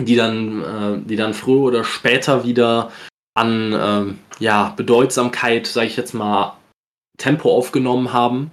[0.00, 2.90] die dann, äh, die dann früher oder später wieder
[3.34, 6.58] an äh, ja, Bedeutsamkeit, sage ich jetzt mal,
[7.18, 8.50] Tempo aufgenommen haben.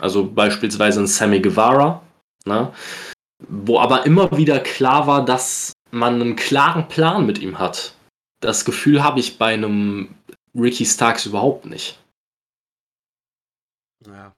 [0.00, 2.02] Also beispielsweise ein Sammy Guevara,
[2.44, 2.72] ne?
[3.48, 7.94] wo aber immer wieder klar war, dass man einen klaren Plan mit ihm hat.
[8.40, 10.14] Das Gefühl habe ich bei einem
[10.54, 11.98] Ricky Starks überhaupt nicht.
[14.06, 14.34] Ja.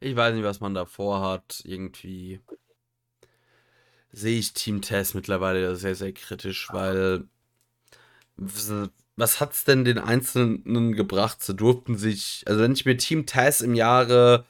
[0.00, 1.62] Ich weiß nicht, was man da vorhat.
[1.64, 2.40] Irgendwie
[4.12, 7.28] sehe ich Team Test mittlerweile sehr, sehr kritisch, weil
[8.36, 11.42] was hat's denn den Einzelnen gebracht?
[11.42, 14.46] Sie durften sich, also wenn ich mir Team Taz im Jahre,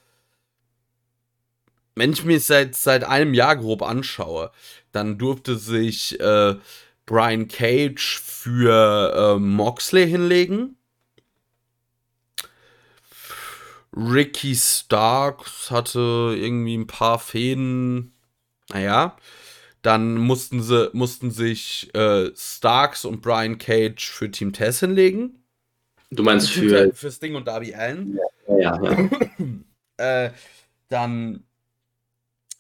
[2.01, 4.51] wenn ich mir seit, seit einem Jahr grob anschaue,
[4.90, 6.56] dann durfte sich äh,
[7.05, 10.77] Brian Cage für äh, Moxley hinlegen.
[13.94, 18.14] Ricky Starks hatte irgendwie ein paar Fäden.
[18.70, 19.16] Naja.
[19.82, 25.43] Dann mussten sie mussten sich äh, Starks und Brian Cage für Team Tess hinlegen.
[26.10, 28.18] Du meinst für für Sting und Darby Allen?
[28.59, 29.09] Ja, ja.
[30.27, 30.31] äh,
[30.89, 31.44] dann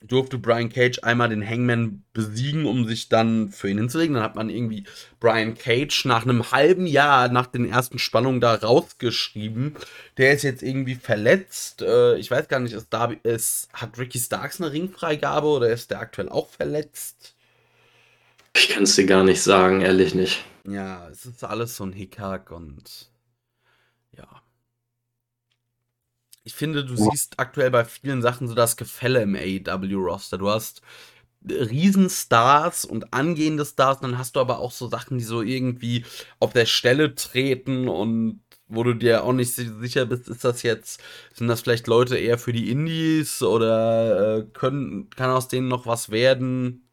[0.02, 4.14] durfte Brian Cage einmal den Hangman besiegen, um sich dann für ihn hinzulegen.
[4.14, 4.84] Dann hat man irgendwie
[5.20, 9.76] Brian Cage nach einem halben Jahr nach den ersten Spannungen da rausgeschrieben.
[10.16, 11.82] Der ist jetzt irgendwie verletzt.
[11.82, 15.90] Äh, ich weiß gar nicht, ist Darby, ist, hat Ricky Starks eine Ringfreigabe oder ist
[15.90, 17.34] der aktuell auch verletzt?
[18.56, 20.44] Ich kann es dir gar nicht sagen, ehrlich nicht.
[20.66, 23.10] Ja, es ist alles so ein Hickhack und
[24.16, 24.42] ja.
[26.44, 30.38] Ich finde, du siehst aktuell bei vielen Sachen so das Gefälle im AEW-Roster.
[30.38, 30.82] Du hast
[31.48, 36.04] Riesenstars und angehende Stars, dann hast du aber auch so Sachen, die so irgendwie
[36.38, 41.02] auf der Stelle treten und wo du dir auch nicht sicher bist, ist das jetzt,
[41.34, 45.86] sind das vielleicht Leute eher für die Indies oder äh, können, kann aus denen noch
[45.86, 46.86] was werden?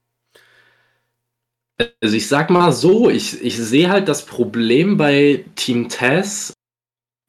[2.01, 6.56] Also ich sag mal so, ich, ich sehe halt das Problem bei Team Taz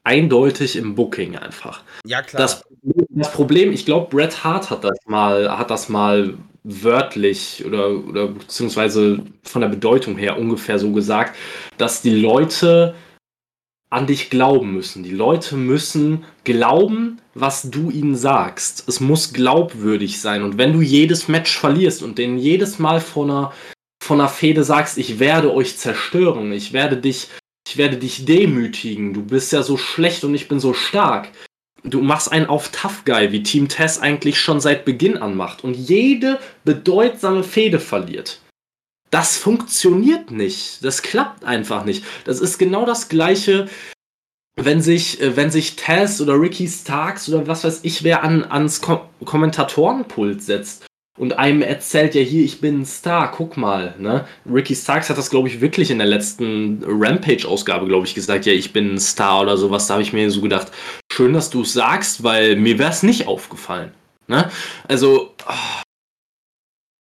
[0.09, 1.83] eindeutig im Booking einfach.
[2.07, 2.41] Ja, klar.
[2.41, 2.65] Das,
[3.11, 8.29] das Problem, ich glaube, Bret Hart hat das mal, hat das mal wörtlich oder, oder
[8.29, 11.37] beziehungsweise von der Bedeutung her ungefähr so gesagt,
[11.77, 12.95] dass die Leute
[13.91, 15.03] an dich glauben müssen.
[15.03, 18.89] Die Leute müssen glauben, was du ihnen sagst.
[18.89, 20.43] Es muss glaubwürdig sein.
[20.43, 23.53] Und wenn du jedes Match verlierst und denen jedes Mal von einer,
[24.03, 27.29] von einer Fehde sagst, ich werde euch zerstören, ich werde dich
[27.69, 31.29] ich werde dich demütigen, du bist ja so schlecht und ich bin so stark.
[31.85, 35.65] Du machst einen auf Tough Guy, wie Team Tess eigentlich schon seit Beginn an macht
[35.65, 38.41] und jede bedeutsame Fehde verliert.
[39.11, 40.83] Das funktioniert nicht.
[40.83, 42.05] Das klappt einfach nicht.
[42.25, 43.69] Das ist genau das gleiche,
[44.57, 48.45] wenn sich, äh, wenn sich Tess oder Ricky Starks oder was weiß ich wer an,
[48.45, 50.88] ans Kom Kommentatorenpult setzt
[51.19, 53.95] und einem erzählt ja hier, ich bin ein Star, guck mal.
[53.99, 54.25] Ne?
[54.51, 58.53] Ricky Starks hat das, glaube ich, wirklich in der letzten Rampage-Ausgabe, glaube ich, gesagt, ja,
[58.53, 59.89] ich bin ein Star oder sowas.
[59.89, 60.71] Da habe ich mir so gedacht,
[61.13, 63.93] schön, dass du es sagst, weil mir wäre es nicht aufgefallen.
[64.29, 64.49] Ne?
[64.87, 65.35] Also,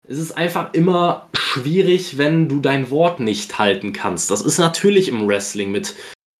[0.08, 4.30] es ist einfach immer schwierig, wenn du dein Wort nicht halten kannst.
[4.30, 5.96] Das ist natürlich im Wrestling mit,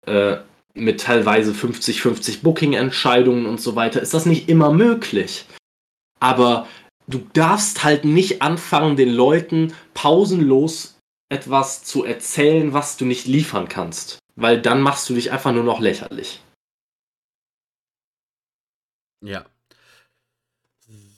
[0.06, 0.38] äh,
[0.76, 5.46] mit teilweise 50-50 Booking-Entscheidungen und so weiter, ist das nicht immer möglich.
[6.20, 6.68] Aber
[7.08, 10.98] du darfst halt nicht anfangen, den Leuten pausenlos
[11.30, 14.20] etwas zu erzählen, was du nicht liefern kannst.
[14.36, 16.42] Weil dann machst du dich einfach nur noch lächerlich.
[19.22, 19.46] Ja.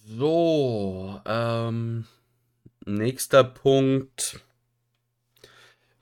[0.07, 2.05] So, ähm,
[2.85, 4.39] nächster Punkt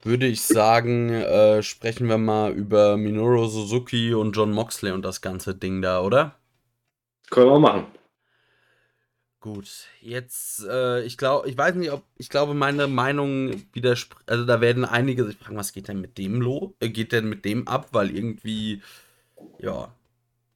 [0.04, 5.22] würde ich sagen, äh, sprechen wir mal über Minoru Suzuki und John Moxley und das
[5.22, 6.36] ganze Ding da, oder?
[7.30, 7.86] Können wir machen.
[9.44, 14.46] Gut, jetzt, äh, ich glaube, ich weiß nicht, ob, ich glaube, meine Meinung widerspricht, also
[14.46, 17.44] da werden einige sich fragen, was geht denn mit dem lo, äh, geht denn mit
[17.44, 18.82] dem ab, weil irgendwie,
[19.60, 19.94] ja,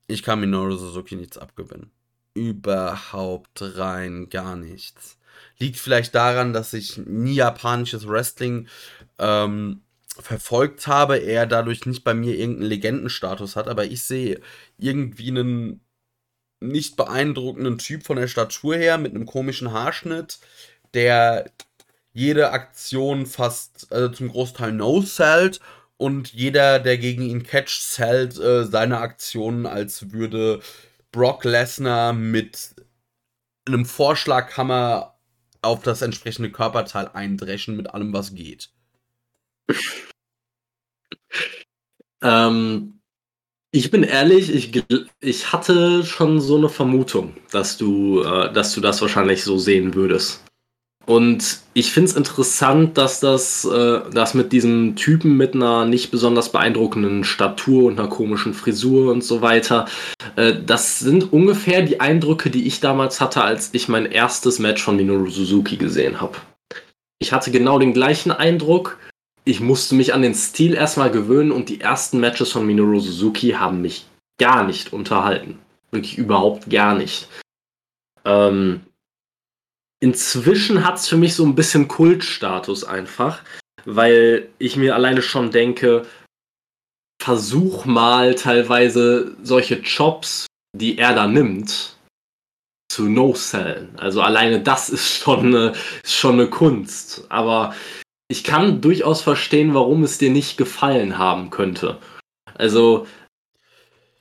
[0.08, 1.92] ich kann Minoru Suzuki nichts abgewinnen.
[2.34, 5.18] Überhaupt rein gar nichts.
[5.60, 8.70] Liegt vielleicht daran, dass ich nie japanisches Wrestling
[9.18, 9.82] ähm,
[10.18, 14.40] verfolgt habe, er dadurch nicht bei mir irgendeinen Legendenstatus hat, aber ich sehe
[14.78, 15.82] irgendwie einen
[16.60, 20.40] nicht beeindruckenden Typ von der Statur her, mit einem komischen Haarschnitt,
[20.94, 21.52] der
[22.14, 25.60] jede Aktion fast, also zum Großteil no-sellt
[25.98, 30.62] und jeder, der gegen ihn catcht, sellt äh, seine Aktionen, als würde
[31.12, 32.76] Brock Lesnar mit
[33.68, 35.18] einem Vorschlaghammer
[35.62, 38.72] auf das entsprechende Körperteil eindreschen mit allem, was geht.
[42.22, 42.97] Ähm,
[43.78, 44.84] ich bin ehrlich, ich,
[45.22, 49.94] ich hatte schon so eine Vermutung, dass du, äh, dass du das wahrscheinlich so sehen
[49.94, 50.44] würdest.
[51.06, 56.12] Und ich finde es interessant, dass das, äh, das mit diesem Typen mit einer nicht
[56.12, 59.88] besonders beeindruckenden Statur und einer komischen Frisur und so weiter,
[60.36, 64.84] äh, das sind ungefähr die Eindrücke, die ich damals hatte, als ich mein erstes Match
[64.84, 66.38] von Minoru Suzuki gesehen habe.
[67.20, 68.98] Ich hatte genau den gleichen Eindruck
[69.48, 73.52] ich musste mich an den Stil erstmal gewöhnen und die ersten Matches von Minoru Suzuki
[73.52, 74.06] haben mich
[74.40, 75.58] gar nicht unterhalten.
[75.92, 77.30] Wirklich überhaupt gar nicht.
[78.26, 78.82] Ähm,
[80.02, 83.42] inzwischen hat es für mich so ein bisschen Kultstatus einfach,
[83.86, 86.06] weil ich mir alleine schon denke,
[87.24, 90.46] versuch mal teilweise solche Jobs,
[90.76, 91.96] die er da nimmt,
[92.92, 93.98] zu No-Sellen.
[93.98, 97.26] Also alleine das ist schon eine, ist schon eine Kunst.
[97.30, 97.74] Aber
[98.28, 101.98] ich kann durchaus verstehen, warum es dir nicht gefallen haben könnte.
[102.56, 103.08] Also,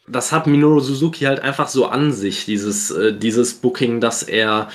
[0.07, 4.71] das hat Minoru Suzuki halt einfach so an sich, dieses, äh, dieses Booking, dass er,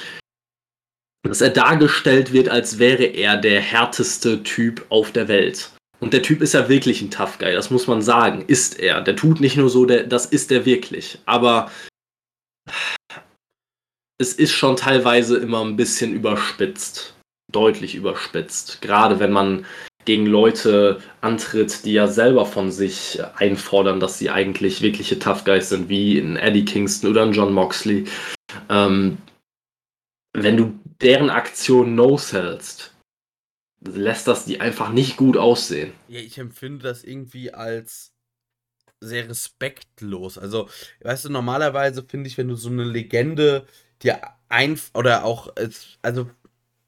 [1.23, 5.71] dass er dargestellt wird, als wäre er der härteste Typ auf der Welt.
[6.01, 8.43] Und der Typ ist ja wirklich ein Tough Guy, das muss man sagen.
[8.47, 9.01] Ist er.
[9.01, 11.19] Der tut nicht nur so, der, das ist er wirklich.
[11.25, 11.71] Aber
[14.17, 17.15] es ist schon teilweise immer ein bisschen überspitzt.
[17.51, 18.81] Deutlich überspitzt.
[18.81, 19.65] Gerade wenn man
[20.05, 25.69] gegen Leute antritt, die ja selber von sich einfordern, dass sie eigentlich wirkliche Tough Guys
[25.69, 28.05] sind, wie ein Eddie Kingston oder ein John Moxley.
[28.69, 29.17] Ähm,
[30.33, 32.95] wenn du deren Aktion no-sellst,
[33.81, 35.93] lässt das die einfach nicht gut aussehen.
[36.07, 38.13] Ja, ich empfinde das irgendwie als
[38.99, 40.37] sehr respektlos.
[40.37, 40.69] Also,
[41.01, 43.65] weißt du, normalerweise finde ich, wenn du so eine Legende
[44.03, 45.53] dir ein oder auch
[46.01, 46.29] also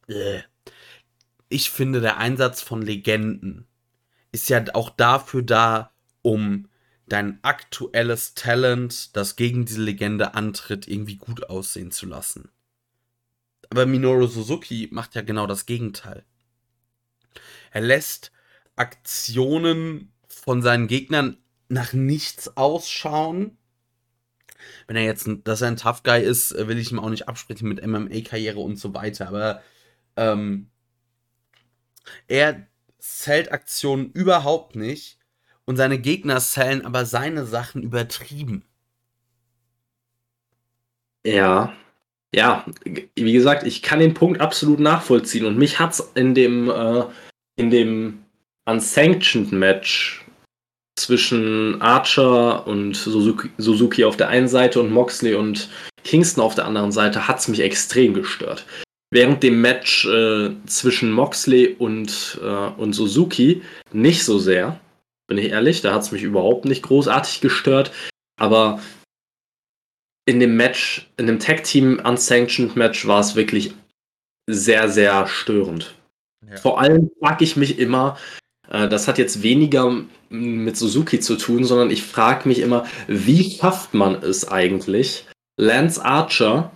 [0.08, 0.42] äh,
[1.54, 3.68] ich finde der Einsatz von Legenden
[4.32, 5.92] ist ja auch dafür da,
[6.24, 6.68] um
[7.08, 12.50] dein aktuelles Talent, das gegen diese Legende antritt, irgendwie gut aussehen zu lassen.
[13.70, 16.26] Aber Minoru Suzuki macht ja genau das Gegenteil.
[17.72, 18.32] Er lässt
[18.76, 21.38] Aktionen von seinen Gegnern
[21.70, 23.58] nach nichts ausschauen.
[24.88, 27.68] Wenn er jetzt, dass er ein Tough Guy ist, will ich ihm auch nicht absprechen
[27.68, 29.28] mit MMA-Karriere und so weiter.
[29.28, 29.62] Aber
[30.16, 30.70] ähm,
[32.28, 32.68] er
[33.00, 35.18] zählt Aktionen überhaupt nicht
[35.66, 38.64] und seine Gegner zählen aber seine Sachen übertrieben.
[41.26, 41.74] Ja,
[42.36, 42.66] ja,
[43.16, 47.04] wie gesagt, ich kann den Punkt absolut nachvollziehen und mich hat's in dem äh,
[47.56, 48.24] in dem
[48.66, 50.26] Unsanctioned Match
[50.96, 55.70] zwischen Archer und Suzuki, Suzuki auf der einen Seite und Moxley und
[56.04, 58.66] Kingston auf der anderen Seite hat es mich extrem gestört.
[59.14, 63.62] Während dem Match äh, zwischen Moxley und, äh, und Suzuki
[63.92, 64.80] nicht so sehr,
[65.28, 67.92] bin ich ehrlich, da hat es mich überhaupt nicht großartig gestört.
[68.40, 68.82] Aber
[70.26, 73.76] in dem Match, in dem Tag Team Unsanctioned Match war es wirklich
[74.50, 75.94] sehr, sehr störend.
[76.50, 76.58] Ja.
[76.58, 78.18] Vor allem frage ich mich immer,
[78.68, 83.52] äh, das hat jetzt weniger mit Suzuki zu tun, sondern ich frage mich immer, wie
[83.52, 86.72] schafft man es eigentlich, Lance Archer,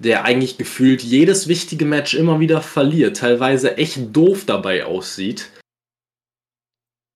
[0.00, 5.50] der eigentlich gefühlt jedes wichtige Match immer wieder verliert, teilweise echt doof dabei aussieht,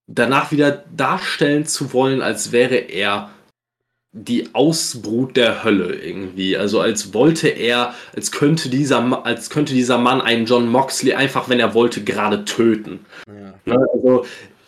[0.07, 3.31] danach wieder darstellen zu wollen, als wäre er
[4.13, 6.57] die Ausbrut der Hölle irgendwie.
[6.57, 11.49] Also als wollte er, als könnte dieser, als könnte dieser Mann einen John Moxley einfach,
[11.49, 13.05] wenn er wollte, gerade töten.
[13.27, 13.55] Ja.
[13.65, 14.25] Ne, also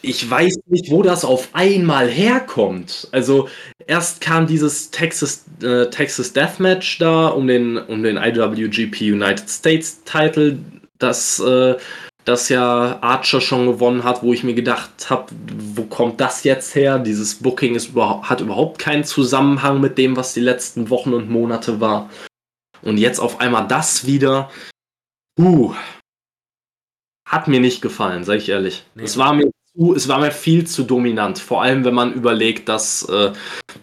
[0.06, 3.08] ich weiß nicht, wo das auf einmal herkommt.
[3.12, 3.48] Also
[3.86, 10.02] erst kam dieses Texas, äh, Texas Deathmatch da um den, um den IWGP United States
[10.04, 10.58] Title,
[10.98, 11.76] das äh,
[12.24, 15.32] das ja Archer schon gewonnen hat, wo ich mir gedacht habe,
[15.74, 16.98] wo kommt das jetzt her?
[16.98, 21.30] Dieses Booking ist überhaupt, hat überhaupt keinen Zusammenhang mit dem, was die letzten Wochen und
[21.30, 22.10] Monate war.
[22.82, 24.50] Und jetzt auf einmal das wieder.
[25.38, 25.72] Uh,
[27.28, 28.84] hat mir nicht gefallen, sag ich ehrlich.
[28.96, 29.04] Nee.
[29.04, 31.38] Es war mir zu, es war mir viel zu dominant.
[31.38, 33.32] Vor allem, wenn man überlegt, dass, äh,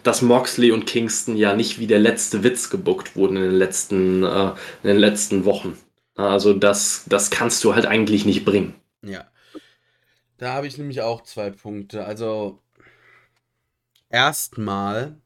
[0.02, 4.22] dass Moxley und Kingston ja nicht wie der letzte Witz gebuckt wurden in den letzten,
[4.24, 4.48] äh,
[4.82, 5.78] in den letzten Wochen.
[6.16, 8.74] Also das, das kannst du halt eigentlich nicht bringen.
[9.02, 9.26] Ja.
[10.38, 12.04] Da habe ich nämlich auch zwei Punkte.
[12.04, 12.60] Also
[14.10, 15.16] erstmal,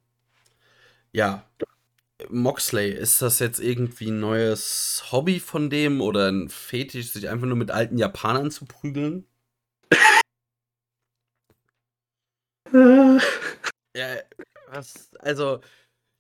[1.13, 1.45] ja,
[2.31, 7.47] Moxley, ist das jetzt irgendwie ein neues Hobby von dem oder ein Fetisch, sich einfach
[7.47, 9.25] nur mit alten Japanern zu prügeln?
[12.73, 14.17] Ja,
[14.71, 15.61] was, also,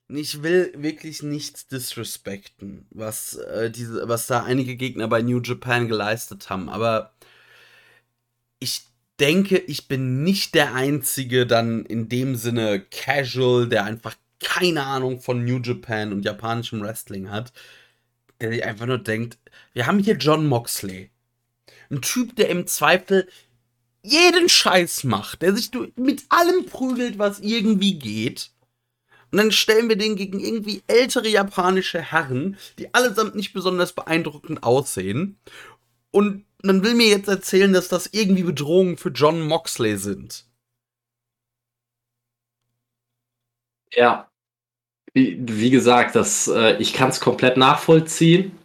[0.08, 5.88] ich will wirklich nichts disrespekten, was, äh, diese, was da einige Gegner bei New Japan
[5.88, 7.12] geleistet haben, aber
[8.60, 8.86] ich
[9.20, 15.20] denke, ich bin nicht der Einzige dann in dem Sinne casual, der einfach keine Ahnung
[15.20, 17.52] von New Japan und japanischem Wrestling hat,
[18.40, 19.38] der sich einfach nur denkt,
[19.72, 21.10] wir haben hier John Moxley.
[21.90, 23.28] Ein Typ, der im Zweifel
[24.02, 28.50] jeden Scheiß macht, der sich mit allem prügelt, was irgendwie geht
[29.30, 34.62] und dann stellen wir den gegen irgendwie ältere japanische Herren, die allesamt nicht besonders beeindruckend
[34.62, 35.38] aussehen.
[36.10, 40.46] Und man will mir jetzt erzählen, dass das irgendwie Bedrohungen für John Moxley sind.
[43.92, 44.30] Ja.
[45.12, 48.56] Wie, gesagt, das, äh, ich kann es komplett nachvollziehen.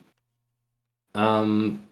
[1.15, 1.82] Ähm,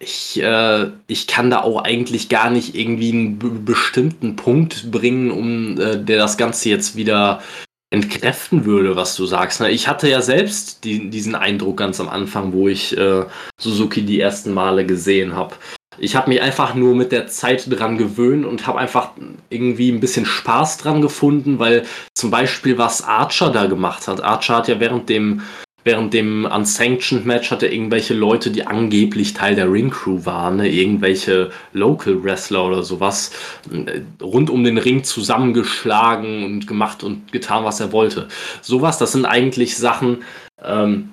[0.00, 5.78] ich, äh, ich kann da auch eigentlich gar nicht irgendwie einen bestimmten Punkt bringen, um
[5.78, 7.42] äh, der das Ganze jetzt wieder
[7.90, 9.60] entkräften würde, was du sagst.
[9.62, 13.24] Ich hatte ja selbst die, diesen Eindruck ganz am Anfang, wo ich äh,
[13.60, 15.56] Suzuki die ersten Male gesehen habe.
[15.98, 19.10] Ich habe mich einfach nur mit der Zeit dran gewöhnt und habe einfach
[19.50, 24.22] irgendwie ein bisschen Spaß dran gefunden, weil zum Beispiel was Archer da gemacht hat.
[24.22, 25.42] Archer hat ja während dem
[25.82, 30.68] Während dem Unsanctioned Match hatte irgendwelche Leute, die angeblich Teil der Ring Crew waren, ne,
[30.68, 33.32] irgendwelche Local Wrestler oder sowas,
[33.72, 38.28] äh, rund um den Ring zusammengeschlagen und gemacht und getan, was er wollte.
[38.60, 40.18] Sowas, das sind eigentlich Sachen,
[40.62, 41.12] ähm,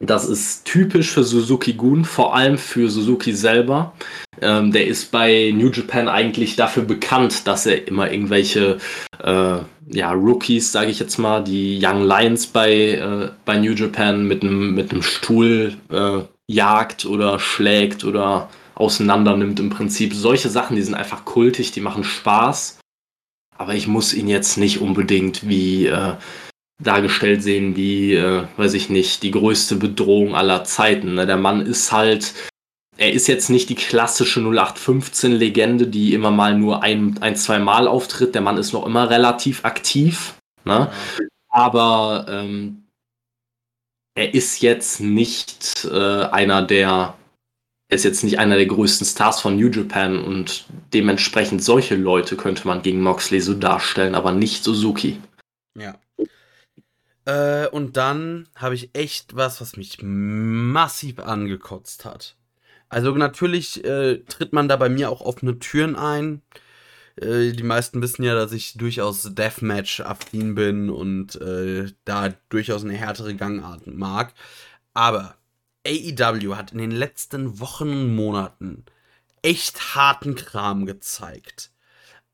[0.00, 3.94] das ist typisch für Suzuki Gun, vor allem für Suzuki selber.
[4.40, 8.78] Ähm, der ist bei New Japan eigentlich dafür bekannt, dass er immer irgendwelche
[9.22, 9.58] äh,
[9.90, 14.42] ja, Rookies, sage ich jetzt mal, die Young Lions bei, äh, bei New Japan mit
[14.42, 20.14] einem mit Stuhl äh, jagt oder schlägt oder auseinander nimmt im Prinzip.
[20.14, 22.78] Solche Sachen, die sind einfach kultig, die machen Spaß.
[23.56, 26.14] Aber ich muss ihn jetzt nicht unbedingt wie äh,
[26.82, 31.14] dargestellt sehen wie, äh, weiß ich nicht, die größte Bedrohung aller Zeiten.
[31.14, 31.26] Ne?
[31.26, 32.34] Der Mann ist halt,
[32.96, 37.88] er ist jetzt nicht die klassische 0815-Legende, die immer mal nur ein, ein, zwei Mal
[37.88, 38.34] auftritt.
[38.34, 40.34] Der Mann ist noch immer relativ aktiv.
[40.64, 40.90] Ne?
[41.48, 42.84] Aber ähm,
[44.14, 47.14] er ist jetzt nicht äh, einer der
[47.90, 52.36] er ist jetzt nicht einer der größten Stars von New Japan und dementsprechend solche Leute
[52.36, 55.18] könnte man gegen Moxley so darstellen, aber nicht Suzuki.
[55.74, 55.94] Ja.
[57.28, 62.36] Äh, und dann habe ich echt was, was mich massiv angekotzt hat.
[62.88, 66.40] Also natürlich äh, tritt man da bei mir auch offene Türen ein.
[67.20, 72.94] Äh, die meisten wissen ja, dass ich durchaus Deathmatch-affin bin und äh, da durchaus eine
[72.94, 74.32] härtere Gangart mag.
[74.94, 75.36] Aber
[75.86, 78.86] AEW hat in den letzten Wochen und Monaten
[79.42, 81.72] echt harten Kram gezeigt.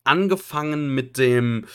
[0.04, 1.66] Angefangen mit dem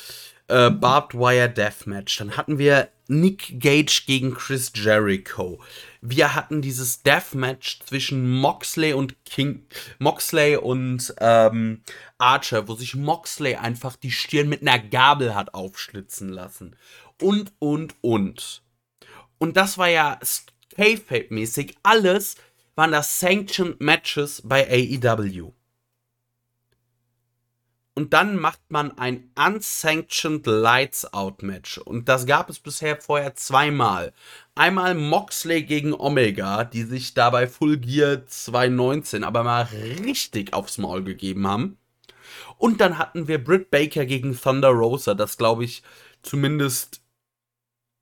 [0.48, 2.18] äh, Barbed Wire Deathmatch.
[2.18, 5.60] Dann hatten wir Nick Gage gegen Chris Jericho.
[6.02, 9.66] Wir hatten dieses Deathmatch zwischen Moxley und King,
[9.98, 11.82] Moxley und ähm,
[12.18, 16.76] Archer, wo sich Moxley einfach die Stirn mit einer Gabel hat aufschlitzen lassen.
[17.22, 18.62] Und, und, und.
[19.40, 20.20] Und das war ja
[20.76, 21.76] K-Fape-mäßig.
[21.84, 22.36] Alles
[22.76, 25.52] waren das Sanctioned Matches bei AEW.
[27.96, 31.78] Und dann macht man ein Unsanctioned Lights Out Match.
[31.78, 34.14] Und das gab es bisher vorher zweimal.
[34.56, 39.64] Einmal Moxley gegen Omega, die sich dabei Full Gear 219 aber mal
[40.04, 41.78] richtig aufs Maul gegeben haben.
[42.58, 45.84] Und dann hatten wir Britt Baker gegen Thunder Rosa, das glaube ich
[46.22, 47.02] zumindest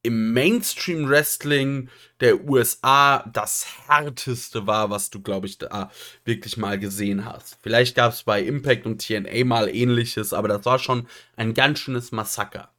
[0.03, 5.91] im Mainstream Wrestling der USA das härteste war, was du, glaube ich, da
[6.23, 7.57] wirklich mal gesehen hast.
[7.61, 11.79] Vielleicht gab es bei Impact und TNA mal ähnliches, aber das war schon ein ganz
[11.79, 12.71] schönes Massaker.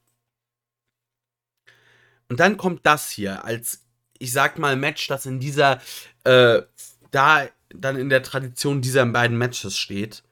[2.29, 3.85] Und dann kommt das hier als,
[4.19, 5.81] ich sag mal, Match, das in dieser,
[6.25, 6.63] äh,
[7.11, 10.23] da dann in der Tradition dieser beiden Matches steht.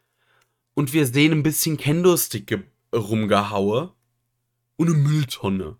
[0.75, 3.95] Und wir sehen ein bisschen Kendo-Stick rumgehaue
[4.77, 5.77] und eine Mülltonne.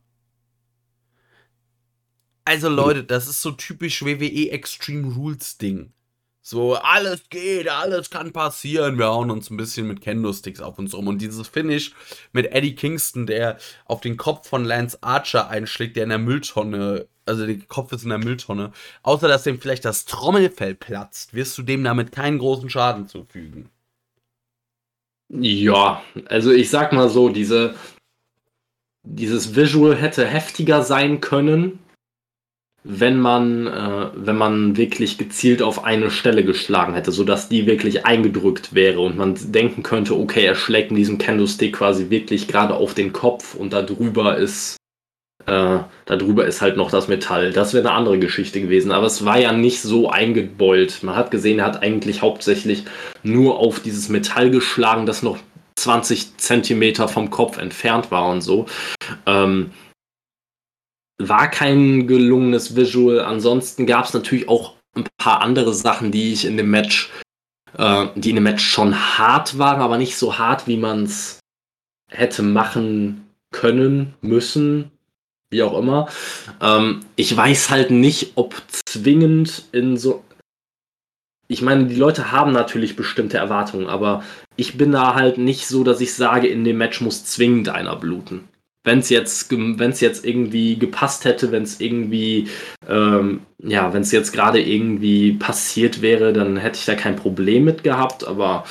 [2.47, 5.93] Also Leute, das ist so typisch WWE Extreme Rules Ding.
[6.41, 8.99] So, alles geht, alles kann passieren.
[8.99, 11.09] Wir hauen uns ein bisschen mit Kendo-Sticks auf uns um.
[11.09, 11.91] Und dieses Finish
[12.33, 17.09] mit Eddie Kingston, der auf den Kopf von Lance Archer einschlägt, der in der Mülltonne,
[17.25, 18.71] also der Kopf ist in der Mülltonne.
[19.03, 23.71] Außer dass dem vielleicht das Trommelfell platzt, wirst du dem damit keinen großen Schaden zufügen.
[25.31, 27.75] Ja, also ich sag mal so, diese,
[29.03, 31.81] dieses Visual hätte heftiger sein können
[32.89, 38.07] wenn man, äh, wenn man wirklich gezielt auf eine Stelle geschlagen hätte, sodass die wirklich
[38.07, 42.75] eingedrückt wäre und man denken könnte, okay, er schlägt in diesem Candlestick quasi wirklich gerade
[42.75, 44.77] auf den Kopf und da drüber ist,
[45.47, 47.51] äh, da drüber ist halt noch das Metall.
[47.53, 51.03] Das wäre eine andere Geschichte gewesen, aber es war ja nicht so eingebeult.
[51.03, 52.85] Man hat gesehen, er hat eigentlich hauptsächlich
[53.25, 55.39] nur auf dieses Metall geschlagen, das noch
[55.75, 58.67] 20 Zentimeter vom Kopf entfernt war und so.
[59.27, 59.73] Ähm,
[61.19, 63.21] war kein gelungenes Visual.
[63.21, 67.11] Ansonsten gab es natürlich auch ein paar andere Sachen, die ich in dem Match,
[67.77, 71.41] äh, die in dem Match schon hart waren, aber nicht so hart, wie man es
[72.11, 74.91] hätte machen können, müssen,
[75.51, 76.09] wie auch immer.
[76.61, 80.23] Ähm, ich weiß halt nicht, ob zwingend in so.
[81.49, 84.25] Ich meine, die Leute haben natürlich bestimmte Erwartungen, aber
[84.57, 87.95] ich bin da halt nicht so, dass ich sage, in dem Match muss zwingend einer
[87.95, 88.49] bluten
[88.87, 92.49] wenn es jetzt, wenn es jetzt irgendwie gepasst hätte, wenn es irgendwie,
[92.89, 97.65] ähm, ja, wenn es jetzt gerade irgendwie passiert wäre, dann hätte ich da kein Problem
[97.65, 98.65] mit gehabt, aber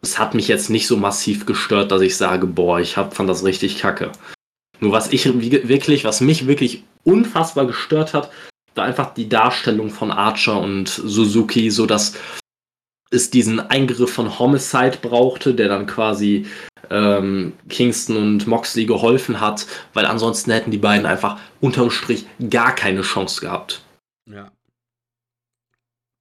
[0.00, 3.28] es hat mich jetzt nicht so massiv gestört, dass ich sage, boah, ich hab, fand
[3.28, 4.12] das richtig kacke.
[4.78, 8.30] Nur was ich wirklich, was mich wirklich unfassbar gestört hat,
[8.76, 12.14] war einfach die Darstellung von Archer und Suzuki, so dass
[13.10, 16.46] es diesen Eingriff von Homicide brauchte, der dann quasi
[16.90, 22.74] ähm, Kingston und Moxley geholfen hat, weil ansonsten hätten die beiden einfach unterm Strich gar
[22.74, 23.82] keine Chance gehabt.
[24.30, 24.50] Ja.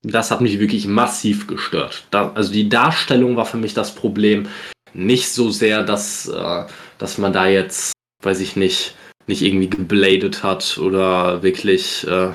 [0.04, 2.06] Das hat mich wirklich massiv gestört.
[2.12, 4.48] Da, also die Darstellung war für mich das Problem.
[4.94, 6.66] Nicht so sehr, dass, äh,
[6.98, 7.92] dass man da jetzt,
[8.24, 8.96] weiß ich nicht,
[9.28, 12.32] nicht irgendwie gebladet hat oder wirklich äh,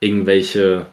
[0.00, 0.86] irgendwelche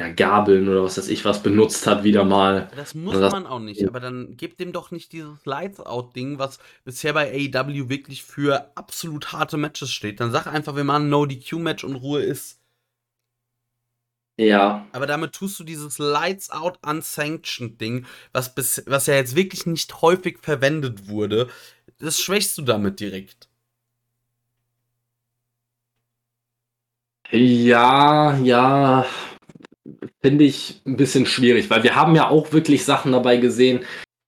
[0.00, 2.70] ja, Gabeln oder was weiß ich was benutzt hat, wieder mal.
[2.74, 6.58] Das muss das, man auch nicht, aber dann gebt dem doch nicht dieses Lights-Out-Ding, was
[6.84, 10.20] bisher bei AEW wirklich für absolut harte Matches steht.
[10.20, 12.60] Dann sag einfach, wir machen ein No-DQ-Match und Ruhe ist.
[14.38, 14.86] Ja.
[14.92, 19.66] Aber damit tust du dieses Lights Out Unsanctioned Ding, was, bis, was ja jetzt wirklich
[19.66, 21.50] nicht häufig verwendet wurde,
[21.98, 23.50] das schwächst du damit direkt.
[27.32, 29.04] Ja, ja,
[30.22, 33.80] finde ich ein bisschen schwierig, weil wir haben ja auch wirklich Sachen dabei gesehen,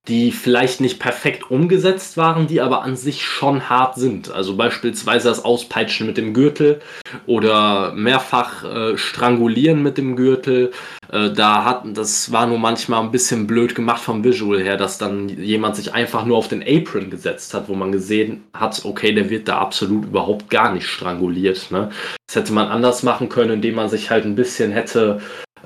[0.09, 4.33] die vielleicht nicht perfekt umgesetzt waren, die aber an sich schon hart sind.
[4.33, 6.81] Also beispielsweise das Auspeitschen mit dem Gürtel
[7.27, 10.73] oder mehrfach äh, Strangulieren mit dem Gürtel.
[11.13, 14.99] Äh, da hat, das war nur manchmal ein bisschen blöd gemacht vom Visual her, dass
[14.99, 19.15] dann jemand sich einfach nur auf den Apron gesetzt hat, wo man gesehen hat, okay,
[19.15, 21.71] der wird da absolut überhaupt gar nicht stranguliert.
[21.71, 21.91] Ne?
[22.27, 25.21] Das hätte man anders machen können, indem man sich halt ein bisschen hätte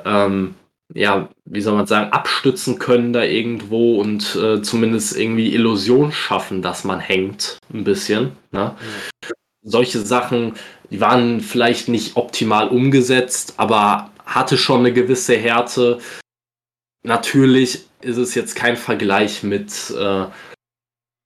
[0.04, 0.54] ähm,
[0.94, 6.62] ja, wie soll man sagen, abstützen können da irgendwo und äh, zumindest irgendwie Illusion schaffen,
[6.62, 8.32] dass man hängt, ein bisschen.
[8.52, 8.76] Ne?
[8.78, 9.32] Mhm.
[9.62, 10.54] Solche Sachen,
[10.90, 15.98] die waren vielleicht nicht optimal umgesetzt, aber hatte schon eine gewisse Härte.
[17.02, 20.26] Natürlich ist es jetzt kein Vergleich mit, äh,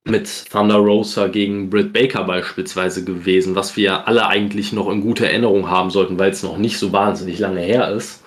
[0.08, 5.26] mit Thunder Rosa gegen Britt Baker beispielsweise gewesen, was wir alle eigentlich noch in guter
[5.26, 8.24] Erinnerung haben sollten, weil es noch nicht so wahnsinnig lange her ist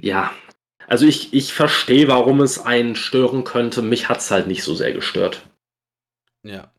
[0.00, 0.32] ja,
[0.86, 3.80] also ich, ich verstehe, warum es einen stören könnte.
[3.80, 5.46] Mich hat es halt nicht so sehr gestört.
[6.42, 6.72] Ja.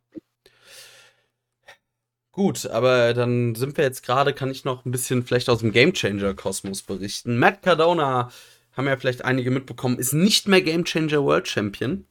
[2.33, 5.71] Gut, aber dann sind wir jetzt gerade, kann ich noch ein bisschen vielleicht aus dem
[5.71, 7.37] Gamechanger-Kosmos berichten.
[7.37, 8.31] Matt Cardona,
[8.73, 12.05] haben ja vielleicht einige mitbekommen, ist nicht mehr Gamechanger World Champion.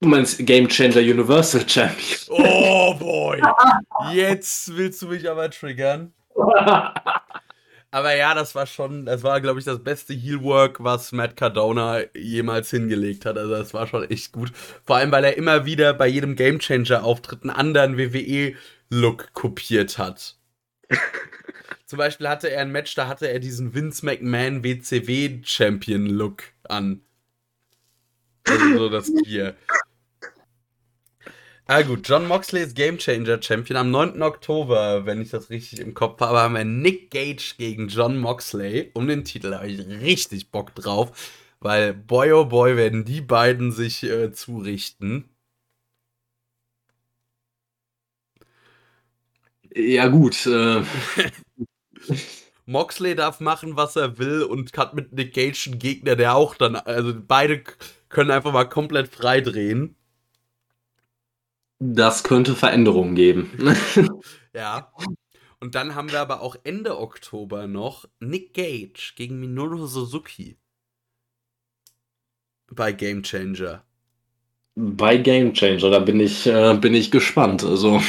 [0.00, 2.20] Du meinst Gamechanger Universal Champion.
[2.28, 3.42] Oh boy!
[4.12, 6.12] Jetzt willst du mich aber triggern.
[7.90, 12.02] Aber ja, das war schon, das war, glaube ich, das beste Heelwork, was Matt Cardona
[12.14, 13.38] jemals hingelegt hat.
[13.38, 14.52] Also das war schon echt gut.
[14.84, 20.36] Vor allem, weil er immer wieder bei jedem Gamechanger-Auftritt einen anderen WWE-Look kopiert hat.
[21.86, 27.00] Zum Beispiel hatte er ein Match, da hatte er diesen Vince McMahon WCW-Champion-Look an.
[28.46, 29.56] Also so das Bier.
[31.70, 33.76] Ah gut, John Moxley ist Gamechanger Champion.
[33.76, 34.22] Am 9.
[34.22, 38.90] Oktober, wenn ich das richtig im Kopf habe, haben wir Nick Gage gegen John Moxley
[38.94, 39.54] um den Titel.
[39.54, 41.12] Habe ich richtig Bock drauf,
[41.60, 45.28] weil boy oh boy werden die beiden sich äh, zurichten.
[49.74, 50.46] Ja gut.
[50.46, 50.82] Äh.
[52.66, 56.54] Moxley darf machen, was er will und hat mit Nick Gage einen Gegner, der auch
[56.54, 57.62] dann, also beide
[58.08, 59.96] können einfach mal komplett frei drehen.
[61.80, 63.50] Das könnte Veränderungen geben.
[64.54, 64.92] ja.
[65.60, 70.56] Und dann haben wir aber auch Ende Oktober noch Nick Gage gegen Minoru Suzuki.
[72.70, 73.84] Bei Game Changer.
[74.74, 77.64] Bei Game Changer, da bin ich, äh, bin ich gespannt.
[77.64, 78.00] Also.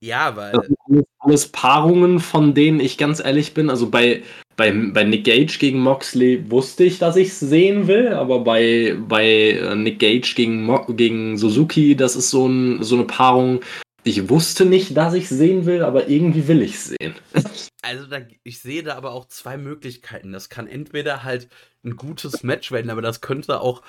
[0.00, 0.52] Ja, weil.
[0.52, 3.70] Das sind alles, alles Paarungen, von denen ich ganz ehrlich bin.
[3.70, 4.22] Also bei
[4.58, 8.96] bei, bei Nick Gage gegen Moxley wusste ich, dass ich es sehen will, aber bei,
[8.98, 13.60] bei äh, Nick Gage gegen, Mo gegen Suzuki, das ist so, ein, so eine Paarung,
[14.02, 17.14] ich wusste nicht, dass ich es sehen will, aber irgendwie will ich es sehen.
[17.80, 20.32] Also da, ich sehe da aber auch zwei Möglichkeiten.
[20.32, 21.48] Das kann entweder halt
[21.84, 23.82] ein gutes Match werden, aber das könnte auch,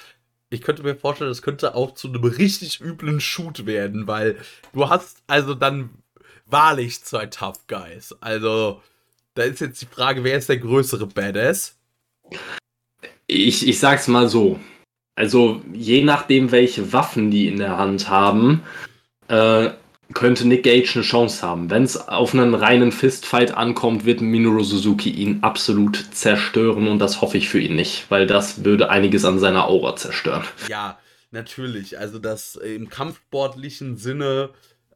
[0.51, 4.37] ich könnte mir vorstellen, das könnte auch zu einem richtig üblen Shoot werden, weil
[4.73, 5.89] du hast also dann
[6.45, 8.15] wahrlich zwei Tough Guys.
[8.21, 8.81] Also
[9.39, 11.77] da ist jetzt die Frage, wer ist der größere Badass?
[13.25, 14.59] Ich, ich sag's mal so.
[15.15, 18.63] Also, je nachdem, welche Waffen die in der Hand haben,
[19.29, 19.69] äh,
[20.13, 21.69] könnte Nick Gage eine Chance haben.
[21.69, 27.21] Wenn es auf einen reinen Fistfight ankommt, wird Minoru Suzuki ihn absolut zerstören und das
[27.21, 30.43] hoffe ich für ihn nicht, weil das würde einiges an seiner Aura zerstören.
[30.67, 30.99] Ja,
[31.31, 31.97] natürlich.
[31.97, 34.49] Also das im kampfsportlichen Sinne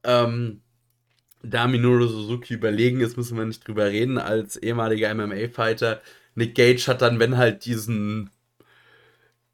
[0.03, 0.62] ähm,
[1.43, 4.17] da Minoru Suzuki überlegen ist, müssen wir nicht drüber reden.
[4.17, 6.01] Als ehemaliger MMA-Fighter,
[6.35, 8.31] Nick Gage hat dann, wenn halt diesen,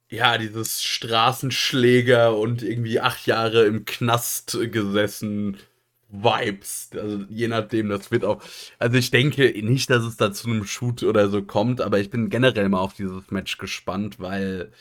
[0.09, 5.57] ja, dieses Straßenschläger und irgendwie acht Jahre im Knast gesessen
[6.09, 6.89] Vibes.
[6.95, 8.41] Also je nachdem, das wird auch.
[8.79, 12.09] Also ich denke nicht, dass es da zu einem Shoot oder so kommt, aber ich
[12.09, 14.71] bin generell mal auf dieses Match gespannt, weil.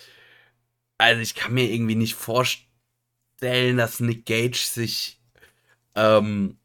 [0.99, 5.21] Also ich kann mir irgendwie nicht vorstellen, dass Nick Gage sich
[5.95, 6.59] ähm,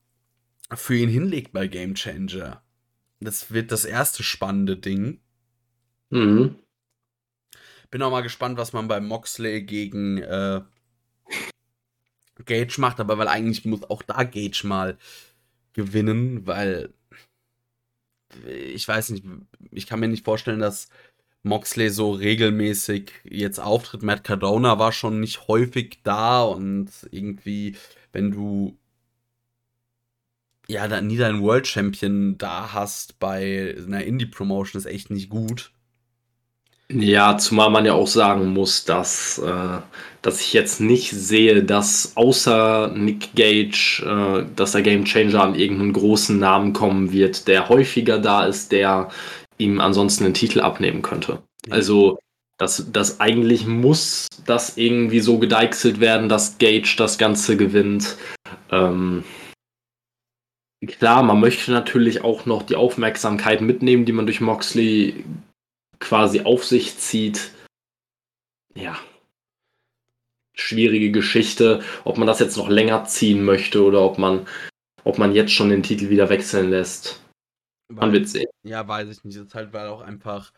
[0.75, 2.63] für ihn hinlegt bei Game Changer.
[3.19, 5.19] Das wird das erste spannende Ding.
[6.09, 6.55] Mhm.
[7.89, 10.61] Bin auch mal gespannt, was man bei Moxley gegen äh,
[12.45, 14.97] Gage macht, aber weil eigentlich muss auch da Gage mal
[15.73, 16.93] gewinnen, weil
[18.47, 19.25] ich weiß nicht,
[19.71, 20.89] ich kann mir nicht vorstellen, dass
[21.43, 24.01] Moxley so regelmäßig jetzt auftritt.
[24.01, 27.75] Matt Cardona war schon nicht häufig da und irgendwie,
[28.11, 28.77] wenn du
[30.67, 35.29] ja dann nie deinen World Champion da hast bei einer Indie Promotion ist echt nicht
[35.29, 35.71] gut.
[36.91, 39.79] Ja, zumal man ja auch sagen muss, dass, äh,
[40.21, 45.55] dass ich jetzt nicht sehe, dass außer Nick Gage, äh, dass der Game Changer an
[45.55, 49.09] irgendeinen großen Namen kommen wird, der häufiger da ist, der
[49.57, 51.39] ihm ansonsten den Titel abnehmen könnte.
[51.65, 51.73] Ja.
[51.73, 52.19] Also,
[52.57, 58.17] das, das eigentlich muss das irgendwie so gedeichselt werden, dass Gage das Ganze gewinnt.
[58.71, 59.23] Ähm,
[60.87, 65.23] klar, man möchte natürlich auch noch die Aufmerksamkeit mitnehmen, die man durch Moxley
[65.99, 67.51] quasi auf sich zieht.
[68.75, 68.97] Ja.
[70.55, 74.47] Schwierige Geschichte, ob man das jetzt noch länger ziehen möchte oder ob man,
[75.03, 77.23] ob man jetzt schon den Titel wieder wechseln lässt.
[77.89, 78.49] Man wird sehen.
[78.63, 79.37] Ja, weiß ich nicht.
[79.37, 80.53] Das ist halt, weil auch einfach,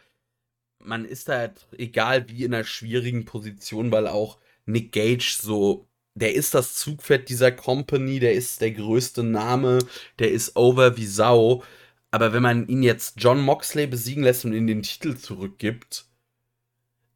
[0.79, 5.87] man ist da halt, egal wie in einer schwierigen Position, weil auch Nick Gage so,
[6.15, 9.79] der ist das Zugpferd dieser Company, der ist der größte Name,
[10.19, 11.63] der ist over wie Sau.
[12.09, 16.05] Aber wenn man ihn jetzt John Moxley besiegen lässt und ihm den Titel zurückgibt,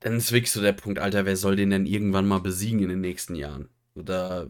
[0.02, 2.90] dann ist wirklich so der Punkt, Alter, wer soll den denn irgendwann mal besiegen in
[2.90, 3.70] den nächsten Jahren?
[3.96, 4.50] Oder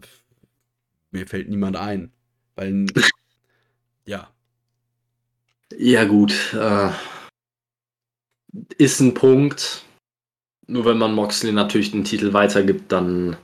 [1.12, 2.12] mir fällt niemand ein.
[2.56, 2.86] Weil,
[4.04, 4.28] ja.
[5.76, 6.54] Ja, gut.
[6.54, 6.90] Äh,
[8.78, 9.84] ist ein Punkt.
[10.66, 13.36] Nur wenn man Moxley natürlich den Titel weitergibt, dann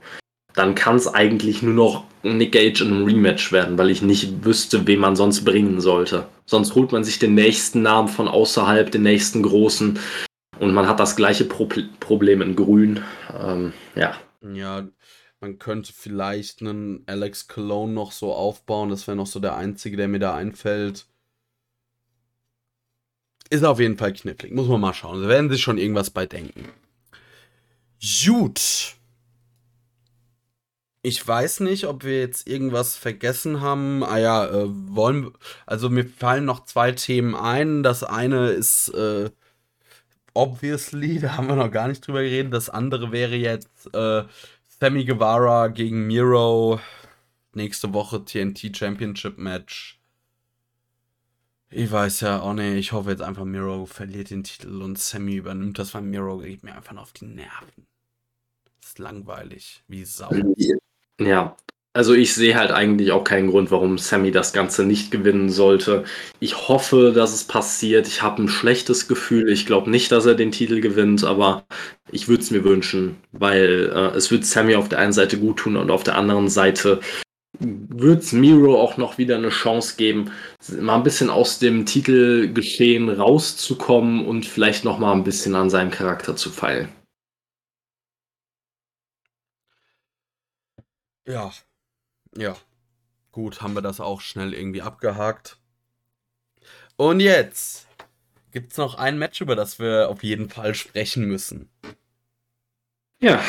[0.57, 4.43] dann kann es eigentlich nur noch Nick Gage in einem Rematch werden, weil ich nicht
[4.43, 6.27] wüsste, wen man sonst bringen sollte.
[6.45, 9.99] Sonst holt man sich den nächsten Namen von außerhalb, den nächsten großen
[10.59, 11.67] und man hat das gleiche Pro
[11.99, 13.03] Problem in Grün.
[13.39, 14.15] Ähm, ja.
[14.53, 14.87] Ja,
[15.39, 18.89] man könnte vielleicht einen Alex Cologne noch so aufbauen.
[18.89, 21.05] Das wäre noch so der einzige, der mir da einfällt.
[23.49, 24.51] Ist auf jeden Fall knifflig.
[24.51, 25.21] Muss man mal schauen.
[25.21, 26.69] Da werden sich schon irgendwas bei denken.
[28.25, 28.96] Gut.
[31.01, 34.03] Ich weiß nicht, ob wir jetzt irgendwas vergessen haben.
[34.03, 35.31] Ah ja, äh, wollen
[35.65, 37.83] also mir fallen noch zwei Themen ein.
[37.83, 39.29] Das eine ist äh,
[40.33, 42.53] obviously, da haben wir noch gar nicht drüber geredet.
[42.53, 44.23] Das andere wäre jetzt äh,
[44.79, 46.79] Sammy Guevara gegen Miro
[47.53, 49.99] nächste Woche TNT Championship Match.
[51.69, 55.35] Ich weiß ja auch nicht, ich hoffe jetzt einfach, Miro verliert den Titel und Sammy
[55.35, 57.87] übernimmt das, weil Miro geht mir einfach noch auf die Nerven.
[58.81, 60.31] Ist langweilig, wie Sau.
[61.19, 61.55] Ja,
[61.93, 66.03] also ich sehe halt eigentlich auch keinen Grund, warum Sammy das Ganze nicht gewinnen sollte.
[66.39, 68.07] Ich hoffe, dass es passiert.
[68.07, 69.49] Ich habe ein schlechtes Gefühl.
[69.49, 71.65] Ich glaube nicht, dass er den Titel gewinnt, aber
[72.11, 75.57] ich würde es mir wünschen, weil äh, es wird Sammy auf der einen Seite gut
[75.57, 76.99] tun und auf der anderen Seite
[77.59, 80.31] wird es Miro auch noch wieder eine Chance geben,
[80.79, 85.89] mal ein bisschen aus dem Titelgeschehen rauszukommen und vielleicht noch mal ein bisschen an seinem
[85.91, 86.89] Charakter zu feilen.
[91.27, 91.51] Ja.
[92.35, 92.57] Ja.
[93.31, 95.59] Gut, haben wir das auch schnell irgendwie abgehakt.
[96.97, 97.87] Und jetzt
[98.51, 101.69] gibt es noch ein Match, über das wir auf jeden Fall sprechen müssen.
[103.21, 103.43] Ja.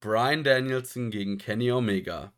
[0.00, 2.32] Brian Danielson gegen Kenny Omega.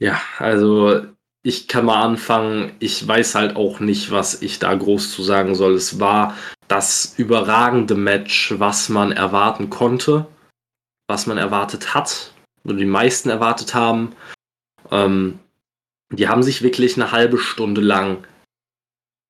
[0.00, 1.17] Ja, also
[1.48, 2.72] ich kann mal anfangen.
[2.78, 5.76] Ich weiß halt auch nicht, was ich da groß zu sagen soll.
[5.76, 6.36] Es war
[6.68, 10.26] das überragende Match, was man erwarten konnte,
[11.06, 12.34] was man erwartet hat,
[12.64, 14.14] oder die meisten erwartet haben.
[14.90, 15.38] Ähm,
[16.12, 18.26] die haben sich wirklich eine halbe Stunde lang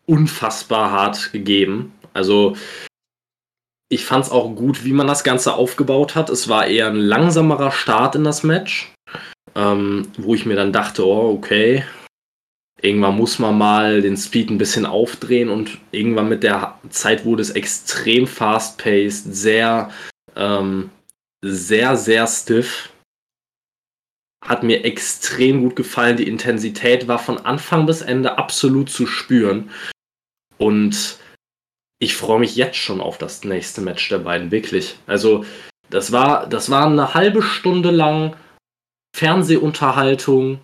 [0.05, 1.93] unfassbar hart gegeben.
[2.15, 2.57] Also
[3.89, 6.31] ich fand es auch gut, wie man das Ganze aufgebaut hat.
[6.31, 8.93] Es war eher ein langsamerer Start in das Match,
[9.55, 11.85] ähm, wo ich mir dann dachte, oh, okay,
[12.81, 17.43] Irgendwann muss man mal den Speed ein bisschen aufdrehen und irgendwann mit der Zeit wurde
[17.43, 19.91] es extrem fast-paced, sehr,
[20.37, 20.91] ähm,
[21.43, 22.91] sehr, sehr stiff.
[24.45, 26.17] Hat mir extrem gut gefallen.
[26.17, 29.71] Die Intensität war von Anfang bis Ende absolut zu spüren.
[30.57, 31.19] Und
[31.99, 34.97] ich freue mich jetzt schon auf das nächste Match der beiden, wirklich.
[35.09, 35.45] Also,
[35.91, 38.37] das war, das war eine halbe Stunde lang
[39.17, 40.61] Fernsehunterhaltung,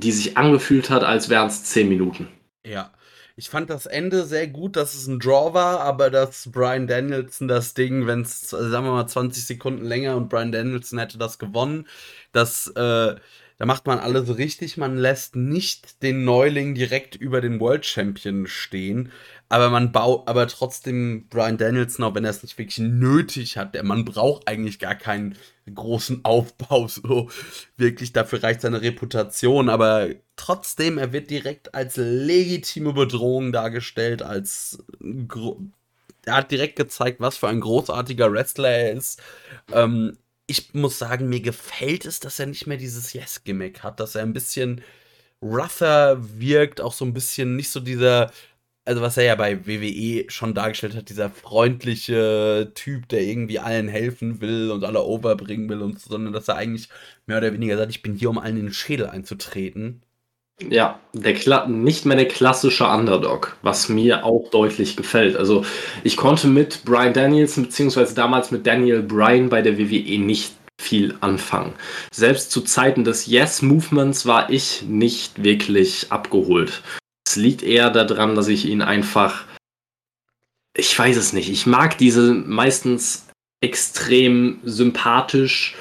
[0.00, 2.28] die sich angefühlt hat, als wären es zehn Minuten.
[2.66, 2.90] Ja.
[3.36, 7.48] Ich fand das Ende sehr gut, dass es ein Draw war, aber dass Brian Danielson
[7.48, 11.40] das Ding, wenn es, sagen wir mal, 20 Sekunden länger und Brian Danielson hätte das
[11.40, 11.88] gewonnen,
[12.30, 13.16] das, äh,
[13.58, 14.76] da macht man alles richtig.
[14.76, 19.12] Man lässt nicht den Neuling direkt über den World Champion stehen,
[19.48, 23.80] aber man baut, aber trotzdem Brian Danielson, auch wenn er es nicht wirklich nötig hat,
[23.84, 25.36] man braucht eigentlich gar keinen
[25.72, 27.30] großen Aufbau, so
[27.76, 34.82] wirklich, dafür reicht seine Reputation, aber trotzdem, er wird direkt als legitime Bedrohung dargestellt, als
[36.26, 39.22] er hat direkt gezeigt, was für ein großartiger Wrestler er ist.
[39.72, 40.16] Ähm,
[40.46, 44.22] ich muss sagen, mir gefällt es, dass er nicht mehr dieses Yes-Gimmick hat, dass er
[44.22, 44.82] ein bisschen
[45.42, 48.30] rougher wirkt, auch so ein bisschen nicht so dieser
[48.84, 53.88] also was er ja bei WWE schon dargestellt hat, dieser freundliche Typ, der irgendwie allen
[53.88, 56.88] helfen will und alle overbringen will und so, sondern dass er eigentlich
[57.26, 60.02] mehr oder weniger sagt, ich bin hier, um allen in den Schädel einzutreten.
[60.60, 65.36] Ja, der Kla nicht mehr der klassische Underdog, was mir auch deutlich gefällt.
[65.36, 65.64] Also
[66.04, 71.16] ich konnte mit Brian Danielson beziehungsweise damals mit Daniel Bryan bei der WWE nicht viel
[71.20, 71.72] anfangen.
[72.12, 76.82] Selbst zu Zeiten des Yes-Movements war ich nicht wirklich abgeholt
[77.36, 79.44] liegt eher daran, dass ich ihn einfach.
[80.76, 81.50] Ich weiß es nicht.
[81.50, 83.28] Ich mag diese meistens
[83.60, 85.76] extrem sympathisch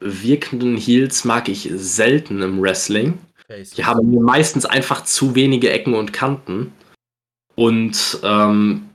[0.00, 3.18] wirkenden Heels, mag ich selten im Wrestling.
[3.48, 6.72] Die haben meistens einfach zu wenige Ecken und Kanten.
[7.54, 8.88] Und ähm,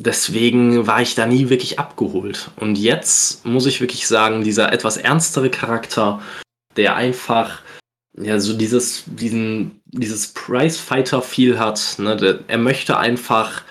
[0.00, 2.50] deswegen war ich da nie wirklich abgeholt.
[2.56, 6.20] Und jetzt muss ich wirklich sagen, dieser etwas ernstere Charakter,
[6.76, 7.62] der einfach
[8.18, 11.96] ja, so dieses, diesen, dieses Prize-Fighter-Feel hat.
[11.98, 12.16] Ne?
[12.16, 13.62] Der, er möchte einfach,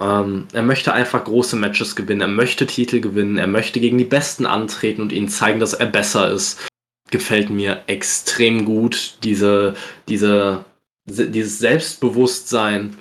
[0.00, 4.04] ähm, er möchte einfach große Matches gewinnen, er möchte Titel gewinnen, er möchte gegen die
[4.04, 6.66] Besten antreten und ihnen zeigen, dass er besser ist.
[7.10, 9.76] Gefällt mir extrem gut, diese,
[10.08, 10.64] diese,
[11.04, 12.96] dieses Selbstbewusstsein.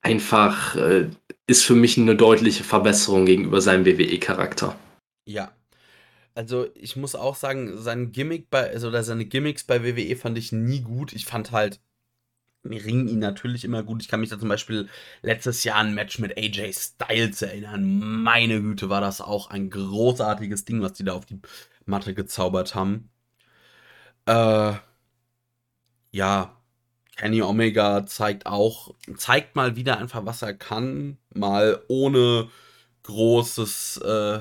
[0.00, 1.10] Einfach äh,
[1.46, 4.78] ist für mich eine deutliche Verbesserung gegenüber seinem WWE-Charakter.
[5.26, 5.52] Ja,
[6.34, 10.52] also ich muss auch sagen, sein Gimmick bei, also seine Gimmicks bei WWE fand ich
[10.52, 11.12] nie gut.
[11.12, 11.80] Ich fand halt
[12.62, 14.02] mir ringen ihn natürlich immer gut.
[14.02, 14.88] Ich kann mich da zum Beispiel
[15.22, 18.22] letztes Jahr ein Match mit AJ Styles erinnern.
[18.22, 21.40] Meine Güte, war das auch ein großartiges Ding, was die da auf die
[21.88, 23.10] Matte gezaubert haben.
[24.26, 24.74] Äh,
[26.10, 26.56] ja,
[27.16, 31.18] Kenny Omega zeigt auch, zeigt mal wieder einfach, was er kann.
[31.34, 32.48] Mal ohne
[33.02, 34.40] großes, äh,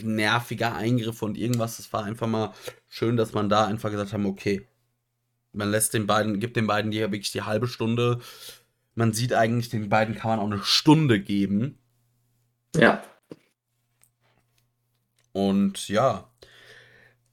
[0.00, 1.78] nerviger Eingriff und irgendwas.
[1.78, 2.54] Es war einfach mal
[2.88, 4.68] schön, dass man da einfach gesagt haben, okay,
[5.52, 8.20] man lässt den beiden, gibt den beiden hier wirklich die halbe Stunde.
[8.94, 11.78] Man sieht eigentlich, den beiden kann man auch eine Stunde geben.
[12.76, 13.02] Ja.
[15.32, 16.31] Und ja,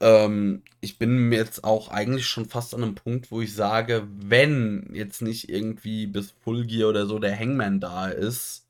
[0.00, 4.90] ähm, ich bin jetzt auch eigentlich schon fast an einem Punkt, wo ich sage, wenn
[4.94, 8.66] jetzt nicht irgendwie bis Full Gear oder so der Hangman da ist,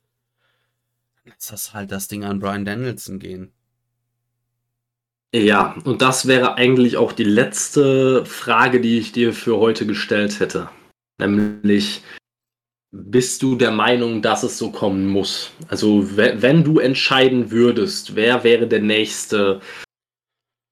[1.24, 3.52] ist das halt das Ding an Brian Danielson gehen.
[5.32, 10.40] Ja, und das wäre eigentlich auch die letzte Frage, die ich dir für heute gestellt
[10.40, 10.68] hätte.
[11.18, 12.02] Nämlich,
[12.90, 15.52] bist du der Meinung, dass es so kommen muss?
[15.68, 19.60] Also, wenn du entscheiden würdest, wer wäre der nächste,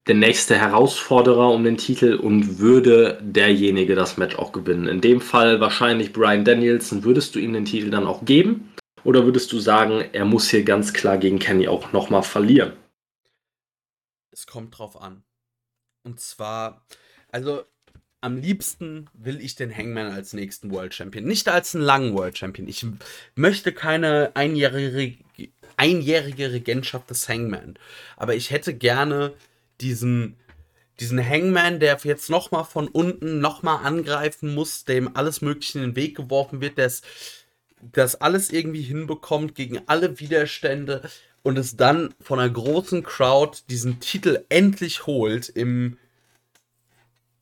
[0.08, 4.88] der nächste Herausforderer um den Titel und würde derjenige das Match auch gewinnen?
[4.88, 7.04] In dem Fall wahrscheinlich Brian Danielson.
[7.04, 8.72] Würdest du ihm den Titel dann auch geben?
[9.04, 12.72] Oder würdest du sagen, er muss hier ganz klar gegen Kenny auch nochmal verlieren?
[14.32, 15.22] Es kommt drauf an.
[16.04, 16.84] Und zwar,
[17.30, 17.62] also
[18.20, 21.24] am liebsten will ich den Hangman als nächsten World Champion.
[21.24, 22.66] Nicht als einen langen World Champion.
[22.66, 22.84] Ich
[23.34, 25.18] möchte keine einjährige,
[25.76, 27.78] einjährige Regentschaft des Hangman.
[28.16, 29.34] Aber ich hätte gerne
[29.80, 30.36] diesen,
[31.00, 35.96] diesen Hangman, der jetzt nochmal von unten nochmal angreifen muss, dem alles Mögliche in den
[35.96, 36.90] Weg geworfen wird, der
[37.80, 41.02] das alles irgendwie hinbekommt gegen alle Widerstände
[41.42, 45.96] und es dann von einer großen Crowd diesen Titel endlich holt im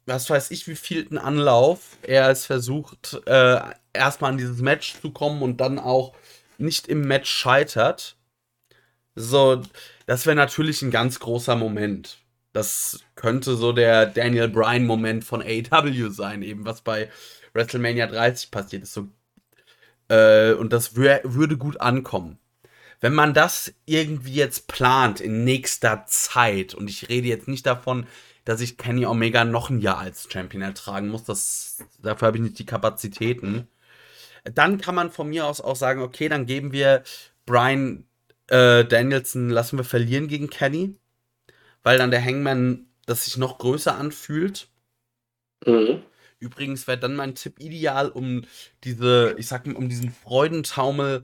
[0.07, 3.61] was weiß ich, wie vielten Anlauf er es versucht, äh,
[3.93, 6.15] erstmal an dieses Match zu kommen und dann auch
[6.59, 8.17] nicht im Match scheitert.
[9.17, 9.63] So,
[10.07, 12.19] das wäre natürlich ein ganz großer Moment.
[12.57, 17.11] Das könnte so der Daniel Bryan-Moment von AEW sein, eben was bei
[17.53, 18.95] WrestleMania 30 passiert ist.
[18.95, 19.09] So,
[20.09, 22.39] äh, und das wür würde gut ankommen.
[22.99, 28.07] Wenn man das irgendwie jetzt plant in nächster Zeit, und ich rede jetzt nicht davon,
[28.47, 32.43] dass ich Kenny Omega noch ein Jahr als Champion ertragen muss, das, dafür habe ich
[32.43, 33.69] nicht die Kapazitäten,
[34.45, 37.03] dann kann man von mir aus auch sagen, okay, dann geben wir
[37.45, 38.07] Brian
[38.47, 40.97] äh, Danielson, lassen wir verlieren gegen Kenny,
[41.87, 44.67] weil dann der Hangman das sich noch größer anfühlt.
[45.65, 46.03] Mhm.
[46.41, 48.43] Übrigens wäre dann mein Tipp ideal, um
[48.83, 51.23] diese, ich sag mal, um diesen Freudentaumel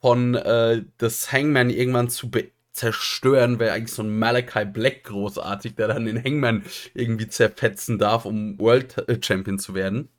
[0.00, 2.30] von äh, des Hangman irgendwann zu
[2.70, 6.62] zerstören, wäre eigentlich so ein Malachi Black großartig, der dann den Hangman
[6.94, 10.10] irgendwie zerfetzen darf, um World äh, Champion zu werden.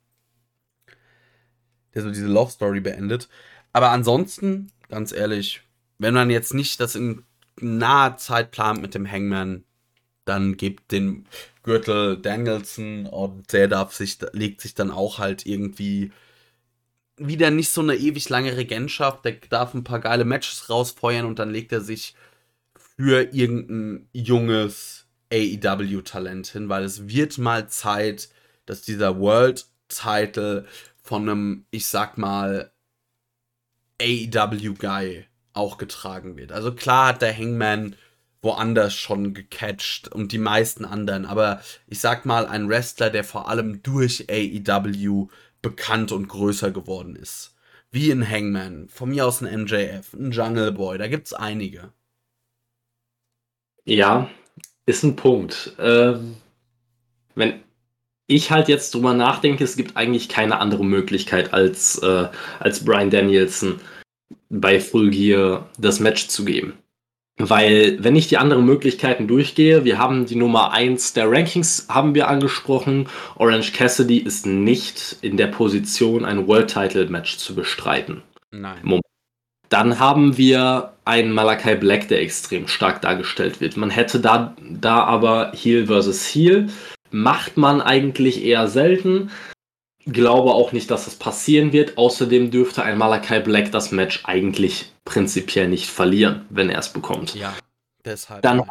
[1.94, 3.30] Der so diese Love Story beendet.
[3.72, 5.62] Aber ansonsten, ganz ehrlich,
[5.96, 7.24] wenn man jetzt nicht das in
[7.58, 9.64] naher Zeit plant mit dem Hangman,
[10.26, 11.26] dann gibt den
[11.62, 16.12] Gürtel Danielson und der darf sich, legt sich dann auch halt irgendwie
[17.16, 19.24] wieder nicht so eine ewig lange Regentschaft.
[19.24, 22.14] Der darf ein paar geile Matches rausfeuern und dann legt er sich
[22.76, 28.28] für irgendein junges AEW-Talent hin, weil es wird mal Zeit,
[28.66, 30.66] dass dieser World-Title
[31.02, 32.72] von einem, ich sag mal,
[34.00, 36.52] AEW-Guy auch getragen wird.
[36.52, 37.96] Also klar hat der Hangman
[38.42, 43.48] woanders schon gecatcht und die meisten anderen, aber ich sag mal, ein Wrestler, der vor
[43.48, 45.28] allem durch AEW
[45.62, 47.56] bekannt und größer geworden ist.
[47.90, 51.92] Wie ein Hangman, von mir aus ein MJF, ein Jungle Boy, da gibt's einige.
[53.84, 54.28] Ja,
[54.84, 55.74] ist ein Punkt.
[55.78, 56.36] Ähm,
[57.34, 57.60] wenn
[58.26, 63.10] ich halt jetzt drüber nachdenke, es gibt eigentlich keine andere Möglichkeit als, äh, als Brian
[63.10, 63.80] Danielson
[64.48, 66.74] bei Full Gear das Match zu geben.
[67.38, 72.14] Weil, wenn ich die anderen Möglichkeiten durchgehe, wir haben die Nummer 1 der Rankings, haben
[72.14, 73.08] wir angesprochen.
[73.36, 78.22] Orange Cassidy ist nicht in der Position, ein World Title Match zu bestreiten.
[78.50, 78.78] Nein.
[78.82, 79.04] Moment.
[79.68, 83.76] Dann haben wir einen Malakai Black, der extrem stark dargestellt wird.
[83.76, 86.68] Man hätte da, da aber Heel versus Heel.
[87.10, 89.30] Macht man eigentlich eher selten.
[90.06, 91.98] Glaube auch nicht, dass das passieren wird.
[91.98, 97.34] Außerdem dürfte ein Malakai Black das Match eigentlich prinzipiell nicht verlieren, wenn er es bekommt.
[97.34, 97.52] Ja,
[98.04, 98.42] deshalb.
[98.42, 98.62] Dann,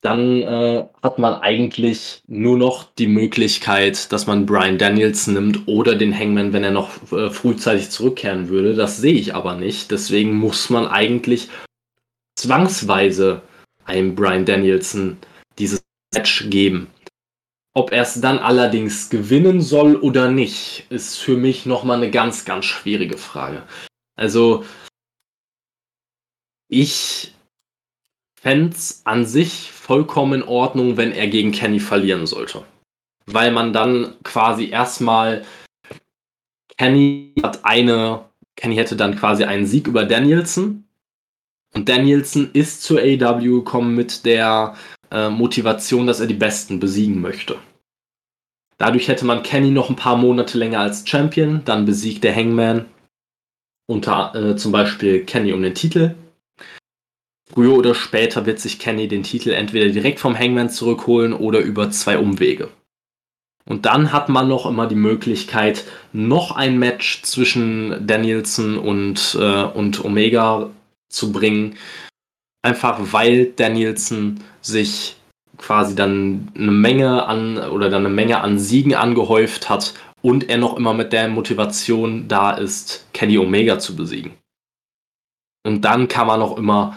[0.00, 5.94] dann äh, hat man eigentlich nur noch die Möglichkeit, dass man Brian Danielson nimmt oder
[5.94, 8.74] den Hangman, wenn er noch äh, frühzeitig zurückkehren würde.
[8.74, 9.92] Das sehe ich aber nicht.
[9.92, 11.48] Deswegen muss man eigentlich
[12.36, 13.42] zwangsweise
[13.84, 15.18] einem Brian Danielson
[15.58, 15.82] dieses
[16.14, 16.88] Match geben.
[17.78, 22.44] Ob er es dann allerdings gewinnen soll oder nicht, ist für mich nochmal eine ganz,
[22.44, 23.62] ganz schwierige Frage.
[24.16, 24.64] Also,
[26.66, 27.34] ich
[28.34, 32.64] fände es an sich vollkommen in Ordnung, wenn er gegen Kenny verlieren sollte.
[33.26, 35.44] Weil man dann quasi erstmal
[36.78, 38.24] Kenny hat eine,
[38.56, 40.82] Kenny hätte dann quasi einen Sieg über Danielson.
[41.74, 44.74] Und Danielson ist zur AW gekommen mit der
[45.12, 47.56] äh, Motivation, dass er die Besten besiegen möchte.
[48.78, 52.86] Dadurch hätte man Kenny noch ein paar Monate länger als Champion, dann besiegt der Hangman
[53.86, 56.14] unter äh, zum Beispiel Kenny um den Titel.
[57.52, 61.90] Früher oder später wird sich Kenny den Titel entweder direkt vom Hangman zurückholen oder über
[61.90, 62.68] zwei Umwege.
[63.64, 69.62] Und dann hat man noch immer die Möglichkeit, noch ein Match zwischen Danielson und, äh,
[69.64, 70.70] und Omega
[71.10, 71.76] zu bringen.
[72.62, 75.17] Einfach weil Danielson sich
[75.58, 80.58] quasi dann eine Menge an oder dann eine Menge an Siegen angehäuft hat und er
[80.58, 84.32] noch immer mit der Motivation da ist, Kenny Omega zu besiegen.
[85.64, 86.96] Und dann kann man auch immer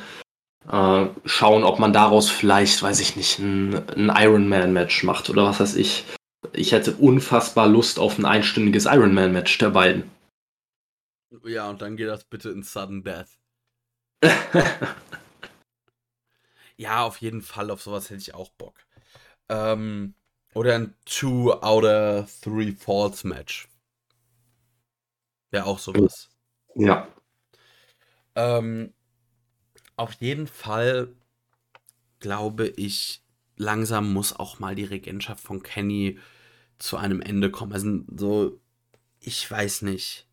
[0.70, 5.60] äh, schauen, ob man daraus vielleicht, weiß ich nicht, ein, ein Ironman-Match macht oder was
[5.60, 6.06] weiß ich.
[6.54, 10.04] Ich hätte unfassbar Lust auf ein einstündiges Ironman-Match der beiden.
[11.46, 13.38] Ja, und dann geht das bitte in Sudden Death.
[16.82, 18.74] Ja, auf jeden Fall, auf sowas hätte ich auch Bock.
[19.50, 20.16] Ähm,
[20.56, 23.68] oder ein Two out of Three Falls Match.
[25.52, 26.32] Wäre auch sowas.
[26.74, 27.08] Ja.
[28.34, 28.96] Ähm,
[29.96, 31.14] auf jeden Fall
[32.20, 33.22] glaube ich,
[33.58, 36.18] langsam muss auch mal die Regentschaft von Kenny
[36.80, 37.74] zu einem Ende kommen.
[37.74, 38.60] Also so,
[39.20, 40.28] ich weiß nicht.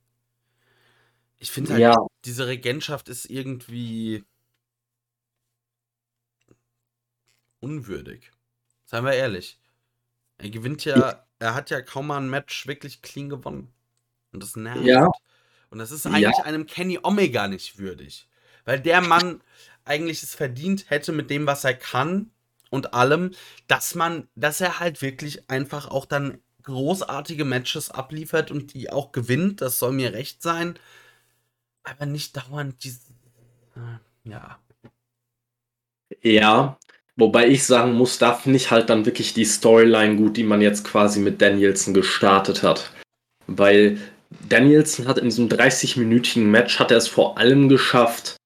[1.40, 1.94] Ich finde halt, ja.
[2.24, 4.24] diese Regentschaft ist irgendwie
[7.60, 8.30] unwürdig.
[8.84, 9.60] Seien wir ehrlich.
[10.38, 13.72] Er gewinnt ja, er hat ja kaum mal ein Match wirklich clean gewonnen.
[14.32, 14.84] Und das nervt.
[14.84, 15.10] Ja.
[15.70, 16.44] Und das ist eigentlich ja.
[16.44, 18.28] einem Kenny Omega nicht würdig.
[18.64, 19.42] Weil der Mann
[19.84, 22.30] eigentlich es verdient hätte mit dem, was er kann,
[22.70, 23.32] und allem,
[23.66, 29.12] dass man, dass er halt wirklich einfach auch dann großartige Matches abliefert und die auch
[29.12, 29.60] gewinnt.
[29.62, 30.78] Das soll mir recht sein.
[31.82, 33.00] Aber nicht dauernd diese.
[33.76, 34.58] äh, Ja.
[36.22, 36.78] Ja,
[37.18, 40.62] wobei ich sagen muss, da finde ich halt dann wirklich die Storyline gut, die man
[40.62, 42.90] jetzt quasi mit Danielson gestartet hat.
[43.46, 43.98] Weil
[44.48, 48.36] Danielson hat in diesem 30-minütigen Match hat er es vor allem geschafft,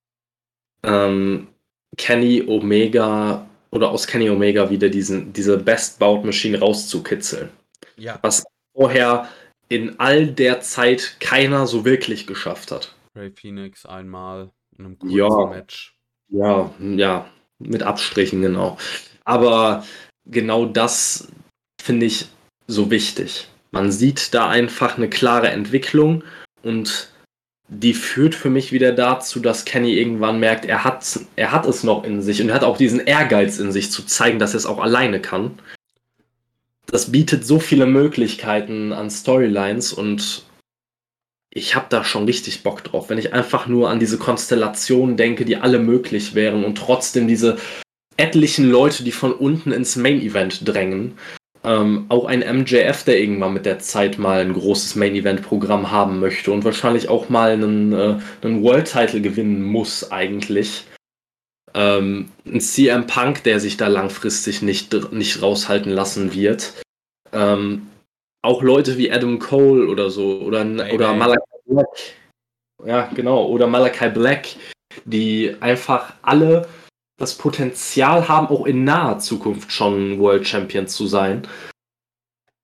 [0.84, 1.48] ähm,
[1.96, 7.50] Kenny Omega oder aus Kenny Omega wieder diesen, diese Best Bout Machine rauszukitzeln.
[7.96, 8.18] Ja.
[8.22, 8.44] Was
[8.74, 9.28] vorher
[9.68, 12.94] in all der Zeit keiner so wirklich geschafft hat.
[13.14, 15.46] Ray Phoenix einmal in einem kurzen Ja.
[15.46, 15.94] Match.
[16.28, 17.30] Ja, ja,
[17.62, 18.78] mit Abstrichen, genau.
[19.24, 19.84] Aber
[20.26, 21.28] genau das
[21.80, 22.26] finde ich
[22.66, 23.48] so wichtig.
[23.70, 26.24] Man sieht da einfach eine klare Entwicklung
[26.62, 27.08] und
[27.68, 31.82] die führt für mich wieder dazu, dass Kenny irgendwann merkt, er hat, er hat es
[31.82, 34.58] noch in sich und er hat auch diesen Ehrgeiz in sich zu zeigen, dass er
[34.58, 35.58] es auch alleine kann.
[36.86, 40.44] Das bietet so viele Möglichkeiten an Storylines und
[41.54, 45.44] ich habe da schon richtig Bock drauf, wenn ich einfach nur an diese Konstellationen denke,
[45.44, 47.58] die alle möglich wären und trotzdem diese
[48.16, 51.18] etlichen Leute, die von unten ins Main Event drängen.
[51.64, 55.90] Ähm, auch ein MJF, der irgendwann mit der Zeit mal ein großes Main Event Programm
[55.90, 60.86] haben möchte und wahrscheinlich auch mal einen, äh, einen World Title gewinnen muss eigentlich.
[61.74, 66.72] Ähm, ein CM Punk, der sich da langfristig nicht, nicht raushalten lassen wird.
[67.32, 67.86] Ähm,
[68.42, 71.86] auch Leute wie Adam Cole oder so oder, oder Malachi Black.
[72.84, 73.46] Ja, genau.
[73.46, 74.48] Oder Malachi Black,
[75.04, 76.68] die einfach alle
[77.18, 81.46] das Potenzial haben, auch in naher Zukunft schon World Champion zu sein.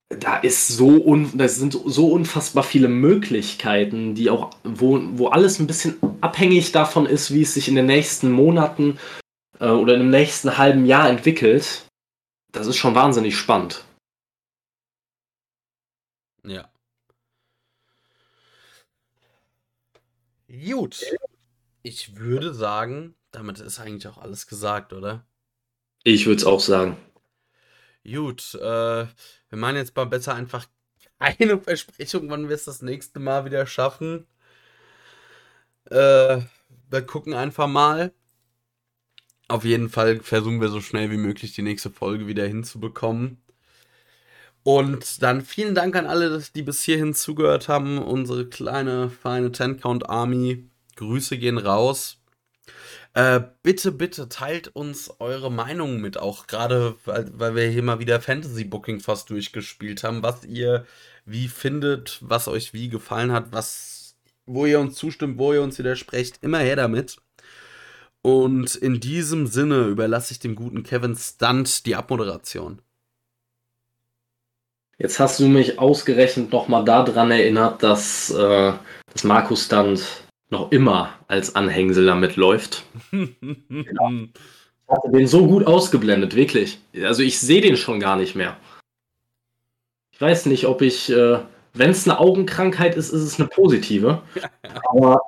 [0.08, 5.60] Da ist so un das sind so unfassbar viele Möglichkeiten, die auch, wo, wo alles
[5.60, 8.98] ein bisschen abhängig davon ist, wie es sich in den nächsten Monaten
[9.60, 11.84] äh, oder im nächsten halben Jahr entwickelt.
[12.52, 13.84] Das ist schon wahnsinnig spannend.
[16.44, 16.70] Ja.
[20.48, 21.04] Gut.
[21.82, 25.26] Ich würde sagen, damit ist eigentlich auch alles gesagt, oder?
[26.04, 26.96] Ich würde es auch sagen.
[28.04, 30.66] Gut, äh, wir machen jetzt mal besser einfach
[31.18, 34.26] keine Versprechung, wann wir es das nächste Mal wieder schaffen.
[35.90, 36.40] Äh,
[36.90, 38.12] wir gucken einfach mal.
[39.48, 43.42] Auf jeden Fall versuchen wir so schnell wie möglich die nächste Folge wieder hinzubekommen.
[44.62, 47.98] Und dann vielen Dank an alle, die bis hierhin zugehört haben.
[47.98, 50.68] Unsere kleine, feine Ten-Count-Army.
[50.96, 52.18] Grüße gehen raus.
[53.14, 57.98] Äh, bitte, bitte teilt uns eure Meinung mit, auch gerade, weil, weil wir hier mal
[57.98, 60.86] wieder Fantasy Booking fast durchgespielt haben, was ihr
[61.24, 64.16] wie findet, was euch wie gefallen hat, was,
[64.46, 67.16] wo ihr uns zustimmt, wo ihr uns widersprecht, immer her damit.
[68.22, 72.82] Und in diesem Sinne überlasse ich dem guten Kevin Stunt die Abmoderation.
[74.98, 78.72] Jetzt hast du mich ausgerechnet nochmal daran erinnert, dass, äh,
[79.12, 80.04] dass Markus Stunt
[80.50, 82.84] noch immer als Anhängsel damit läuft.
[84.90, 86.78] Ich hatte den so gut ausgeblendet, wirklich.
[87.02, 88.56] Also ich sehe den schon gar nicht mehr.
[90.12, 91.40] Ich weiß nicht, ob ich, äh,
[91.74, 94.22] wenn es eine Augenkrankheit ist, ist es eine positive.
[94.90, 95.20] Aber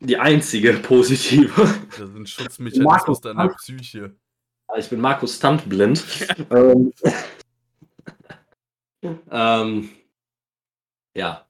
[0.00, 1.52] die einzige positive.
[1.90, 3.48] Das ist ein Schutzmechanismus deiner.
[3.50, 4.16] Psyche.
[4.76, 6.04] Ich bin Markus Stunt blind.
[6.50, 6.92] ähm,
[9.30, 9.90] ähm,
[11.16, 11.46] ja.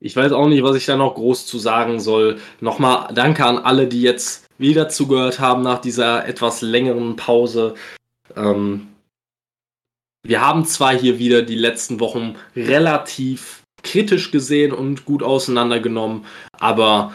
[0.00, 2.40] Ich weiß auch nicht, was ich da noch groß zu sagen soll.
[2.60, 7.74] Nochmal danke an alle, die jetzt wieder zugehört haben nach dieser etwas längeren Pause.
[8.34, 8.88] Ähm,
[10.24, 16.24] wir haben zwar hier wieder die letzten Wochen relativ kritisch gesehen und gut auseinandergenommen,
[16.58, 17.12] aber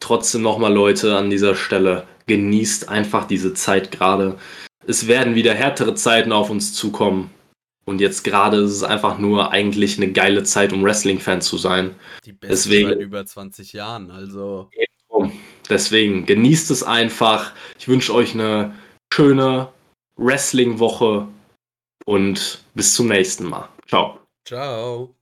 [0.00, 4.38] trotzdem nochmal Leute an dieser Stelle, genießt einfach diese Zeit gerade.
[4.86, 7.30] Es werden wieder härtere Zeiten auf uns zukommen.
[7.86, 11.94] Und jetzt gerade ist es einfach nur eigentlich eine geile Zeit, um Wrestling-Fan zu sein.
[12.24, 14.70] Die beste Deswegen- seit über 20 Jahren, also.
[15.68, 17.52] Deswegen genießt es einfach.
[17.78, 18.74] Ich wünsche euch eine
[19.12, 19.68] schöne
[20.16, 21.28] Wrestling-Woche
[22.04, 23.68] und bis zum nächsten Mal.
[23.86, 24.18] Ciao.
[24.46, 25.14] Ciao.